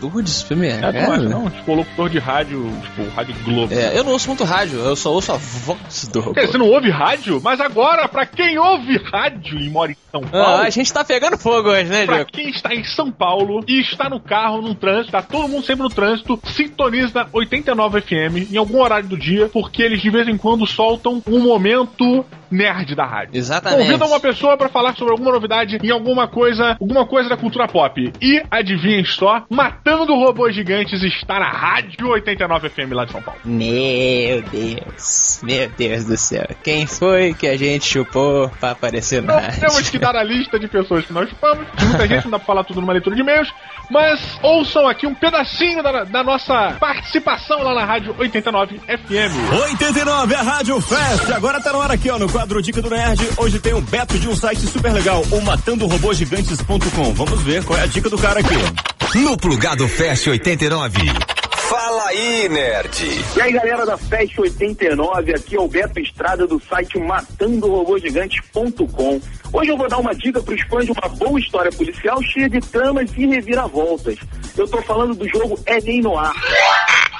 Locutor 0.00 0.22
de 0.22 0.30
É, 0.30 0.32
supermercado. 0.34 0.92
tu 0.94 1.10
acha, 1.12 1.22
não? 1.28 1.50
Tipo, 1.50 1.74
locutor 1.74 2.08
de 2.08 2.18
rádio, 2.18 2.70
tipo, 2.82 3.08
Rádio 3.14 3.34
Globo. 3.44 3.72
É, 3.74 3.98
eu 3.98 4.04
não 4.04 4.12
ouço 4.12 4.28
muito 4.28 4.44
rádio, 4.44 4.78
eu 4.80 4.96
só 4.96 5.12
ouço 5.12 5.32
a 5.32 5.36
voz 5.36 6.08
do 6.12 6.20
robô. 6.20 6.40
Você 6.40 6.58
não 6.58 6.68
ouve 6.68 6.90
rádio? 6.90 7.40
Mas 7.42 7.60
agora, 7.60 8.08
pra 8.08 8.26
quem 8.26 8.58
ouve 8.58 8.96
rádio 9.12 9.58
e 9.58 9.68
mora 9.70 9.92
em 9.92 9.96
São 10.10 10.20
Paulo, 10.22 10.46
Ah, 10.46 10.62
a 10.62 10.70
gente 10.70 10.92
tá 10.92 11.04
pegando 11.04 11.38
fogo 11.38 11.68
hoje, 11.70 11.84
né, 11.88 12.04
Pra 12.06 12.16
Diego? 12.16 12.30
quem 12.32 12.48
está 12.50 12.74
em 12.74 12.84
São 12.84 13.10
Paulo 13.10 13.64
e 13.68 13.80
está 13.80 14.08
no 14.08 14.20
carro, 14.20 14.60
no 14.62 14.74
trânsito, 14.74 15.12
tá 15.12 15.22
todo 15.22 15.48
mundo 15.48 15.64
sempre 15.64 15.82
no 15.82 15.88
trânsito, 15.90 16.38
sintoniza 16.46 17.26
89 17.32 18.00
FM 18.00 18.52
em 18.52 18.56
algum 18.56 18.80
horário 18.80 19.08
do 19.08 19.16
dia, 19.16 19.48
porque 19.52 19.82
eles 19.82 20.00
de 20.00 20.10
vez 20.10 20.26
em 20.28 20.36
quando 20.36 20.66
soltam 20.66 21.22
um 21.26 21.38
momento 21.40 22.24
nerd 22.52 22.94
da 22.94 23.04
rádio. 23.04 23.36
Exatamente. 23.36 23.86
Convida 23.86 24.04
uma 24.06 24.20
pessoa 24.20 24.56
pra 24.56 24.68
falar 24.68 24.94
sobre 24.94 25.12
alguma 25.12 25.32
novidade 25.32 25.78
em 25.82 25.90
alguma 25.90 26.28
coisa, 26.28 26.76
alguma 26.80 27.06
coisa 27.06 27.28
da 27.28 27.36
cultura 27.36 27.66
pop. 27.66 28.12
E 28.20 28.42
adivinhem 28.50 29.04
só, 29.04 29.44
Matando 29.50 30.14
Robôs 30.14 30.54
Gigantes 30.54 31.02
está 31.02 31.38
na 31.40 31.50
Rádio 31.50 32.08
89 32.08 32.68
FM 32.68 32.92
lá 32.92 33.04
de 33.04 33.12
São 33.12 33.22
Paulo. 33.22 33.40
Meu 33.44 34.42
Deus, 34.42 35.40
meu 35.42 35.68
Deus 35.76 36.04
do 36.04 36.16
céu. 36.16 36.46
Quem 36.62 36.86
foi 36.86 37.34
que 37.34 37.46
a 37.46 37.56
gente 37.56 37.84
chupou 37.84 38.48
pra 38.60 38.72
aparecer 38.72 39.20
no 39.22 39.28
Não 39.28 39.34
rádio? 39.40 39.60
temos 39.60 39.90
que 39.90 39.98
dar 39.98 40.14
a 40.16 40.22
lista 40.22 40.58
de 40.58 40.68
pessoas 40.68 41.04
que 41.06 41.12
nós 41.12 41.28
chupamos. 41.28 41.66
Muita 41.82 42.06
gente 42.08 42.24
não 42.24 42.32
dá 42.32 42.38
pra 42.38 42.46
falar 42.46 42.64
tudo 42.64 42.80
numa 42.80 42.92
leitura 42.92 43.14
de 43.16 43.22
e-mails. 43.22 43.52
Mas 43.90 44.20
ouçam 44.42 44.88
aqui 44.88 45.06
um 45.06 45.14
pedacinho 45.14 45.82
da, 45.82 46.04
da 46.04 46.22
nossa 46.22 46.76
participação 46.80 47.62
lá 47.62 47.74
na 47.74 47.84
Rádio 47.84 48.14
89 48.18 48.78
FM. 48.78 49.52
89, 49.70 50.34
a 50.34 50.42
Rádio 50.42 50.80
Fest. 50.80 51.30
Agora 51.30 51.60
tá 51.60 51.72
na 51.72 51.78
hora 51.78 51.94
aqui, 51.94 52.10
ó, 52.10 52.18
no 52.18 52.30
quadro 52.30 52.62
Dica 52.62 52.80
do 52.80 52.90
Nerd. 52.90 53.20
Hoje 53.36 53.58
tem 53.58 53.74
um 53.74 53.82
Beto 53.82 54.18
de 54.18 54.28
um 54.28 54.36
site 54.36 54.66
super 54.66 54.92
legal, 54.92 55.22
o 55.30 55.40
matandorobogigantes.com. 55.42 57.14
Vamos 57.14 57.42
ver 57.42 57.64
qual 57.64 57.78
é 57.78 57.82
a 57.82 57.86
dica 57.86 58.08
do 58.08 58.18
cara 58.18 58.40
aqui. 58.40 59.18
No 59.18 59.36
Plugado 59.36 59.86
Fest 59.88 60.26
89. 60.26 61.42
Fala 61.72 62.08
aí, 62.08 62.50
nerd. 62.50 63.24
E 63.34 63.40
aí, 63.40 63.50
galera 63.52 63.86
da 63.86 63.96
Fest 63.96 64.38
89, 64.38 65.34
aqui 65.34 65.56
é 65.56 65.60
o 65.60 65.66
Beto 65.66 65.98
Estrada 66.00 66.46
do 66.46 66.60
site 66.60 66.98
matandorobogigantes.com. 66.98 69.22
Hoje 69.52 69.70
eu 69.70 69.76
vou 69.76 69.88
dar 69.88 69.98
uma 69.98 70.14
dica 70.14 70.42
para 70.42 70.54
os 70.54 70.62
fãs 70.62 70.86
de 70.86 70.92
uma 70.92 71.08
boa 71.08 71.38
história 71.38 71.70
policial 71.70 72.22
cheia 72.22 72.48
de 72.48 72.60
tramas 72.60 73.10
e 73.16 73.26
reviravoltas. 73.26 74.16
Eu 74.56 74.66
tô 74.66 74.80
falando 74.82 75.14
do 75.14 75.28
jogo 75.28 75.58
Enem 75.66 76.00
Noir. 76.00 76.32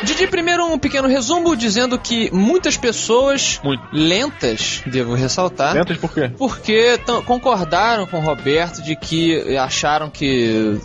Didi, 0.03 0.27
primeiro 0.27 0.65
um 0.65 0.77
pequeno 0.77 1.07
resumo 1.07 1.55
dizendo 1.55 1.97
que 1.97 2.29
muitas 2.31 2.77
pessoas 2.77 3.59
lentas, 3.91 4.83
devo 4.85 5.15
ressaltar, 5.15 5.73
Lentas 5.73 5.97
por 5.97 6.13
quê? 6.13 6.31
porque 6.37 6.99
concordaram 7.25 8.05
com 8.05 8.17
o 8.17 8.21
Roberto 8.21 8.83
de 8.83 8.95
que 8.95 9.57
acharam 9.57 10.09
que 10.09 10.79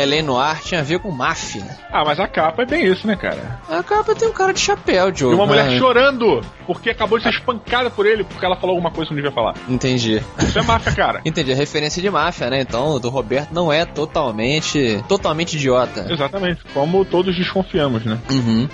Elen 0.00 0.22
Noir 0.22 0.60
tinha 0.62 0.80
a 0.80 0.84
ver 0.84 0.98
com 0.98 1.10
máfia. 1.10 1.64
Ah, 1.90 2.04
mas 2.04 2.18
a 2.20 2.26
capa 2.28 2.62
é 2.62 2.66
bem 2.66 2.86
isso, 2.86 3.06
né, 3.06 3.16
cara? 3.16 3.60
A 3.68 3.82
capa 3.82 4.14
tem 4.14 4.28
um 4.28 4.32
cara 4.32 4.52
de 4.52 4.60
chapéu, 4.60 5.08
E 5.08 5.12
Diogo. 5.12 5.34
uma 5.34 5.46
mulher 5.46 5.66
né? 5.66 5.78
chorando 5.78 6.40
porque 6.66 6.90
acabou 6.90 7.18
de 7.18 7.24
ser 7.24 7.30
espancada 7.30 7.90
por 7.90 8.06
ele 8.06 8.24
porque 8.24 8.44
ela 8.44 8.56
falou 8.56 8.76
alguma 8.76 8.90
coisa 8.90 9.08
que 9.08 9.14
não 9.14 9.22
devia 9.22 9.34
falar. 9.34 9.54
Entendi. 9.68 10.22
Isso 10.38 10.58
é 10.58 10.62
máfia, 10.62 10.92
cara. 10.92 11.20
Entendi, 11.26 11.52
a 11.52 11.56
referência 11.56 12.00
de 12.02 12.10
máfia, 12.10 12.50
né? 12.50 12.60
Então, 12.60 12.88
o 12.90 12.98
do 13.00 13.08
Roberto 13.08 13.52
não 13.52 13.72
é 13.72 13.84
totalmente, 13.84 15.02
totalmente 15.08 15.54
idiota. 15.56 16.06
Exatamente, 16.10 16.62
como 16.74 17.04
todos 17.04 17.34
desconfiamos, 17.36 18.04
né? 18.04 18.18
Uhum. 18.30 18.68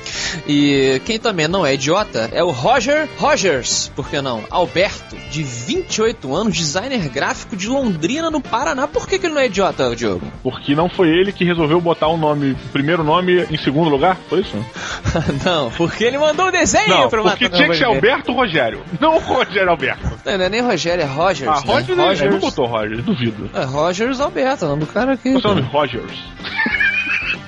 E 0.46 1.00
quem 1.04 1.18
também 1.18 1.48
não 1.48 1.64
é 1.64 1.74
idiota 1.74 2.28
é 2.32 2.42
o 2.42 2.50
Roger 2.50 3.08
Rogers, 3.16 3.90
por 3.94 4.08
que 4.08 4.20
não? 4.20 4.42
Alberto, 4.50 5.16
de 5.30 5.42
28 5.42 6.34
anos, 6.34 6.56
designer 6.56 7.08
gráfico 7.08 7.56
de 7.56 7.68
Londrina, 7.68 8.30
no 8.30 8.40
Paraná. 8.40 8.86
Por 8.88 9.06
que, 9.06 9.18
que 9.18 9.26
ele 9.26 9.34
não 9.34 9.40
é 9.40 9.46
idiota, 9.46 9.94
Diogo? 9.94 10.26
Porque 10.42 10.74
não 10.74 10.88
foi 10.88 11.08
ele 11.14 11.32
que 11.32 11.44
resolveu 11.44 11.80
botar 11.80 12.08
o 12.08 12.16
nome, 12.16 12.52
o 12.52 12.68
primeiro 12.72 13.02
nome 13.02 13.46
em 13.50 13.56
segundo 13.56 13.88
lugar? 13.88 14.16
Foi 14.28 14.40
isso? 14.40 14.56
não, 15.44 15.70
porque 15.72 16.04
ele 16.04 16.18
mandou 16.18 16.46
o 16.46 16.50
desenho 16.50 16.88
Não, 16.88 17.08
pro 17.08 17.22
porque 17.22 17.48
tinha 17.48 17.68
que 17.68 17.76
ser. 17.76 17.84
Alberto 17.84 18.32
Rogério, 18.32 18.82
não 19.00 19.18
Rogério 19.18 19.70
Alberto. 19.70 20.02
Não, 20.24 20.38
não 20.38 20.44
é 20.44 20.48
nem 20.48 20.60
Rogério, 20.60 21.02
é 21.02 21.06
Rogers. 21.06 21.50
Ah, 21.50 21.66
né? 21.66 21.72
Roger, 21.72 22.26
ele 22.26 22.30
não 22.30 22.40
botou 22.40 22.66
Roger, 22.66 23.02
duvido. 23.02 23.50
É 23.54 23.64
Rogers 23.64 24.20
Alberto, 24.20 24.64
o 24.64 24.68
nome 24.68 24.80
do 24.80 24.86
cara 24.86 25.12
aqui. 25.12 25.32
Qual 25.32 25.42
é 25.44 25.46
o 25.46 25.60
nome? 25.60 25.68
Rogers. 25.68 26.18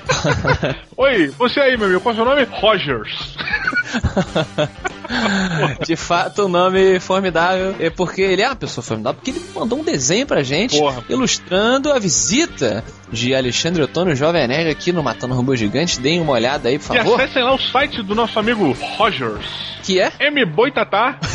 Oi, 0.97 1.27
você 1.37 1.59
aí, 1.59 1.77
meu 1.77 1.87
amigo, 1.87 2.01
qual 2.01 2.15
é 2.15 2.21
o 2.21 2.23
seu 2.23 2.25
nome? 2.25 2.43
Rogers. 2.49 3.35
De 5.85 5.95
fato, 5.95 6.45
o 6.45 6.49
nome 6.49 6.99
formidável 6.99 7.75
é 7.79 7.89
porque 7.89 8.21
ele 8.21 8.41
é 8.41 8.47
uma 8.47 8.55
pessoa 8.55 8.83
formidável, 8.83 9.15
porque 9.19 9.31
ele 9.31 9.41
mandou 9.55 9.79
um 9.79 9.83
desenho 9.83 10.25
pra 10.27 10.43
gente, 10.43 10.77
Porra. 10.77 11.01
ilustrando 11.09 11.91
a 11.93 11.99
visita 11.99 12.83
de 13.11 13.33
Alexandre 13.33 13.81
Ottoni, 13.83 14.11
o 14.11 14.15
Jovem 14.15 14.45
Nerd, 14.47 14.69
aqui 14.69 14.91
no 14.91 15.01
Matando 15.01 15.33
Robô 15.33 15.55
Gigante. 15.55 15.99
Deem 15.99 16.19
uma 16.21 16.33
olhada 16.33 16.67
aí, 16.69 16.77
por 16.77 16.93
E 16.95 16.97
favor. 16.97 17.21
acessem 17.21 17.43
lá 17.43 17.53
o 17.55 17.59
site 17.59 18.03
do 18.03 18.13
nosso 18.13 18.37
amigo 18.37 18.71
Rogers. 18.97 19.45
Que 19.83 19.99
é? 20.01 20.11
Mboitatá. 20.29 21.17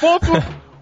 Ponto 0.00 0.32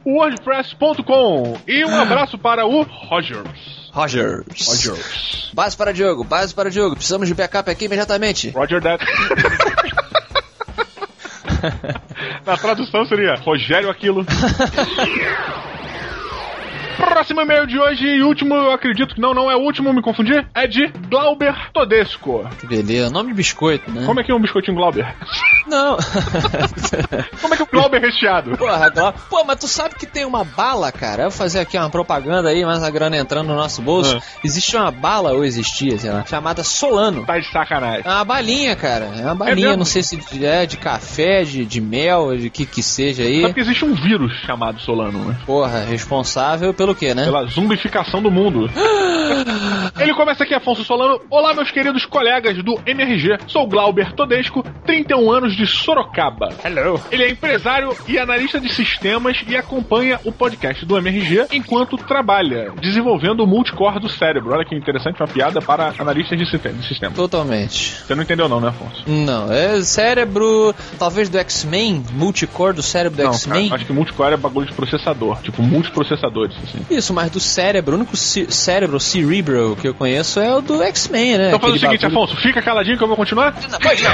wordpress.com 0.04 1.58
e 1.68 1.84
um 1.84 1.94
abraço 1.94 2.36
para 2.38 2.66
o 2.66 2.82
Rogers. 2.82 3.71
Rogers. 3.92 4.66
Rogers. 4.66 5.50
Base 5.52 5.76
para 5.76 5.92
Diogo, 5.92 6.24
base 6.24 6.54
para 6.54 6.70
Diogo. 6.70 6.96
Precisamos 6.96 7.28
de 7.28 7.34
backup 7.34 7.70
aqui 7.70 7.84
imediatamente. 7.84 8.48
Roger 8.50 8.80
that. 8.80 9.04
Na 12.46 12.56
tradução 12.56 13.04
seria 13.04 13.34
Rogério 13.34 13.90
aquilo. 13.90 14.24
Próximo 17.02 17.40
e-mail 17.40 17.66
de 17.66 17.78
hoje 17.78 18.04
e 18.06 18.22
último, 18.22 18.54
eu 18.54 18.70
acredito 18.70 19.14
que 19.16 19.20
não, 19.20 19.34
não 19.34 19.50
é 19.50 19.56
o 19.56 19.60
último, 19.60 19.92
me 19.92 20.00
confundi, 20.00 20.32
é 20.54 20.66
de 20.68 20.86
Glauber 21.10 21.52
Todesco. 21.72 22.48
Que 22.60 22.66
beleza, 22.66 23.10
nome 23.10 23.30
de 23.30 23.34
biscoito, 23.34 23.90
né? 23.90 24.04
Como 24.06 24.20
é 24.20 24.24
que 24.24 24.30
é 24.30 24.34
um 24.34 24.40
biscoitinho 24.40 24.76
Glauber? 24.76 25.12
Não. 25.66 25.96
Como 27.42 27.54
é 27.54 27.56
que 27.56 27.62
é 27.62 27.66
o 27.66 27.68
Glauber 27.70 28.00
recheado? 28.00 28.56
Porra, 28.56 28.88
Glau- 28.88 29.14
Pô, 29.28 29.42
mas 29.44 29.58
tu 29.58 29.66
sabe 29.66 29.96
que 29.96 30.06
tem 30.06 30.24
uma 30.24 30.44
bala, 30.44 30.92
cara? 30.92 31.24
Eu 31.24 31.30
vou 31.30 31.38
fazer 31.38 31.58
aqui 31.60 31.76
uma 31.76 31.90
propaganda 31.90 32.48
aí, 32.48 32.64
mas 32.64 32.82
a 32.84 32.90
grana 32.90 33.16
entrando 33.16 33.48
no 33.48 33.56
nosso 33.56 33.82
bolso. 33.82 34.16
Ah. 34.16 34.22
Existe 34.44 34.76
uma 34.76 34.90
bala, 34.92 35.32
ou 35.32 35.44
existia, 35.44 35.98
sei 35.98 36.10
lá, 36.10 36.24
chamada 36.24 36.62
Solano. 36.62 37.26
Tá 37.26 37.36
de 37.38 37.50
sacanagem. 37.50 38.02
É 38.06 38.10
uma 38.10 38.24
balinha, 38.24 38.76
cara. 38.76 39.06
É 39.16 39.22
uma 39.22 39.34
balinha, 39.34 39.66
mesmo? 39.68 39.78
não 39.78 39.84
sei 39.84 40.02
se 40.04 40.20
é 40.44 40.66
de 40.66 40.76
café, 40.76 41.42
de, 41.42 41.64
de 41.66 41.80
mel, 41.80 42.36
de 42.36 42.48
que 42.48 42.64
que 42.64 42.82
seja 42.82 43.24
aí. 43.24 43.42
Sabe 43.42 43.54
que 43.54 43.60
existe 43.60 43.84
um 43.84 43.94
vírus 43.94 44.32
chamado 44.46 44.80
Solano, 44.80 45.24
né? 45.24 45.36
Porra, 45.44 45.80
responsável 45.84 46.72
pelo 46.72 46.91
quê, 46.94 47.14
né? 47.14 47.24
Pela 47.24 47.44
zumbificação 47.46 48.22
do 48.22 48.30
mundo. 48.30 48.70
Ele 50.00 50.14
começa 50.14 50.44
aqui, 50.44 50.54
Afonso 50.54 50.84
Solano. 50.84 51.20
Olá, 51.30 51.54
meus 51.54 51.70
queridos 51.70 52.04
colegas 52.06 52.56
do 52.62 52.78
MRG. 52.86 53.38
Sou 53.46 53.66
Glauber 53.68 54.12
Todesco, 54.14 54.64
31 54.86 55.30
anos 55.30 55.56
de 55.56 55.66
Sorocaba. 55.66 56.48
Hello. 56.64 57.00
Ele 57.10 57.24
é 57.24 57.30
empresário 57.30 57.94
e 58.08 58.18
analista 58.18 58.60
de 58.60 58.72
sistemas 58.72 59.42
e 59.46 59.56
acompanha 59.56 60.18
o 60.24 60.32
podcast 60.32 60.84
do 60.84 60.96
MRG 60.96 61.46
enquanto 61.52 61.96
trabalha, 61.96 62.72
desenvolvendo 62.80 63.40
o 63.40 63.46
multicore 63.46 64.00
do 64.00 64.08
cérebro. 64.08 64.52
Olha 64.54 64.64
que 64.64 64.74
interessante, 64.74 65.20
uma 65.20 65.28
piada 65.28 65.60
para 65.60 65.92
analistas 65.98 66.38
de 66.38 66.48
sistema- 66.50 66.76
de 66.76 66.86
sistemas. 66.88 67.16
Totalmente. 67.16 67.96
Você 68.06 68.14
não 68.14 68.22
entendeu 68.22 68.48
não, 68.48 68.60
né, 68.60 68.68
Afonso? 68.68 69.02
Não, 69.06 69.52
é 69.52 69.80
cérebro, 69.82 70.74
talvez 70.98 71.28
do 71.28 71.38
X-Men, 71.38 72.04
multicore 72.12 72.74
do 72.74 72.82
cérebro 72.82 73.22
do 73.22 73.32
X-Men. 73.34 73.72
acho 73.72 73.84
que 73.86 73.92
multicore 73.92 74.34
é 74.34 74.36
bagulho 74.36 74.66
de 74.66 74.72
processador, 74.72 75.40
tipo 75.42 75.62
multiprocessadores, 75.62 76.56
assim. 76.62 76.81
Isso, 76.90 77.12
mas 77.14 77.30
do 77.30 77.40
cérebro, 77.40 77.94
o 77.94 77.98
único 77.98 78.16
cérebro 78.16 78.98
cerebral 79.00 79.76
que 79.76 79.88
eu 79.88 79.94
conheço 79.94 80.40
é 80.40 80.54
o 80.54 80.60
do 80.60 80.82
X-Men, 80.82 81.38
né? 81.38 81.48
Então 81.48 81.60
faz 81.60 81.74
o 81.74 81.78
seguinte, 81.78 82.02
bagulho- 82.02 82.22
Afonso, 82.22 82.40
fica 82.42 82.60
caladinho 82.62 82.96
que 82.98 83.04
eu 83.04 83.08
vou 83.08 83.16
continuar. 83.16 83.52
Pode 83.82 84.02
não. 84.02 84.10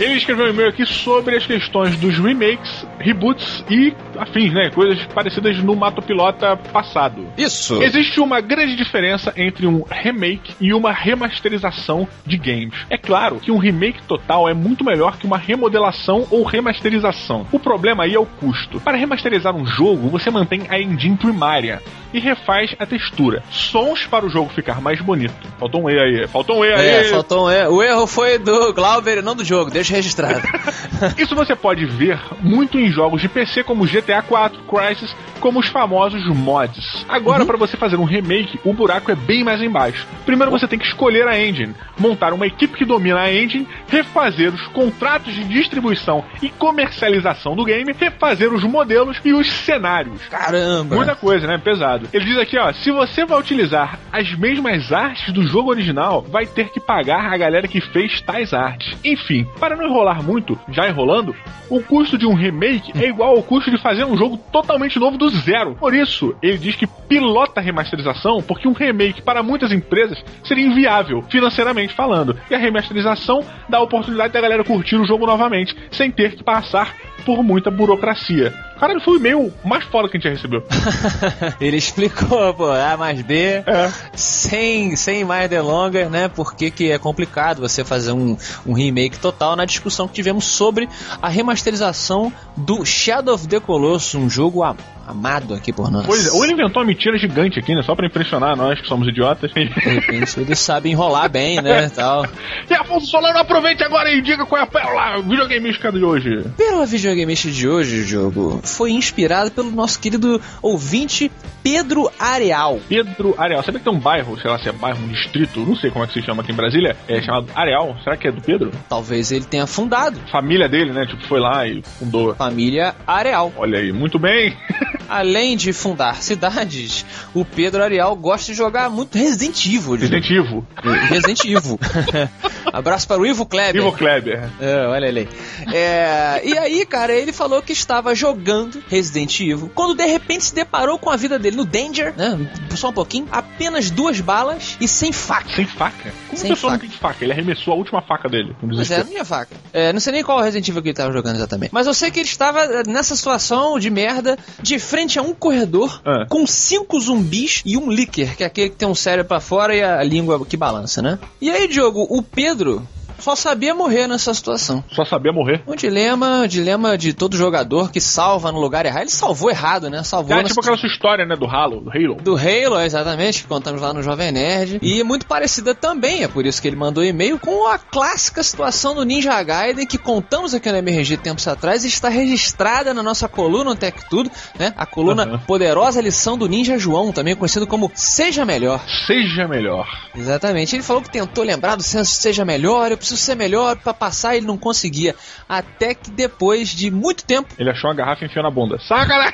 Ele 0.00 0.14
escreveu 0.18 0.46
um 0.46 0.48
e-mail 0.50 0.68
aqui 0.68 0.84
sobre 0.86 1.36
as 1.36 1.46
questões 1.46 1.96
dos 1.96 2.18
remakes, 2.18 2.84
reboots 3.02 3.64
e 3.68 3.92
afins, 4.16 4.52
né? 4.52 4.70
Coisas 4.70 5.04
parecidas 5.06 5.58
no 5.58 5.74
Mato 5.74 6.00
Pilota 6.00 6.56
passado. 6.56 7.26
Isso. 7.36 7.82
Existe 7.82 8.20
uma 8.20 8.40
grande 8.40 8.76
diferença 8.76 9.32
entre 9.36 9.66
um 9.66 9.82
remake 9.82 10.54
e 10.60 10.72
uma 10.72 10.92
remasterização 10.92 12.06
de 12.24 12.38
games. 12.38 12.74
É 12.88 12.96
claro 12.96 13.40
que 13.40 13.50
um 13.50 13.58
remake 13.58 14.02
total 14.04 14.48
é 14.48 14.54
muito 14.54 14.84
melhor 14.84 15.16
que 15.16 15.26
uma 15.26 15.38
remodelação 15.38 16.26
ou 16.30 16.44
remasterização. 16.44 17.46
O 17.50 17.58
problema 17.58 18.04
aí 18.04 18.14
é 18.14 18.18
o 18.18 18.26
custo. 18.26 18.80
Para 18.80 18.96
remasterizar 18.96 19.54
um 19.54 19.66
jogo, 19.66 20.08
você 20.08 20.30
mantém 20.30 20.62
a 20.68 20.80
engine 20.80 21.16
primária 21.16 21.82
e 22.12 22.20
refaz 22.20 22.74
a 22.78 22.86
textura. 22.86 23.42
Sons 23.50 24.06
para 24.06 24.26
o 24.26 24.28
jogo 24.28 24.52
ficar 24.52 24.80
mais 24.80 25.00
bonito. 25.00 25.34
Faltou 25.58 25.84
um 25.84 25.90
E 25.90 25.98
aí. 25.98 26.28
Faltou 26.28 26.60
um 26.60 26.64
E 26.64 26.72
aí. 26.72 26.88
É, 26.88 27.04
faltou 27.04 27.46
um 27.46 27.50
erro. 27.50 27.76
O 27.76 27.82
erro 27.82 28.06
foi 28.06 28.38
do 28.38 28.72
Glauber 28.72 29.18
e 29.18 29.22
não 29.22 29.34
do 29.34 29.44
jogo, 29.44 29.70
deixa 29.70 29.94
registrado. 29.94 30.42
Isso 31.16 31.34
você 31.34 31.56
pode 31.56 31.86
ver 31.86 32.20
muito 32.40 32.78
em 32.78 32.90
jogos 32.94 33.20
de 33.20 33.28
PC 33.28 33.64
como 33.64 33.86
GTA 33.86 34.22
4, 34.22 34.62
Crysis, 34.62 35.14
como 35.40 35.58
os 35.58 35.66
famosos 35.66 36.24
mods. 36.26 37.04
Agora, 37.08 37.44
para 37.44 37.56
você 37.56 37.76
fazer 37.76 37.96
um 37.96 38.04
remake, 38.04 38.60
o 38.64 38.72
buraco 38.72 39.10
é 39.10 39.14
bem 39.14 39.42
mais 39.42 39.60
embaixo. 39.60 40.06
Primeiro 40.24 40.50
você 40.50 40.68
tem 40.68 40.78
que 40.78 40.86
escolher 40.86 41.26
a 41.26 41.38
engine, 41.38 41.74
montar 41.98 42.32
uma 42.32 42.46
equipe 42.46 42.76
que 42.76 42.84
domina 42.84 43.20
a 43.20 43.34
engine, 43.34 43.66
refazer 43.88 44.54
os 44.54 44.66
contratos 44.68 45.34
de 45.34 45.44
distribuição 45.44 46.24
e 46.40 46.48
comercialização 46.48 47.56
do 47.56 47.64
game, 47.64 47.92
refazer 47.98 48.52
os 48.52 48.62
modelos 48.64 49.18
e 49.24 49.32
os 49.32 49.50
cenários. 49.50 50.22
Caramba! 50.28 50.94
Muita 50.94 51.14
coisa, 51.14 51.46
né? 51.46 51.58
Pesado. 51.58 52.08
Ele 52.12 52.24
diz 52.24 52.38
aqui, 52.38 52.58
ó, 52.58 52.72
se 52.72 52.90
você 52.90 53.24
vai 53.24 53.38
utilizar 53.38 53.98
as 54.12 54.32
mesmas 54.34 54.92
artes 54.92 55.32
do 55.32 55.46
jogo 55.46 55.70
original, 55.70 56.22
vai 56.22 56.46
ter 56.46 56.70
que 56.70 56.80
pagar 56.80 57.32
a 57.32 57.36
galera 57.36 57.68
que 57.68 57.80
fez 57.80 58.20
tais 58.20 58.52
artes. 58.52 58.96
Enfim, 59.04 59.46
para 59.58 59.76
não 59.76 59.86
enrolar 59.86 60.22
muito, 60.22 60.58
já 60.68 60.88
enrolando, 60.88 61.34
o 61.68 61.80
custo 61.82 62.18
de 62.18 62.26
um 62.26 62.34
remake 62.34 62.81
é 62.94 63.08
igual 63.08 63.36
ao 63.36 63.42
custo 63.42 63.70
de 63.70 63.78
fazer 63.78 64.04
um 64.04 64.16
jogo 64.16 64.36
totalmente 64.50 64.98
novo 64.98 65.16
do 65.16 65.28
zero. 65.30 65.74
Por 65.74 65.94
isso, 65.94 66.34
ele 66.42 66.58
diz 66.58 66.74
que 66.76 66.86
pilota 66.86 67.60
a 67.60 67.62
remasterização 67.62 68.42
porque 68.42 68.66
um 68.66 68.72
remake 68.72 69.22
para 69.22 69.42
muitas 69.42 69.72
empresas 69.72 70.22
seria 70.42 70.66
inviável, 70.66 71.22
financeiramente 71.28 71.94
falando. 71.94 72.36
E 72.50 72.54
a 72.54 72.58
remasterização 72.58 73.44
dá 73.68 73.78
a 73.78 73.82
oportunidade 73.82 74.32
da 74.32 74.40
galera 74.40 74.64
curtir 74.64 74.96
o 74.96 75.04
jogo 75.04 75.26
novamente, 75.26 75.76
sem 75.90 76.10
ter 76.10 76.34
que 76.34 76.42
passar 76.42 76.94
por 77.24 77.42
muita 77.42 77.70
burocracia. 77.70 78.52
Caralho, 78.78 79.00
foi 79.00 79.14
o 79.14 79.16
e-mail 79.18 79.52
mais 79.64 79.84
foda 79.84 80.08
que 80.08 80.16
a 80.16 80.20
gente 80.20 80.28
já 80.28 80.34
recebeu. 80.34 80.64
Ele 81.60 81.76
explicou, 81.76 82.52
pô, 82.54 82.70
A 82.72 82.96
mais 82.96 83.22
B, 83.22 83.62
É. 83.64 83.90
sem, 84.12 84.96
sem 84.96 85.24
mais 85.24 85.48
delongas, 85.48 86.10
né? 86.10 86.28
Porque 86.28 86.70
que 86.70 86.90
é 86.90 86.98
complicado 86.98 87.60
você 87.60 87.84
fazer 87.84 88.12
um, 88.12 88.36
um 88.66 88.72
remake 88.72 89.18
total 89.18 89.54
na 89.54 89.64
discussão 89.64 90.08
que 90.08 90.14
tivemos 90.14 90.44
sobre 90.44 90.88
a 91.20 91.28
remasterização 91.28 92.32
do 92.56 92.84
Shadow 92.84 93.34
of 93.34 93.46
the 93.46 93.60
Colossus, 93.60 94.14
um 94.16 94.28
jogo 94.28 94.62
a- 94.64 94.74
amado 95.06 95.54
aqui 95.54 95.72
por 95.72 95.90
nós. 95.90 96.06
Pois 96.06 96.26
é, 96.26 96.30
ou 96.32 96.42
ele 96.44 96.54
inventou 96.54 96.80
uma 96.82 96.86
mentira 96.88 97.16
gigante 97.18 97.58
aqui, 97.58 97.74
né? 97.74 97.82
Só 97.82 97.94
pra 97.94 98.06
impressionar 98.06 98.56
nós 98.56 98.80
que 98.80 98.86
somos 98.88 99.06
idiotas. 99.08 99.52
Repente 99.52 100.40
ele 100.40 100.54
sabe 100.56 100.90
enrolar 100.90 101.28
bem, 101.30 101.60
né? 101.60 101.88
Tal. 101.94 102.26
E 102.68 102.74
Afonso 102.74 103.06
Solano, 103.06 103.38
aproveite 103.38 103.82
agora 103.84 104.10
e 104.12 104.20
diga 104.22 104.44
qual 104.46 104.60
é 104.60 104.64
a 104.64 104.66
pérola 104.66 105.22
videogameística 105.22 105.90
de 105.92 106.04
hoje. 106.04 106.44
Pela 106.56 106.84
videogameista 107.12 107.50
de 107.50 107.68
hoje, 107.68 108.00
o 108.00 108.04
jogo 108.04 108.60
foi 108.62 108.92
inspirado 108.92 109.50
pelo 109.50 109.70
nosso 109.70 110.00
querido 110.00 110.40
ouvinte 110.62 111.30
Pedro 111.62 112.10
Areal. 112.18 112.80
Pedro 112.88 113.34
Areal. 113.38 113.62
Sabe 113.62 113.78
que 113.78 113.84
tem 113.84 113.92
um 113.92 114.00
bairro, 114.00 114.38
sei 114.40 114.50
lá 114.50 114.58
se 114.58 114.68
é 114.68 114.72
bairro, 114.72 115.04
um 115.04 115.08
distrito, 115.08 115.60
não 115.60 115.76
sei 115.76 115.90
como 115.90 116.04
é 116.04 116.08
que 116.08 116.14
se 116.14 116.22
chama 116.22 116.42
aqui 116.42 116.52
em 116.52 116.54
Brasília, 116.54 116.96
é 117.06 117.20
chamado 117.22 117.46
Areal. 117.54 117.96
Será 118.02 118.16
que 118.16 118.26
é 118.26 118.32
do 118.32 118.40
Pedro? 118.40 118.70
Talvez 118.88 119.30
ele 119.30 119.44
tenha 119.44 119.66
fundado. 119.66 120.18
Família 120.30 120.68
dele, 120.68 120.92
né? 120.92 121.06
Tipo, 121.06 121.26
foi 121.28 121.40
lá 121.40 121.66
e 121.66 121.82
fundou. 121.98 122.34
Família 122.34 122.94
Areal. 123.06 123.52
Olha 123.56 123.78
aí, 123.78 123.92
muito 123.92 124.18
bem. 124.18 124.56
Além 125.08 125.56
de 125.56 125.72
fundar 125.72 126.22
cidades, 126.22 127.04
o 127.34 127.44
Pedro 127.44 127.82
Arial 127.82 128.16
gosta 128.16 128.50
de 128.50 128.56
jogar 128.56 128.88
muito 128.88 129.18
Resident 129.18 129.66
Evil. 129.66 129.92
Resident 129.92 130.30
Evil. 130.30 130.66
Resident 131.08 131.44
Evil. 131.44 131.78
Abraço 132.72 133.06
para 133.06 133.20
o 133.20 133.26
Ivo 133.26 133.44
Kleber. 133.44 133.82
Ivo 133.82 133.92
Kleber. 133.92 134.48
É, 134.58 134.86
olha 134.86 135.06
ele 135.06 135.20
aí. 135.20 135.74
É, 135.74 136.40
e 136.44 136.56
aí, 136.56 136.86
cara, 136.86 137.01
ele 137.10 137.32
falou 137.32 137.62
que 137.62 137.72
estava 137.72 138.14
jogando 138.14 138.82
Resident 138.88 139.38
Evil, 139.40 139.70
quando 139.74 139.94
de 139.94 140.04
repente 140.06 140.44
se 140.44 140.54
deparou 140.54 140.98
com 140.98 141.10
a 141.10 141.16
vida 141.16 141.38
dele 141.38 141.56
no 141.56 141.64
Danger, 141.64 142.14
né? 142.16 142.38
Só 142.76 142.88
um 142.88 142.92
pouquinho, 142.92 143.26
apenas 143.30 143.90
duas 143.90 144.20
balas 144.20 144.76
e 144.80 144.86
sem 144.88 145.12
faca. 145.12 145.48
Sem 145.54 145.66
faca? 145.66 146.12
Como 146.28 146.38
Sem 146.40 146.50
pessoa 146.50 146.72
não 146.72 146.78
faca. 146.78 146.90
tem 146.90 146.98
faca? 146.98 147.24
Ele 147.24 147.32
arremessou 147.32 147.74
a 147.74 147.76
última 147.76 148.02
faca 148.02 148.28
dele. 148.28 148.54
Pois 148.60 148.90
é, 148.90 149.00
a 149.00 149.04
minha 149.04 149.24
faca. 149.24 149.54
É, 149.72 149.92
não 149.92 150.00
sei 150.00 150.12
nem 150.12 150.22
qual 150.24 150.40
Resident 150.40 150.68
Evil 150.68 150.82
que 150.82 150.88
ele 150.88 150.92
estava 150.92 151.12
jogando 151.12 151.36
exatamente. 151.36 151.70
Mas 151.72 151.86
eu 151.86 151.94
sei 151.94 152.10
que 152.10 152.18
ele 152.20 152.28
estava 152.28 152.60
eh, 152.64 152.82
nessa 152.86 153.14
situação 153.16 153.78
de 153.78 153.88
merda, 153.90 154.38
de 154.60 154.78
frente 154.78 155.18
a 155.18 155.22
um 155.22 155.32
corredor, 155.34 156.00
Ah. 156.04 156.26
com 156.28 156.46
cinco 156.46 156.98
zumbis 157.00 157.62
e 157.64 157.76
um 157.76 157.90
líquier, 157.90 158.36
que 158.36 158.42
é 158.42 158.46
aquele 158.46 158.70
que 158.70 158.76
tem 158.76 158.88
um 158.88 158.94
cérebro 158.94 159.28
pra 159.28 159.40
fora 159.40 159.74
e 159.74 159.82
a 159.82 160.02
língua 160.02 160.44
que 160.44 160.56
balança, 160.56 161.00
né? 161.02 161.18
E 161.40 161.50
aí, 161.50 161.68
Diogo, 161.68 162.06
o 162.10 162.22
Pedro 162.22 162.86
só 163.22 163.36
sabia 163.36 163.74
morrer 163.74 164.06
nessa 164.06 164.34
situação. 164.34 164.82
Só 164.92 165.04
sabia 165.04 165.32
morrer. 165.32 165.62
O 165.66 165.76
dilema, 165.76 166.42
o 166.42 166.48
dilema 166.48 166.98
de 166.98 167.12
todo 167.12 167.36
jogador 167.36 167.90
que 167.90 168.00
salva 168.00 168.50
no 168.50 168.60
lugar 168.60 168.84
errado. 168.84 169.02
Ele 169.02 169.10
salvou 169.10 169.50
errado, 169.50 169.88
né? 169.88 170.02
Salvou 170.02 170.36
É 170.36 170.42
tipo 170.42 170.60
aquela 170.60 170.76
sua 170.76 170.88
história, 170.88 171.24
né, 171.24 171.36
do 171.36 171.46
Halo, 171.46 171.80
do 171.80 171.90
Halo. 171.90 172.16
do 172.16 172.36
Halo, 172.36 172.80
exatamente, 172.80 173.42
que 173.42 173.48
contamos 173.48 173.80
lá 173.80 173.92
no 173.92 174.02
Jovem 174.02 174.32
Nerd. 174.32 174.78
E 174.82 175.02
muito 175.04 175.26
parecida 175.26 175.74
também, 175.74 176.24
é 176.24 176.28
por 176.28 176.44
isso 176.44 176.60
que 176.60 176.68
ele 176.68 176.76
mandou 176.76 177.04
e-mail, 177.04 177.38
com 177.38 177.66
a 177.68 177.78
clássica 177.78 178.42
situação 178.42 178.94
do 178.94 179.04
Ninja 179.04 179.40
Gaiden, 179.42 179.86
que 179.86 179.98
contamos 179.98 180.54
aqui 180.54 180.70
no 180.70 180.78
MRG 180.78 181.16
tempos 181.18 181.46
atrás, 181.46 181.84
e 181.84 181.88
está 181.88 182.08
registrada 182.08 182.92
na 182.92 183.02
nossa 183.02 183.28
coluna 183.28 183.62
no 183.64 183.76
Tech 183.76 183.96
Tudo, 184.10 184.30
né? 184.58 184.72
A 184.76 184.84
coluna 184.84 185.26
Uhum. 185.26 185.38
Poderosa 185.38 186.00
Lição 186.00 186.36
do 186.36 186.48
Ninja 186.48 186.78
João, 186.78 187.12
também 187.12 187.36
conhecido 187.36 187.66
como 187.66 187.90
Seja 187.94 188.44
Melhor. 188.44 188.80
Seja 189.06 189.46
melhor. 189.46 189.86
Exatamente. 190.16 190.74
Ele 190.74 190.82
falou 190.82 191.02
que 191.02 191.10
tentou 191.10 191.44
lembrar 191.44 191.76
do 191.76 191.82
senso 191.82 192.12
Seja 192.14 192.44
Melhor, 192.44 192.90
eu 192.90 192.96
preciso 192.96 193.11
ser 193.16 193.34
melhor 193.34 193.76
pra 193.76 193.92
passar, 193.94 194.36
ele 194.36 194.46
não 194.46 194.56
conseguia. 194.58 195.14
Até 195.48 195.94
que 195.94 196.10
depois 196.10 196.68
de 196.70 196.90
muito 196.90 197.24
tempo, 197.24 197.54
Ele 197.58 197.70
achou 197.70 197.90
uma 197.90 197.96
garrafa 197.96 198.24
e 198.24 198.28
enfiou 198.28 198.42
na 198.44 198.50
bunda. 198.50 198.78
Sacanagem! 198.86 199.32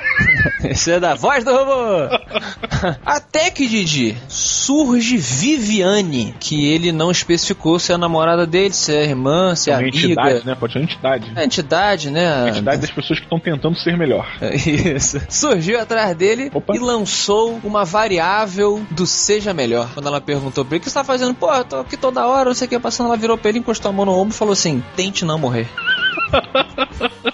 Esse 0.65 0.93
é 0.93 1.01
da 1.01 1.15
voz 1.15 1.45
do 1.45 1.53
robô. 1.53 2.09
Até 3.05 3.51
que, 3.51 3.67
Didi, 3.67 4.17
surge 4.29 5.17
Viviane, 5.17 6.35
que 6.39 6.71
ele 6.73 6.93
não 6.93 7.11
especificou 7.11 7.79
se 7.79 7.93
é 7.93 7.95
a 7.95 7.99
namorada 7.99 8.47
dele, 8.47 8.75
se 8.75 8.95
é 8.95 9.01
a 9.01 9.05
irmã, 9.05 9.55
se 9.55 9.71
é 9.71 9.75
a 9.75 9.79
amiga. 9.79 9.97
entidade, 9.97 10.47
né? 10.47 10.55
Pode 10.55 10.73
ser 10.73 10.79
uma 10.81 10.85
entidade. 10.85 11.33
É 11.35 11.41
a 11.41 11.45
entidade, 11.45 12.11
né? 12.11 12.45
A 12.45 12.49
entidade 12.49 12.81
das 12.81 12.91
pessoas 12.91 13.19
que 13.19 13.25
estão 13.25 13.39
tentando 13.41 13.77
ser 13.77 13.97
melhor. 13.97 14.27
Isso. 14.67 15.21
Surgiu 15.29 15.81
atrás 15.81 16.15
dele 16.17 16.51
e 16.75 16.79
lançou 16.79 17.61
uma 17.65 17.85
variável 17.85 18.85
do 18.91 19.07
Seja 19.07 19.53
Melhor. 19.55 19.89
Quando 19.95 20.07
ela 20.07 20.21
perguntou 20.21 20.65
pra 20.65 20.77
ele, 20.77 20.81
o 20.81 20.85
que 20.85 20.91
você 20.91 20.95
tá 20.95 21.05
fazendo? 21.05 21.35
Pô, 21.35 21.53
eu 21.53 21.65
tô 21.65 21.77
aqui 21.77 21.97
toda 21.97 22.27
hora, 22.27 22.47
não 22.47 22.55
sei 22.55 22.67
o 22.67 22.69
que, 22.71 22.79
passando. 22.79 23.07
Ela 23.09 23.17
virou 23.17 23.37
pra 23.39 23.49
ele, 23.49 23.59
encostou 23.69 23.91
a 23.91 23.93
mão 23.93 24.07
no 24.07 24.13
ombro 24.13 24.35
e 24.35 24.39
falou 24.39 24.53
assim, 24.53 24.83
tente 24.97 25.27
não 25.27 25.39
morrer. 25.39 25.69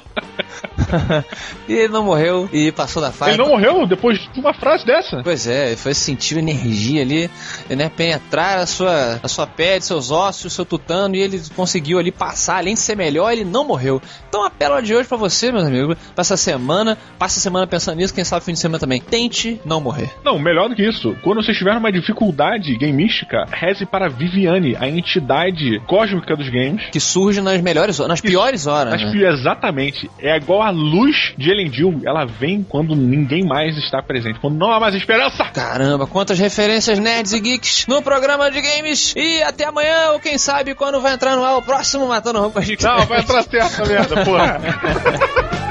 e 1.69 1.73
ele 1.73 1.89
não 1.93 2.05
morreu 2.05 2.49
e 2.53 2.73
passou 2.73 3.01
da 3.03 3.11
fase. 3.13 3.33
Ele 3.33 3.39
não 3.43 3.49
morreu 3.49 3.87
depois 3.87 4.19
de 4.33 4.41
uma 4.41 4.53
frase 4.55 4.85
dessa? 4.85 5.23
Pois 5.23 5.47
é, 5.47 5.69
ele 5.69 5.77
foi 5.77 5.95
sentir 5.95 6.37
energia 6.39 7.03
ali, 7.03 7.31
né, 7.71 7.89
penetrar 7.89 8.59
a 8.59 8.67
sua, 8.67 9.21
a 9.23 9.29
sua 9.29 9.47
pele, 9.47 9.81
seus 9.81 10.11
ossos, 10.11 10.53
seu 10.53 10.65
tutano, 10.65 11.15
e 11.17 11.21
ele 11.21 11.41
conseguiu 11.55 11.99
ali 11.99 12.11
passar, 12.13 12.59
além 12.59 12.75
de 12.75 12.81
ser 12.81 12.97
melhor, 12.97 13.33
ele 13.33 13.45
não 13.45 13.65
morreu. 13.67 14.01
Então 14.29 14.45
a 14.45 14.51
pérola 14.51 14.83
de 14.83 14.95
hoje 14.95 15.09
pra 15.09 15.17
você, 15.17 15.51
meus 15.53 15.65
amigos, 15.65 15.97
pra 16.15 16.23
essa 16.23 16.37
semana, 16.37 16.99
passa 17.19 17.39
a 17.39 17.43
semana 17.43 17.67
pensando 17.67 17.97
nisso, 17.97 18.15
quem 18.15 18.25
sabe 18.25 18.45
fim 18.45 18.53
de 18.53 18.59
semana 18.59 18.79
também. 18.79 19.01
Tente 19.01 19.61
não 19.65 19.81
morrer. 19.81 20.11
Não, 20.25 20.39
melhor 20.39 20.69
do 20.69 20.75
que 20.75 20.87
isso. 20.87 21.17
Quando 21.23 21.43
você 21.43 21.53
estiver 21.53 21.75
numa 21.75 21.93
dificuldade 21.93 22.77
gameística, 22.79 23.45
reze 23.51 23.87
para 23.87 24.09
Viviane, 24.09 24.77
a 24.77 24.89
entidade 24.89 25.81
cósmica 25.87 26.37
dos 26.37 26.49
games. 26.49 26.85
Que 26.91 27.01
surge 27.01 27.41
nas 27.41 27.61
melhores 27.61 27.99
horas, 28.01 28.09
nas 28.11 28.21
piores 28.21 28.67
horas. 28.67 28.93
Nas 28.93 29.03
né? 29.03 29.13
pi- 29.13 29.25
Exatamente. 29.25 30.11
É 30.19 30.37
igual 30.37 30.63
a 30.63 30.71
luz 30.75 31.35
de 31.39 31.51
Elendil. 31.51 32.03
Ela 32.05 32.25
vem 32.25 32.63
quando 32.63 32.95
ninguém 32.95 33.45
mais 33.47 33.77
está 33.79 34.03
presente. 34.03 34.39
Quando 34.41 34.57
não 34.57 34.71
há 34.71 34.81
mais 34.81 34.95
esperança. 34.95 35.45
Caramba, 35.45 36.07
quantas 36.07 36.39
referências 36.39 36.99
nerds 36.99 37.33
e 37.33 37.41
geeks 37.41 37.87
no 37.87 38.03
programa 38.03 38.51
de 38.51 38.61
games. 38.61 39.15
E 39.17 39.43
até 39.43 39.65
amanhã, 39.65 40.11
ou 40.13 40.21
quem 40.21 40.37
sabe 40.39 40.75
quando 40.75 41.01
vai 41.01 41.15
entrar 41.15 41.37
no 41.37 41.45
ar 41.45 41.57
o 41.57 41.63
próximo 41.63 42.07
Matando 42.07 42.41
Roupas 42.41 42.67
de 42.67 42.77
Não, 42.83 43.07
vai 43.07 43.21
entrar 43.21 43.43
certo 43.43 43.89
merda, 43.89 44.25
porra. 44.25 44.61